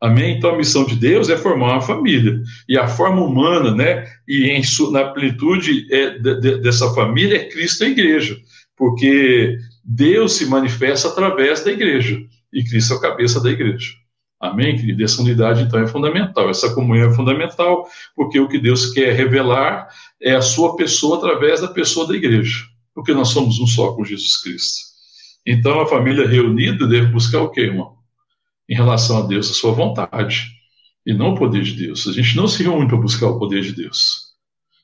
Amém? 0.00 0.38
Então 0.38 0.54
a 0.54 0.56
missão 0.56 0.84
de 0.84 0.96
Deus 0.96 1.28
é 1.28 1.36
formar 1.36 1.72
uma 1.72 1.80
família. 1.82 2.40
E 2.66 2.78
a 2.78 2.88
forma 2.88 3.22
humana, 3.22 3.74
né, 3.74 4.06
e 4.26 4.46
em, 4.46 4.62
na 4.92 5.04
plenitude 5.04 5.86
é, 5.92 6.18
de, 6.18 6.40
de, 6.40 6.58
dessa 6.62 6.92
família 6.94 7.36
é 7.36 7.48
Cristo 7.50 7.84
e 7.84 7.86
a 7.86 7.90
igreja. 7.90 8.36
Porque 8.74 9.58
Deus 9.84 10.34
se 10.34 10.46
manifesta 10.46 11.08
através 11.08 11.62
da 11.62 11.70
igreja. 11.70 12.18
E 12.50 12.64
Cristo 12.64 12.94
é 12.94 12.96
a 12.96 13.00
cabeça 13.00 13.42
da 13.42 13.50
igreja. 13.50 13.99
Amém, 14.40 14.74
querido? 14.74 15.04
Essa 15.04 15.20
unidade, 15.20 15.62
então, 15.62 15.78
é 15.78 15.86
fundamental. 15.86 16.48
Essa 16.48 16.74
comunhão 16.74 17.10
é 17.10 17.14
fundamental, 17.14 17.86
porque 18.16 18.40
o 18.40 18.48
que 18.48 18.58
Deus 18.58 18.90
quer 18.90 19.12
revelar 19.12 19.88
é 20.20 20.34
a 20.34 20.40
sua 20.40 20.76
pessoa 20.76 21.18
através 21.18 21.60
da 21.60 21.68
pessoa 21.68 22.08
da 22.08 22.14
igreja, 22.14 22.64
porque 22.94 23.12
nós 23.12 23.28
somos 23.28 23.60
um 23.60 23.66
só 23.66 23.92
com 23.92 24.02
Jesus 24.02 24.38
Cristo. 24.38 24.80
Então, 25.46 25.78
a 25.80 25.86
família 25.86 26.26
reunida 26.26 26.86
deve 26.86 27.08
buscar 27.08 27.42
o 27.42 27.50
quê, 27.50 27.62
irmão? 27.62 27.96
Em 28.66 28.74
relação 28.74 29.18
a 29.18 29.26
Deus, 29.26 29.50
a 29.50 29.54
sua 29.54 29.72
vontade, 29.72 30.46
e 31.04 31.12
não 31.12 31.32
o 31.32 31.34
poder 31.34 31.62
de 31.62 31.72
Deus. 31.72 32.06
A 32.08 32.12
gente 32.12 32.34
não 32.34 32.48
se 32.48 32.62
reúne 32.62 32.88
para 32.88 32.96
buscar 32.96 33.26
o 33.28 33.38
poder 33.38 33.60
de 33.60 33.72
Deus. 33.72 34.30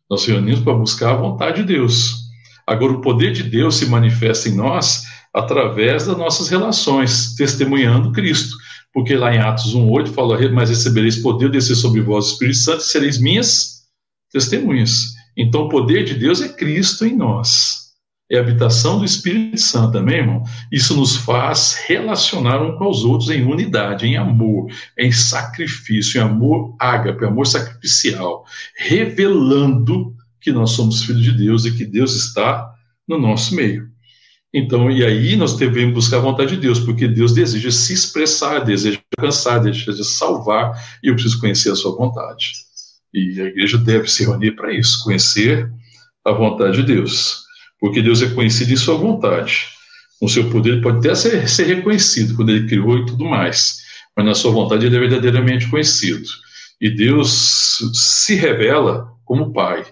Nós 0.08 0.20
se 0.20 0.30
reunimos 0.30 0.60
para 0.60 0.74
buscar 0.74 1.12
a 1.12 1.16
vontade 1.16 1.62
de 1.62 1.74
Deus. 1.74 2.26
Agora, 2.66 2.92
o 2.92 3.00
poder 3.00 3.32
de 3.32 3.42
Deus 3.42 3.76
se 3.76 3.86
manifesta 3.86 4.50
em 4.50 4.54
nós 4.54 5.04
através 5.32 6.06
das 6.06 6.16
nossas 6.16 6.48
relações, 6.48 7.34
testemunhando 7.34 8.12
Cristo 8.12 8.56
porque 8.96 9.14
lá 9.14 9.34
em 9.34 9.38
Atos 9.38 9.76
1,8 9.76 10.08
fala, 10.14 10.38
mas 10.48 10.70
recebereis 10.70 11.18
poder 11.18 11.50
descer 11.50 11.74
sobre 11.74 12.00
vós 12.00 12.24
o 12.24 12.32
Espírito 12.32 12.56
Santo 12.56 12.80
e 12.80 12.84
sereis 12.84 13.18
minhas 13.18 13.82
testemunhas. 14.32 15.12
Então 15.36 15.64
o 15.64 15.68
poder 15.68 16.02
de 16.02 16.14
Deus 16.14 16.40
é 16.40 16.48
Cristo 16.48 17.04
em 17.04 17.14
nós. 17.14 17.92
É 18.32 18.38
a 18.38 18.40
habitação 18.40 18.98
do 18.98 19.04
Espírito 19.04 19.60
Santo, 19.60 19.98
amém, 19.98 20.20
irmão? 20.20 20.42
Isso 20.72 20.96
nos 20.96 21.14
faz 21.14 21.78
relacionar 21.86 22.62
uns 22.62 22.78
com 22.78 22.88
os 22.88 23.04
outros 23.04 23.28
em 23.28 23.44
unidade, 23.44 24.06
em 24.06 24.16
amor, 24.16 24.72
em 24.98 25.12
sacrifício, 25.12 26.18
em 26.18 26.24
amor 26.24 26.74
ágape, 26.80 27.26
amor 27.26 27.46
sacrificial, 27.46 28.46
revelando 28.78 30.14
que 30.40 30.50
nós 30.50 30.70
somos 30.70 31.02
filhos 31.02 31.22
de 31.22 31.32
Deus 31.32 31.66
e 31.66 31.76
que 31.76 31.84
Deus 31.84 32.16
está 32.16 32.72
no 33.06 33.18
nosso 33.18 33.54
meio. 33.54 33.90
Então, 34.58 34.90
e 34.90 35.04
aí 35.04 35.36
nós 35.36 35.54
devemos 35.54 35.92
buscar 35.92 36.16
a 36.16 36.20
vontade 36.20 36.54
de 36.54 36.62
Deus, 36.62 36.78
porque 36.80 37.06
Deus 37.06 37.34
deseja 37.34 37.70
se 37.70 37.92
expressar, 37.92 38.60
deseja 38.60 38.98
alcançar, 39.18 39.58
deseja 39.58 40.02
salvar, 40.02 40.72
e 41.04 41.08
eu 41.08 41.12
preciso 41.12 41.38
conhecer 41.38 41.70
a 41.70 41.76
sua 41.76 41.94
vontade. 41.94 42.52
E 43.12 43.38
a 43.38 43.44
igreja 43.44 43.76
deve 43.76 44.08
se 44.08 44.24
reunir 44.24 44.52
para 44.52 44.72
isso, 44.72 45.04
conhecer 45.04 45.70
a 46.24 46.32
vontade 46.32 46.78
de 46.78 46.84
Deus. 46.84 47.44
Porque 47.78 48.00
Deus 48.00 48.22
é 48.22 48.30
conhecido 48.30 48.72
em 48.72 48.76
sua 48.76 48.96
vontade. 48.96 49.68
Com 50.18 50.26
seu 50.26 50.48
poder, 50.48 50.72
ele 50.72 50.80
pode 50.80 51.00
até 51.00 51.14
ser, 51.14 51.46
ser 51.50 51.64
reconhecido 51.64 52.34
quando 52.34 52.48
ele 52.48 52.66
criou 52.66 52.96
e 52.96 53.04
tudo 53.04 53.26
mais. 53.26 53.76
Mas 54.16 54.24
na 54.24 54.34
sua 54.34 54.52
vontade, 54.52 54.86
ele 54.86 54.96
é 54.96 55.00
verdadeiramente 55.00 55.68
conhecido. 55.68 56.26
E 56.80 56.88
Deus 56.88 57.78
se 57.92 58.34
revela 58.34 59.06
como 59.22 59.52
Pai. 59.52 59.84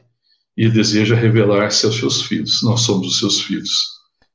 E 0.56 0.70
deseja 0.70 1.14
revelar-se 1.14 1.84
aos 1.84 1.96
seus 1.96 2.22
filhos. 2.22 2.62
Nós 2.62 2.80
somos 2.80 3.08
os 3.08 3.18
seus 3.18 3.42
filhos. 3.42 3.93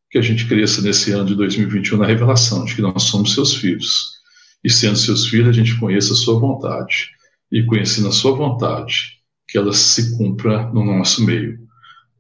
Que 0.10 0.18
a 0.18 0.22
gente 0.22 0.48
cresça 0.48 0.82
nesse 0.82 1.12
ano 1.12 1.26
de 1.26 1.36
2021 1.36 1.98
na 1.98 2.06
revelação 2.06 2.66
de 2.66 2.76
que 2.76 2.82
nós 2.82 3.04
somos 3.04 3.34
seus 3.34 3.56
filhos. 3.56 4.20
E 4.64 4.70
sendo 4.70 4.98
seus 4.98 5.28
filhos, 5.28 5.50
a 5.50 5.52
gente 5.54 5.76
conheça 5.76 6.14
a 6.14 6.16
sua 6.16 6.40
vontade. 6.40 7.10
E 7.52 7.64
conhecendo 7.64 8.08
a 8.08 8.12
sua 8.12 8.36
vontade, 8.36 9.20
que 9.48 9.58
ela 9.58 9.74
se 9.74 10.18
cumpra 10.18 10.68
no 10.74 10.84
nosso 10.84 11.24
meio, 11.26 11.60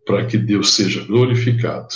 para 0.06 0.26
que 0.26 0.38
Deus 0.38 0.74
seja 0.74 1.04
glorificado 1.04 1.94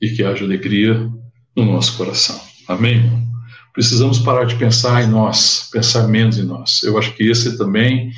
e 0.00 0.10
que 0.10 0.22
haja 0.22 0.44
alegria 0.44 1.10
no 1.56 1.64
nosso 1.64 1.96
coração. 1.96 2.40
Amém? 2.68 3.26
Precisamos 3.72 4.18
parar 4.18 4.44
de 4.44 4.56
pensar 4.56 5.02
em 5.02 5.08
nós, 5.08 5.68
pensar 5.72 6.06
menos 6.08 6.38
em 6.38 6.44
nós. 6.44 6.82
Eu 6.82 6.96
acho 6.98 7.12
que 7.14 7.24
esse 7.24 7.58
também 7.58 8.10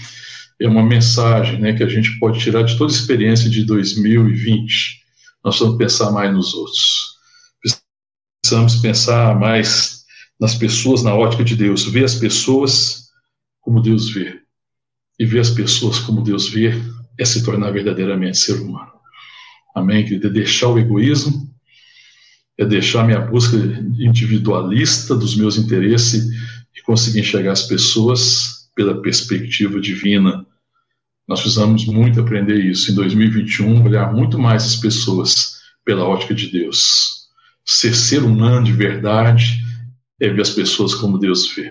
é 0.60 0.68
uma 0.68 0.84
mensagem 0.84 1.58
né, 1.60 1.72
que 1.72 1.82
a 1.82 1.88
gente 1.88 2.18
pode 2.18 2.40
tirar 2.40 2.62
de 2.62 2.76
toda 2.76 2.92
a 2.92 2.94
experiência 2.94 3.48
de 3.48 3.64
2020. 3.64 5.02
Nós 5.44 5.58
vamos 5.58 5.76
pensar 5.76 6.10
mais 6.10 6.32
nos 6.32 6.52
outros. 6.54 7.17
Precisamos 8.49 8.76
pensar 8.76 9.38
mais 9.38 10.05
nas 10.40 10.55
pessoas 10.55 11.03
na 11.03 11.14
ótica 11.14 11.44
de 11.44 11.55
Deus, 11.55 11.84
ver 11.84 12.05
as 12.05 12.14
pessoas 12.14 13.11
como 13.61 13.82
Deus 13.82 14.09
vê. 14.09 14.40
E 15.18 15.26
ver 15.26 15.40
as 15.40 15.51
pessoas 15.51 15.99
como 15.99 16.22
Deus 16.22 16.49
vê 16.49 16.72
é 17.18 17.26
se 17.26 17.44
tornar 17.44 17.72
verdadeiramente 17.72 18.38
ser 18.38 18.55
humano. 18.55 18.90
Amém, 19.74 20.03
querido? 20.03 20.28
É 20.28 20.30
deixar 20.30 20.68
o 20.68 20.78
egoísmo, 20.78 21.46
é 22.57 22.64
deixar 22.64 23.05
minha 23.05 23.20
busca 23.20 23.55
individualista 23.99 25.14
dos 25.14 25.36
meus 25.36 25.59
interesses 25.59 26.24
e 26.74 26.80
conseguir 26.80 27.20
enxergar 27.20 27.53
as 27.53 27.64
pessoas 27.64 28.70
pela 28.74 29.03
perspectiva 29.03 29.78
divina. 29.78 30.46
Nós 31.28 31.42
precisamos 31.42 31.84
muito 31.84 32.18
aprender 32.18 32.64
isso. 32.64 32.90
Em 32.90 32.94
2021, 32.94 33.84
olhar 33.84 34.11
muito 34.11 34.38
mais 34.38 34.64
as 34.64 34.76
pessoas 34.76 35.59
pela 35.84 36.09
ótica 36.09 36.34
de 36.34 36.46
Deus. 36.46 37.17
Ser 37.70 37.94
ser 37.94 38.22
humano 38.22 38.64
de 38.64 38.72
verdade 38.72 39.62
é 40.18 40.30
ver 40.30 40.40
as 40.40 40.48
pessoas 40.48 40.94
como 40.94 41.18
Deus 41.18 41.54
vê. 41.54 41.70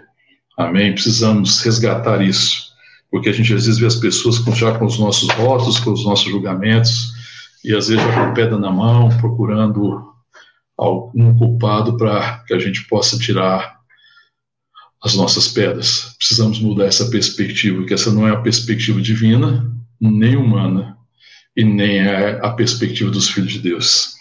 Amém? 0.56 0.94
Precisamos 0.94 1.60
resgatar 1.62 2.22
isso, 2.22 2.68
porque 3.10 3.30
a 3.30 3.34
gente 3.34 3.52
às 3.52 3.66
vezes 3.66 3.80
vê 3.80 3.88
as 3.88 3.96
pessoas 3.96 4.36
já 4.56 4.78
com 4.78 4.86
os 4.86 5.00
nossos 5.00 5.28
votos, 5.34 5.80
com 5.80 5.92
os 5.92 6.06
nossos 6.06 6.30
julgamentos, 6.30 7.14
e 7.66 7.74
às 7.74 7.88
vezes 7.88 8.04
já 8.04 8.14
com 8.14 8.20
a 8.20 8.32
pedra 8.32 8.60
na 8.60 8.72
mão, 8.72 9.10
procurando 9.18 10.14
algum 10.78 11.36
culpado 11.36 11.98
para 11.98 12.44
que 12.46 12.54
a 12.54 12.60
gente 12.60 12.88
possa 12.88 13.18
tirar 13.18 13.78
as 15.04 15.16
nossas 15.16 15.48
pedras. 15.48 16.16
Precisamos 16.20 16.60
mudar 16.60 16.86
essa 16.86 17.10
perspectiva, 17.10 17.84
que 17.86 17.94
essa 17.96 18.12
não 18.12 18.28
é 18.28 18.32
a 18.34 18.42
perspectiva 18.42 19.02
divina, 19.02 19.76
nem 20.00 20.36
humana, 20.36 20.96
e 21.56 21.64
nem 21.64 21.98
é 21.98 22.40
a 22.46 22.52
perspectiva 22.52 23.10
dos 23.10 23.30
filhos 23.30 23.54
de 23.54 23.60
Deus. 23.60 24.17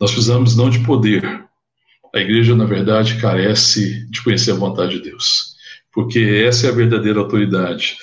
Nós 0.00 0.12
precisamos 0.12 0.56
não 0.56 0.70
de 0.70 0.80
poder, 0.80 1.48
a 2.14 2.18
igreja, 2.18 2.54
na 2.54 2.64
verdade, 2.64 3.20
carece 3.20 4.08
de 4.10 4.22
conhecer 4.22 4.52
a 4.52 4.56
vontade 4.56 4.96
de 4.98 5.10
Deus, 5.10 5.56
porque 5.92 6.44
essa 6.46 6.66
é 6.66 6.70
a 6.70 6.74
verdadeira 6.74 7.20
autoridade. 7.20 7.96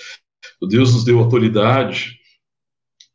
O 0.62 0.68
Deus 0.68 0.94
nos 0.94 1.04
deu 1.04 1.20
autoridade, 1.20 2.20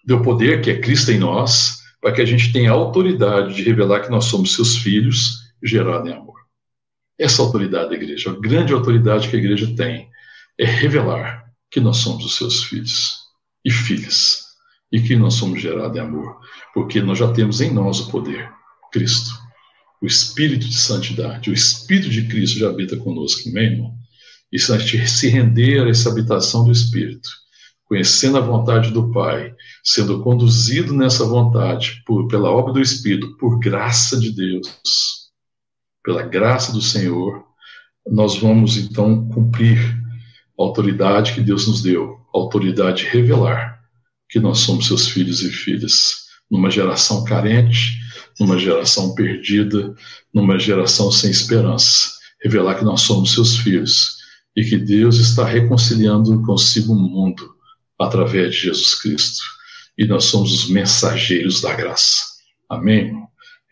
deu 0.04 0.22
poder, 0.22 0.62
que 0.62 0.70
é 0.70 0.80
Cristo 0.80 1.12
em 1.12 1.18
nós, 1.18 1.78
para 2.00 2.12
que 2.12 2.20
a 2.20 2.24
gente 2.24 2.52
tenha 2.52 2.70
autoridade 2.70 3.54
de 3.54 3.62
revelar 3.62 4.00
que 4.00 4.10
nós 4.10 4.24
somos 4.24 4.54
seus 4.54 4.76
filhos, 4.76 5.52
gerados 5.62 6.10
em 6.10 6.14
amor. 6.14 6.40
Essa 7.18 7.42
autoridade 7.42 7.90
da 7.90 7.96
igreja, 7.96 8.30
a 8.30 8.40
grande 8.40 8.72
autoridade 8.72 9.28
que 9.28 9.36
a 9.36 9.38
igreja 9.38 9.74
tem, 9.76 10.08
é 10.58 10.64
revelar 10.64 11.44
que 11.70 11.80
nós 11.80 11.98
somos 11.98 12.24
os 12.24 12.36
seus 12.36 12.64
filhos 12.64 13.18
e 13.64 13.70
filhas, 13.70 14.46
e 14.90 15.00
que 15.00 15.14
nós 15.14 15.34
somos 15.34 15.60
gerados 15.60 15.96
em 15.96 16.00
amor, 16.00 16.40
porque 16.72 17.00
nós 17.00 17.18
já 17.18 17.30
temos 17.30 17.60
em 17.60 17.72
nós 17.72 18.00
o 18.00 18.10
poder, 18.10 18.50
Cristo 18.90 19.40
o 20.00 20.06
Espírito 20.06 20.66
de 20.66 20.80
Santidade, 20.80 21.50
o 21.50 21.52
Espírito 21.52 22.08
de 22.08 22.26
Cristo 22.26 22.58
já 22.58 22.70
habita 22.70 22.96
conosco, 22.96 23.48
amém, 23.50 23.72
irmão? 23.72 23.94
E 24.50 24.58
se 24.58 24.72
a 24.72 24.78
gente 24.78 25.06
se 25.08 25.28
render 25.28 25.82
a 25.82 25.88
essa 25.88 26.10
habitação 26.10 26.64
do 26.64 26.72
Espírito, 26.72 27.28
conhecendo 27.84 28.38
a 28.38 28.40
vontade 28.40 28.90
do 28.90 29.12
Pai, 29.12 29.54
sendo 29.84 30.22
conduzido 30.22 30.94
nessa 30.94 31.24
vontade 31.24 32.02
por, 32.06 32.26
pela 32.28 32.50
obra 32.50 32.72
do 32.72 32.80
Espírito, 32.80 33.36
por 33.36 33.58
graça 33.58 34.18
de 34.18 34.32
Deus, 34.32 34.66
pela 36.02 36.22
graça 36.22 36.72
do 36.72 36.80
Senhor, 36.80 37.44
nós 38.10 38.38
vamos 38.38 38.76
então 38.76 39.28
cumprir 39.28 39.78
a 40.58 40.62
autoridade 40.62 41.34
que 41.34 41.42
Deus 41.42 41.68
nos 41.68 41.82
deu, 41.82 42.18
a 42.34 42.38
autoridade 42.38 43.04
de 43.04 43.10
revelar 43.10 43.78
que 44.28 44.40
nós 44.40 44.60
somos 44.60 44.86
seus 44.86 45.08
filhos 45.08 45.42
e 45.42 45.50
filhas, 45.50 46.28
numa 46.50 46.70
geração 46.70 47.24
carente, 47.24 47.99
numa 48.40 48.58
geração 48.58 49.14
perdida, 49.14 49.94
numa 50.32 50.58
geração 50.58 51.12
sem 51.12 51.30
esperança. 51.30 52.18
Revelar 52.42 52.76
que 52.76 52.84
nós 52.84 53.02
somos 53.02 53.34
seus 53.34 53.58
filhos 53.58 54.16
e 54.56 54.64
que 54.64 54.78
Deus 54.78 55.18
está 55.18 55.44
reconciliando 55.44 56.42
consigo 56.42 56.94
o 56.94 56.98
mundo 56.98 57.54
através 58.00 58.54
de 58.54 58.62
Jesus 58.62 58.94
Cristo. 58.94 59.42
E 59.98 60.06
nós 60.06 60.24
somos 60.24 60.52
os 60.52 60.70
mensageiros 60.70 61.60
da 61.60 61.74
graça. 61.74 62.24
Amém? 62.66 63.12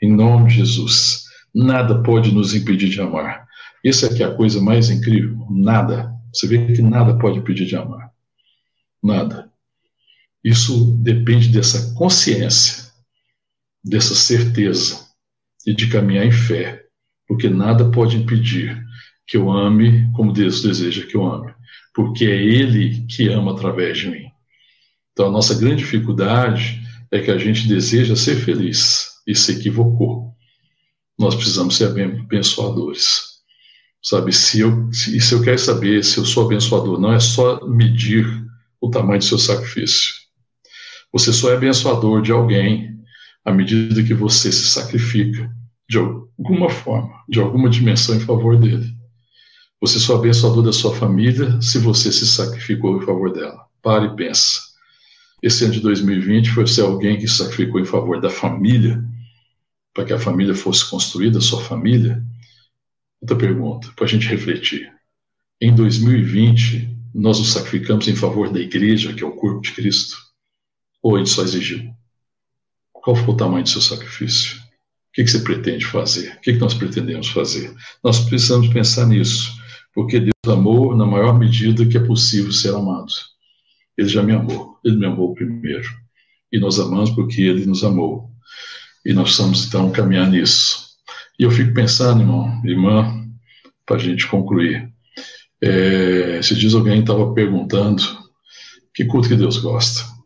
Em 0.02 0.14
nome 0.14 0.48
de 0.48 0.56
Jesus. 0.56 1.24
Nada 1.54 2.02
pode 2.02 2.30
nos 2.30 2.54
impedir 2.54 2.90
de 2.90 3.00
amar. 3.00 3.48
Essa 3.82 4.06
é 4.06 4.14
que 4.14 4.22
é 4.22 4.26
a 4.26 4.34
coisa 4.34 4.60
mais 4.60 4.90
incrível. 4.90 5.46
Nada. 5.50 6.12
Você 6.32 6.46
vê 6.46 6.72
que 6.74 6.82
nada 6.82 7.16
pode 7.16 7.38
impedir 7.38 7.64
de 7.64 7.74
amar. 7.74 8.10
Nada. 9.02 9.50
Isso 10.44 10.92
depende 11.00 11.48
dessa 11.48 11.94
consciência 11.94 12.87
dessa 13.84 14.14
certeza 14.14 15.06
e 15.66 15.74
de 15.74 15.88
caminhar 15.88 16.26
em 16.26 16.32
fé, 16.32 16.84
porque 17.26 17.48
nada 17.48 17.90
pode 17.90 18.16
impedir 18.16 18.82
que 19.26 19.36
eu 19.36 19.50
ame 19.50 20.10
como 20.14 20.32
Deus 20.32 20.62
deseja 20.62 21.06
que 21.06 21.16
eu 21.16 21.26
ame, 21.26 21.52
porque 21.94 22.24
é 22.24 22.36
Ele 22.42 23.06
que 23.06 23.28
ama 23.28 23.52
através 23.52 23.98
de 23.98 24.08
mim. 24.08 24.26
Então, 25.12 25.26
a 25.26 25.30
nossa 25.30 25.54
grande 25.54 25.82
dificuldade 25.82 26.80
é 27.10 27.20
que 27.20 27.30
a 27.30 27.38
gente 27.38 27.66
deseja 27.68 28.16
ser 28.16 28.36
feliz 28.36 29.08
e 29.26 29.34
se 29.34 29.52
equivocou. 29.52 30.32
Nós 31.18 31.34
precisamos 31.34 31.76
ser 31.76 31.86
abençoadores. 31.86 33.38
Sabe, 34.02 34.32
se 34.32 34.60
eu, 34.60 34.90
se, 34.92 35.20
se 35.20 35.34
eu 35.34 35.42
quero 35.42 35.58
saber 35.58 36.04
se 36.04 36.18
eu 36.18 36.24
sou 36.24 36.46
abençoador, 36.46 37.00
não 37.00 37.12
é 37.12 37.18
só 37.18 37.66
medir 37.66 38.24
o 38.80 38.88
tamanho 38.90 39.18
do 39.18 39.24
seu 39.24 39.38
sacrifício. 39.38 40.14
Você 41.12 41.32
só 41.32 41.50
é 41.50 41.56
abençoador 41.56 42.22
de 42.22 42.30
alguém 42.30 42.96
à 43.48 43.52
medida 43.52 44.02
que 44.02 44.12
você 44.12 44.52
se 44.52 44.68
sacrifica 44.68 45.50
de 45.88 45.96
alguma 45.96 46.68
forma, 46.68 47.24
de 47.26 47.40
alguma 47.40 47.70
dimensão 47.70 48.14
em 48.14 48.20
favor 48.20 48.58
dele. 48.60 48.94
Você 49.80 49.98
só 49.98 50.16
abençoador 50.16 50.62
da 50.62 50.72
sua 50.72 50.94
família 50.94 51.58
se 51.62 51.78
você 51.78 52.12
se 52.12 52.26
sacrificou 52.26 52.98
em 52.98 53.06
favor 53.06 53.32
dela. 53.32 53.64
Pare 53.80 54.06
e 54.06 54.16
pensa. 54.16 54.60
Esse 55.42 55.64
ano 55.64 55.72
de 55.72 55.80
2020 55.80 56.50
foi 56.50 56.66
ser 56.66 56.82
alguém 56.82 57.16
que 57.18 57.26
sacrificou 57.26 57.80
em 57.80 57.86
favor 57.86 58.20
da 58.20 58.28
família, 58.28 59.02
para 59.94 60.04
que 60.04 60.12
a 60.12 60.18
família 60.18 60.54
fosse 60.54 60.88
construída, 60.90 61.40
sua 61.40 61.62
família? 61.62 62.22
Outra 63.18 63.36
pergunta, 63.36 63.90
para 63.96 64.04
a 64.04 64.08
gente 64.08 64.28
refletir. 64.28 64.92
Em 65.58 65.74
2020, 65.74 66.86
nós 67.14 67.38
nos 67.38 67.50
sacrificamos 67.52 68.08
em 68.08 68.14
favor 68.14 68.52
da 68.52 68.60
igreja, 68.60 69.14
que 69.14 69.24
é 69.24 69.26
o 69.26 69.32
corpo 69.32 69.62
de 69.62 69.72
Cristo? 69.72 70.18
Ou 71.02 71.16
gente 71.16 71.30
só 71.30 71.42
exigiu? 71.42 71.97
Qual 73.02 73.16
foi 73.16 73.34
o 73.34 73.36
tamanho 73.36 73.64
do 73.64 73.68
seu 73.68 73.80
sacrifício? 73.80 74.58
O 74.58 74.62
que, 75.12 75.26
você 75.26 75.40
pretende 75.40 75.84
fazer? 75.84 76.34
O 76.34 76.40
que, 76.40 76.52
que 76.52 76.58
nós 76.58 76.74
pretendemos 76.74 77.28
fazer? 77.28 77.74
Nós 78.04 78.20
precisamos 78.20 78.68
pensar 78.68 79.06
nisso, 79.06 79.52
porque 79.94 80.20
Deus 80.20 80.32
amou 80.46 80.94
na 80.96 81.06
maior 81.06 81.36
medida 81.36 81.86
que 81.86 81.96
é 81.96 82.00
possível 82.00 82.52
ser 82.52 82.74
amado. 82.74 83.12
Ele 83.96 84.08
já 84.08 84.22
me 84.22 84.32
amou, 84.32 84.78
ele 84.84 84.96
me 84.96 85.06
amou 85.06 85.34
primeiro. 85.34 85.88
E 86.52 86.58
nós 86.60 86.78
amamos 86.78 87.10
porque 87.10 87.42
ele 87.42 87.66
nos 87.66 87.82
amou. 87.82 88.30
E 89.04 89.12
nós 89.12 89.24
precisamos 89.24 89.66
então 89.66 89.90
caminhar 89.90 90.30
nisso. 90.30 90.88
E 91.38 91.42
eu 91.42 91.50
fico 91.50 91.74
pensando, 91.74 92.20
irmão, 92.20 92.62
irmã, 92.64 93.26
para 93.84 93.96
a 93.96 93.98
gente 93.98 94.26
concluir. 94.28 94.88
É, 95.60 96.38
esses 96.38 96.56
dias 96.56 96.74
alguém 96.74 97.00
estava 97.00 97.32
perguntando 97.34 98.02
que 98.94 99.04
culto 99.04 99.28
que 99.28 99.36
Deus 99.36 99.58
gosta. 99.58 100.17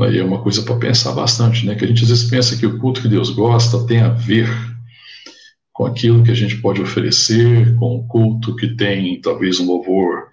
Aí 0.00 0.18
é 0.18 0.24
uma 0.24 0.42
coisa 0.42 0.62
para 0.62 0.76
pensar 0.76 1.12
bastante, 1.12 1.66
né? 1.66 1.74
Que 1.74 1.84
a 1.84 1.88
gente 1.88 2.02
às 2.02 2.08
vezes 2.08 2.30
pensa 2.30 2.56
que 2.56 2.66
o 2.66 2.78
culto 2.78 3.02
que 3.02 3.08
Deus 3.08 3.30
gosta 3.30 3.86
tem 3.86 4.00
a 4.00 4.08
ver 4.08 4.48
com 5.72 5.86
aquilo 5.86 6.22
que 6.22 6.30
a 6.30 6.34
gente 6.34 6.56
pode 6.56 6.80
oferecer, 6.80 7.74
com 7.76 7.96
o 7.96 8.06
culto 8.06 8.56
que 8.56 8.68
tem 8.68 9.20
talvez 9.20 9.58
um 9.60 9.66
louvor 9.66 10.28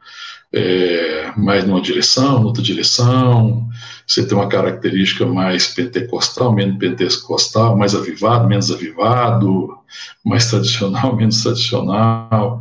é, 0.53 1.31
mais 1.37 1.65
numa 1.65 1.81
direção, 1.81 2.43
outra 2.43 2.63
direção, 2.63 3.69
você 4.07 4.25
tem 4.25 4.37
uma 4.37 4.49
característica 4.49 5.25
mais 5.25 5.67
pentecostal, 5.67 6.53
menos 6.53 6.77
pentecostal, 6.77 7.77
mais 7.77 7.93
avivado, 7.93 8.47
menos 8.47 8.71
avivado, 8.71 9.77
mais 10.25 10.49
tradicional, 10.49 11.15
menos 11.17 11.41
tradicional. 11.43 12.59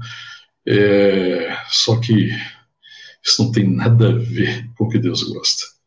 É, 0.66 1.56
só 1.68 1.96
que 1.96 2.30
isso 3.24 3.42
não 3.42 3.52
tem 3.52 3.68
nada 3.68 4.10
a 4.10 4.12
ver 4.12 4.68
com 4.76 4.84
o 4.84 4.88
que 4.88 4.98
Deus 4.98 5.22
gosta. 5.22 5.77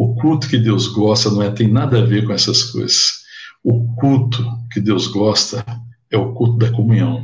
O 0.00 0.14
culto 0.14 0.48
que 0.48 0.56
Deus 0.56 0.86
gosta 0.86 1.30
não 1.30 1.42
é, 1.42 1.50
tem 1.50 1.68
nada 1.70 1.98
a 1.98 2.06
ver 2.06 2.24
com 2.24 2.32
essas 2.32 2.62
coisas. 2.62 3.20
O 3.62 3.94
culto 3.96 4.42
que 4.72 4.80
Deus 4.80 5.06
gosta 5.06 5.62
é 6.10 6.16
o 6.16 6.32
culto 6.32 6.56
da 6.56 6.72
comunhão. 6.72 7.22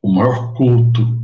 O 0.00 0.10
maior 0.10 0.54
culto 0.54 1.22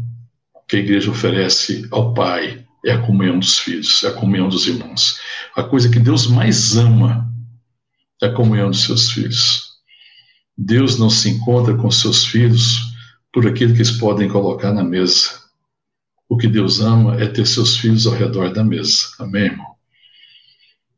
que 0.68 0.76
a 0.76 0.78
igreja 0.80 1.10
oferece 1.10 1.88
ao 1.90 2.12
Pai 2.12 2.66
é 2.84 2.92
a 2.92 3.00
comunhão 3.00 3.38
dos 3.38 3.60
filhos, 3.60 4.04
é 4.04 4.08
a 4.08 4.12
comunhão 4.12 4.50
dos 4.50 4.66
irmãos. 4.66 5.18
A 5.56 5.62
coisa 5.62 5.90
que 5.90 5.98
Deus 5.98 6.26
mais 6.26 6.76
ama 6.76 7.32
é 8.22 8.26
a 8.26 8.34
comunhão 8.34 8.68
dos 8.68 8.82
seus 8.82 9.10
filhos. 9.10 9.70
Deus 10.54 10.98
não 10.98 11.08
se 11.08 11.30
encontra 11.30 11.74
com 11.78 11.90
seus 11.90 12.26
filhos 12.26 12.92
por 13.32 13.46
aquilo 13.46 13.72
que 13.72 13.78
eles 13.78 13.92
podem 13.92 14.28
colocar 14.28 14.70
na 14.70 14.84
mesa. 14.84 15.30
O 16.28 16.36
que 16.36 16.46
Deus 16.46 16.78
ama 16.82 17.18
é 17.22 17.26
ter 17.26 17.46
seus 17.46 17.78
filhos 17.78 18.06
ao 18.06 18.12
redor 18.12 18.52
da 18.52 18.62
mesa. 18.62 19.06
Amém, 19.18 19.44
irmão? 19.44 19.71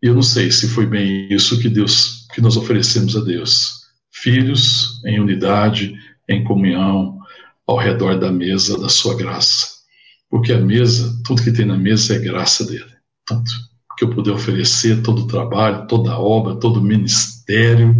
E 0.05 0.07
eu 0.07 0.15
não 0.15 0.23
sei 0.23 0.53
se 0.53 0.69
foi 0.69 0.85
bem 0.85 1.27
isso 1.33 1.59
que 1.59 1.67
Deus, 1.67 2.27
que 2.35 2.43
nós 2.43 2.59
oferecemos 2.59 3.17
a 3.17 3.21
Deus. 3.21 3.87
Filhos 4.13 5.03
em 5.07 5.19
unidade, 5.19 5.95
em 6.29 6.45
comunhão, 6.45 7.19
ao 7.67 7.79
redor 7.79 8.19
da 8.19 8.31
mesa 8.31 8.79
da 8.79 8.91
sua 8.91 9.17
graça. 9.17 9.67
Porque 10.29 10.53
a 10.53 10.61
mesa, 10.61 11.19
tudo 11.25 11.43
que 11.43 11.51
tem 11.51 11.65
na 11.65 11.79
mesa 11.79 12.17
é 12.17 12.19
graça 12.19 12.67
dele. 12.67 12.93
Tudo 13.25 13.45
que 13.97 14.05
eu 14.05 14.11
puder 14.11 14.33
oferecer, 14.33 15.03
todo 15.03 15.23
o 15.23 15.27
trabalho, 15.27 15.87
toda 15.87 16.13
a 16.13 16.21
obra, 16.21 16.57
todo 16.57 16.81
o 16.81 16.85
ministério, 16.85 17.99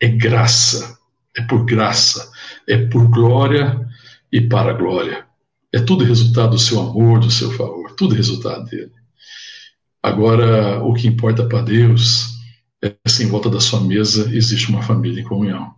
é 0.00 0.06
graça. 0.06 0.96
É 1.36 1.42
por 1.42 1.64
graça. 1.64 2.30
É 2.68 2.86
por 2.86 3.10
glória 3.10 3.84
e 4.30 4.40
para 4.40 4.70
a 4.70 4.74
glória. 4.74 5.26
É 5.72 5.80
tudo 5.80 6.04
resultado 6.04 6.50
do 6.50 6.58
seu 6.60 6.78
amor, 6.78 7.18
do 7.18 7.32
seu 7.32 7.50
favor. 7.50 7.96
Tudo 7.96 8.14
resultado 8.14 8.64
dele. 8.66 8.92
Agora, 10.02 10.82
o 10.82 10.92
que 10.94 11.06
importa 11.06 11.46
para 11.46 11.62
Deus 11.62 12.32
é 12.82 12.92
se 13.06 13.22
em 13.22 13.28
volta 13.28 13.48
da 13.48 13.60
sua 13.60 13.80
mesa 13.80 14.34
existe 14.34 14.68
uma 14.68 14.82
família 14.82 15.20
em 15.20 15.24
comunhão. 15.24 15.72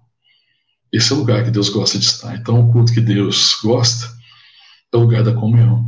Esse 0.91 1.13
é 1.13 1.15
o 1.15 1.19
lugar 1.19 1.45
que 1.45 1.51
Deus 1.51 1.69
gosta 1.69 1.99
de 1.99 2.07
estar. 2.07 2.35
Então, 2.35 2.61
o 2.61 2.73
culto 2.73 2.95
que 2.95 3.01
Deus 3.01 3.59
gosta 3.63 4.07
é 4.93 4.97
o 4.97 5.01
lugar 5.01 5.23
da 5.23 5.35
comunhão. 5.35 5.85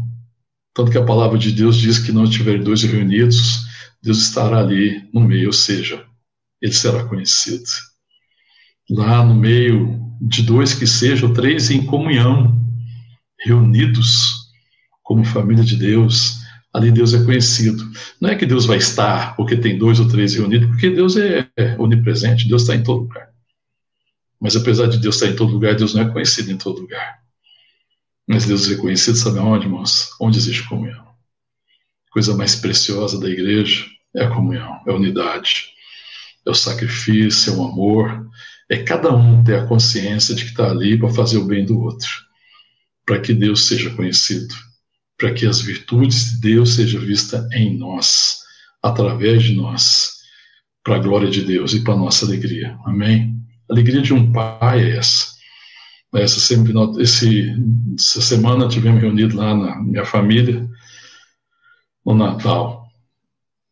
Tanto 0.74 0.91
que 0.91 0.99
a 0.99 1.05
palavra 1.05 1.39
de 1.39 1.53
Deus 1.53 1.76
diz 1.76 1.99
que 1.99 2.12
não 2.12 2.24
estiver 2.24 2.62
dois 2.62 2.82
reunidos, 2.82 3.64
Deus 4.03 4.18
estará 4.18 4.59
ali 4.59 5.09
no 5.14 5.20
meio, 5.20 5.47
ou 5.47 5.53
seja, 5.53 6.05
ele 6.61 6.72
será 6.72 7.05
conhecido. 7.05 7.64
Lá 8.91 9.24
no 9.24 9.34
meio 9.34 9.99
de 10.20 10.43
dois 10.43 10.74
que 10.74 10.87
sejam, 10.87 11.32
três 11.32 11.70
em 11.70 11.87
comunhão, 11.87 12.61
reunidos 13.41 14.51
como 15.03 15.24
família 15.24 15.64
de 15.64 15.76
Deus, 15.76 16.41
ali 16.77 16.93
Deus 16.93 17.14
é 17.14 17.24
conhecido. 17.24 17.91
Não 18.20 18.29
é 18.29 18.37
que 18.37 18.45
Deus 18.45 18.66
vai 18.66 18.77
estar 18.77 19.35
porque 19.35 19.57
tem 19.57 19.79
dois 19.79 19.99
ou 19.99 20.07
três 20.07 20.35
reunidos, 20.35 20.68
porque 20.68 20.91
Deus 20.91 21.16
é 21.16 21.49
onipresente, 21.79 22.47
Deus 22.47 22.62
está 22.62 22.74
em 22.74 22.83
todo 22.83 23.03
lugar. 23.03 23.31
Mas 24.39 24.55
apesar 24.55 24.87
de 24.87 24.99
Deus 24.99 25.14
estar 25.14 25.29
em 25.29 25.35
todo 25.37 25.55
lugar, 25.55 25.74
Deus 25.74 25.95
não 25.95 26.03
é 26.03 26.12
conhecido 26.12 26.53
em 26.53 26.59
todo 26.59 26.83
lugar. 26.83 27.18
Mas 28.29 28.45
Deus 28.45 28.70
é 28.70 28.77
conhecido, 28.77 29.16
sabe 29.16 29.39
aonde, 29.39 29.64
irmãos? 29.64 30.11
Onde 30.20 30.37
existe 30.37 30.68
comunhão. 30.68 31.07
A 32.09 32.12
coisa 32.12 32.37
mais 32.37 32.55
preciosa 32.57 33.18
da 33.18 33.29
igreja 33.29 33.87
é 34.14 34.24
a 34.24 34.31
comunhão, 34.31 34.81
é 34.87 34.91
a 34.91 34.95
unidade, 34.95 35.68
é 36.45 36.51
o 36.51 36.55
sacrifício, 36.55 37.55
é 37.55 37.57
o 37.57 37.64
amor, 37.64 38.29
é 38.68 38.83
cada 38.83 39.14
um 39.14 39.43
ter 39.43 39.59
a 39.59 39.66
consciência 39.66 40.35
de 40.35 40.45
que 40.45 40.51
está 40.51 40.70
ali 40.70 40.99
para 40.99 41.09
fazer 41.09 41.39
o 41.39 41.47
bem 41.47 41.64
do 41.64 41.81
outro, 41.81 42.11
para 43.07 43.18
que 43.20 43.33
Deus 43.33 43.66
seja 43.66 43.89
conhecido, 43.91 44.55
para 45.18 45.32
que 45.32 45.46
as 45.46 45.60
virtudes 45.60 46.32
de 46.32 46.40
Deus 46.40 46.74
sejam 46.74 47.00
vistas 47.00 47.50
em 47.52 47.76
nós, 47.76 48.40
através 48.82 49.42
de 49.42 49.54
nós, 49.54 50.16
para 50.84 50.96
a 50.96 51.00
glória 51.00 51.30
de 51.30 51.42
Deus 51.42 51.72
e 51.72 51.82
para 51.82 51.96
nossa 51.96 52.26
alegria. 52.26 52.78
Amém? 52.84 53.34
A 53.68 53.72
alegria 53.72 54.02
de 54.02 54.12
um 54.12 54.32
pai 54.32 54.84
é 54.84 54.96
essa. 54.98 55.36
Essa, 56.14 56.54
esse, 56.98 57.54
essa 57.98 58.20
semana 58.22 58.68
tivemos 58.68 59.02
reunido 59.02 59.36
lá 59.36 59.54
na 59.54 59.82
minha 59.82 60.04
família, 60.04 60.66
no 62.04 62.14
Natal. 62.14 62.86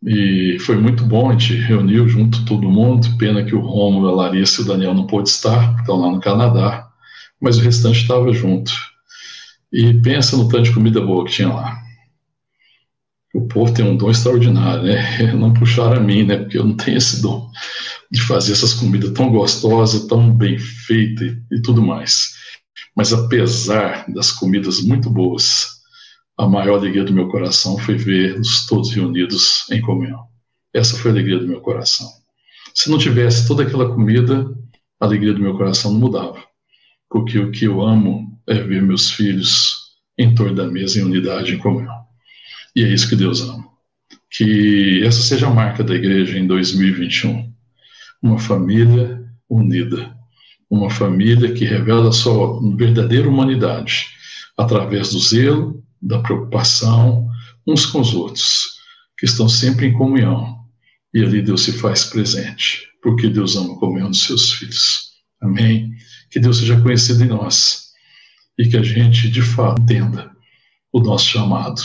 E 0.05 0.59
foi 0.61 0.77
muito 0.77 1.05
bom, 1.05 1.31
a 1.31 1.33
gente 1.33 1.55
reuniu 1.55 2.09
junto 2.09 2.45
todo 2.45 2.69
mundo. 2.69 3.17
Pena 3.17 3.45
que 3.45 3.55
o 3.55 3.61
Romulo, 3.61 4.09
a 4.09 4.15
Larissa 4.15 4.61
e 4.61 4.65
o 4.65 4.67
Daniel 4.67 4.93
não 4.93 5.07
pôde 5.07 5.29
estar, 5.29 5.77
estão 5.79 5.97
lá 5.97 6.11
no 6.11 6.21
Canadá, 6.21 6.87
mas 7.41 7.57
o 7.57 7.63
restante 7.63 8.01
estava 8.01 8.33
junto. 8.33 8.73
E 9.75 9.93
pensa 9.93 10.37
no 10.37 10.49
tanto 10.49 10.63
de 10.63 10.73
comida 10.73 11.01
boa 11.01 11.25
que 11.25 11.33
tinha 11.33 11.49
lá. 11.49 11.83
O 13.35 13.49
povo 13.49 13.75
tem 13.75 13.85
um 13.85 13.97
dom 13.97 14.09
extraordinário, 14.09 14.85
né? 14.85 15.33
Não 15.35 15.53
puxaram 15.53 15.97
a 15.97 16.01
mim, 16.01 16.23
né? 16.23 16.37
Porque 16.37 16.57
eu 16.57 16.65
não 16.65 16.77
tenho 16.77 16.97
esse 16.97 17.21
dom 17.21 17.51
de 18.09 18.23
fazer 18.23 18.53
essas 18.53 18.73
comidas 18.73 19.11
tão 19.11 19.33
gostosas, 19.33 20.07
tão 20.07 20.33
bem 20.33 20.57
feitas 20.57 21.27
e, 21.51 21.57
e 21.57 21.61
tudo 21.61 21.83
mais. 21.83 22.35
Mas 22.95 23.13
apesar 23.13 24.09
das 24.13 24.31
comidas 24.31 24.81
muito 24.81 25.11
boas, 25.11 25.67
a 26.39 26.47
maior 26.47 26.79
alegria 26.79 27.03
do 27.03 27.13
meu 27.13 27.27
coração 27.29 27.77
foi 27.77 27.97
ver-nos 27.97 28.67
todos 28.67 28.93
reunidos 28.93 29.69
em 29.73 29.81
comunhão. 29.81 30.29
Essa 30.73 30.97
foi 30.97 31.11
a 31.11 31.15
alegria 31.15 31.41
do 31.41 31.49
meu 31.49 31.61
coração. 31.61 32.09
Se 32.73 32.89
não 32.89 32.99
tivesse 32.99 33.49
toda 33.49 33.65
aquela 33.65 33.93
comida, 33.93 34.47
a 35.01 35.05
alegria 35.05 35.35
do 35.35 35.41
meu 35.41 35.57
coração 35.57 35.93
não 35.93 35.99
mudava. 35.99 36.41
Porque 37.11 37.41
o 37.41 37.51
que 37.51 37.65
eu 37.65 37.83
amo 37.83 38.34
é 38.49 38.55
ver 38.55 38.83
meus 38.83 39.11
filhos 39.11 39.85
em 40.19 40.35
torno 40.35 40.55
da 40.55 40.67
mesa 40.67 40.99
em 40.99 41.03
unidade, 41.03 41.55
em 41.55 41.59
comunhão. 41.59 42.05
E 42.75 42.83
é 42.83 42.89
isso 42.89 43.09
que 43.09 43.17
Deus 43.17 43.41
ama. 43.41 43.65
Que 44.31 45.03
essa 45.05 45.23
seja 45.23 45.47
a 45.47 45.55
marca 45.55 45.83
da 45.83 45.95
igreja 45.95 46.39
em 46.39 46.47
2021 46.47 47.53
uma 48.23 48.39
família 48.39 49.23
unida, 49.51 50.17
uma 50.71 50.89
família 50.89 51.53
que 51.53 51.67
revela 51.67 52.09
a 52.09 52.13
sua 52.13 52.59
verdadeira 52.75 53.29
humanidade 53.29 54.07
através 54.57 55.13
do 55.13 55.21
zelo, 55.21 55.85
da 56.01 56.21
preocupação 56.21 57.29
uns 57.67 57.85
com 57.85 58.01
os 58.01 58.15
outros, 58.15 58.79
que 59.19 59.27
estão 59.27 59.47
sempre 59.47 59.87
em 59.87 59.93
comunhão. 59.93 60.59
E 61.13 61.23
ali 61.23 61.43
Deus 61.43 61.63
se 61.63 61.73
faz 61.73 62.05
presente, 62.05 62.89
porque 63.03 63.29
Deus 63.29 63.57
ama 63.57 63.75
a 63.75 63.79
comunhão 63.79 64.11
dos 64.11 64.25
seus 64.25 64.53
filhos. 64.53 65.13
Amém? 65.41 65.95
Que 66.31 66.41
Deus 66.41 66.59
seja 66.59 66.81
conhecido 66.81 67.25
em 67.25 67.29
nós 67.29 67.84
e 68.59 68.69
que 68.69 68.77
a 68.77 68.83
gente, 68.83 69.31
de 69.31 69.43
fato, 69.43 69.83
entenda 69.83 70.31
o 70.93 71.01
nosso 71.01 71.27
chamado, 71.27 71.83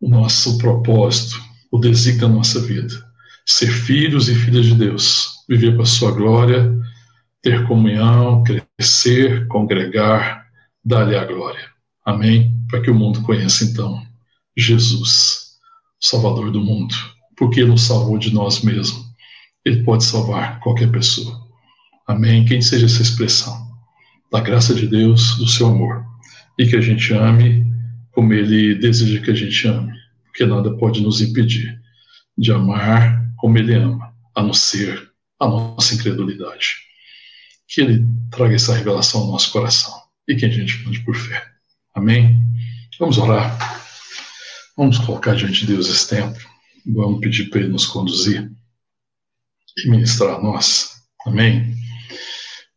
o 0.00 0.08
nosso 0.08 0.58
propósito, 0.58 1.40
o 1.70 1.78
desígnio 1.78 2.28
da 2.28 2.34
nossa 2.34 2.60
vida 2.60 3.10
ser 3.50 3.70
filhos 3.70 4.28
e 4.28 4.34
filhas 4.34 4.66
de 4.66 4.74
Deus, 4.74 5.44
viver 5.48 5.72
para 5.72 5.82
a 5.82 5.86
sua 5.86 6.12
glória, 6.12 6.72
ter 7.42 7.66
comunhão, 7.66 8.44
crescer, 8.44 9.46
congregar, 9.48 10.46
dar-lhe 10.84 11.16
a 11.16 11.24
glória. 11.24 11.68
Amém? 12.04 12.54
Para 12.68 12.80
que 12.80 12.90
o 12.90 12.94
mundo 12.94 13.22
conheça 13.22 13.64
então 13.64 14.00
Jesus, 14.56 15.58
Salvador 16.00 16.50
do 16.50 16.60
mundo, 16.60 16.94
porque 17.36 17.60
Ele 17.60 17.70
nos 17.70 17.82
salvou 17.82 18.18
de 18.18 18.32
nós 18.32 18.62
mesmos. 18.62 19.04
Ele 19.64 19.82
pode 19.82 20.04
salvar 20.04 20.60
qualquer 20.60 20.90
pessoa. 20.90 21.40
Amém? 22.06 22.44
Quem 22.44 22.62
seja 22.62 22.86
essa 22.86 23.02
expressão 23.02 23.69
da 24.30 24.40
graça 24.40 24.74
de 24.74 24.86
Deus, 24.86 25.36
do 25.36 25.48
seu 25.48 25.66
amor, 25.66 26.04
e 26.58 26.66
que 26.66 26.76
a 26.76 26.80
gente 26.80 27.12
ame 27.12 27.64
como 28.12 28.32
Ele 28.32 28.74
deseja 28.74 29.20
que 29.20 29.30
a 29.30 29.34
gente 29.34 29.66
ame, 29.66 29.92
porque 30.24 30.46
nada 30.46 30.76
pode 30.76 31.02
nos 31.02 31.20
impedir 31.20 31.80
de 32.36 32.52
amar 32.52 33.32
como 33.36 33.58
Ele 33.58 33.74
ama, 33.74 34.14
a 34.34 34.42
não 34.42 34.52
ser 34.52 35.10
a 35.38 35.46
nossa 35.46 35.94
incredulidade. 35.94 36.76
Que 37.66 37.80
Ele 37.80 38.06
traga 38.30 38.54
essa 38.54 38.74
revelação 38.74 39.22
ao 39.22 39.32
nosso 39.32 39.50
coração 39.52 39.94
e 40.28 40.36
que 40.36 40.44
a 40.44 40.50
gente 40.50 40.84
mande 40.84 41.00
por 41.00 41.16
fé. 41.16 41.44
Amém? 41.94 42.38
Vamos 42.98 43.18
orar. 43.18 43.58
Vamos 44.76 44.98
colocar 44.98 45.34
diante 45.34 45.60
de 45.60 45.74
Deus 45.74 45.88
esse 45.88 46.08
tempo. 46.08 46.38
Vamos 46.86 47.20
pedir 47.20 47.50
para 47.50 47.60
Ele 47.60 47.70
nos 47.70 47.86
conduzir 47.86 48.50
e 49.78 49.90
ministrar 49.90 50.36
a 50.36 50.42
nós. 50.42 51.02
Amém? 51.26 51.79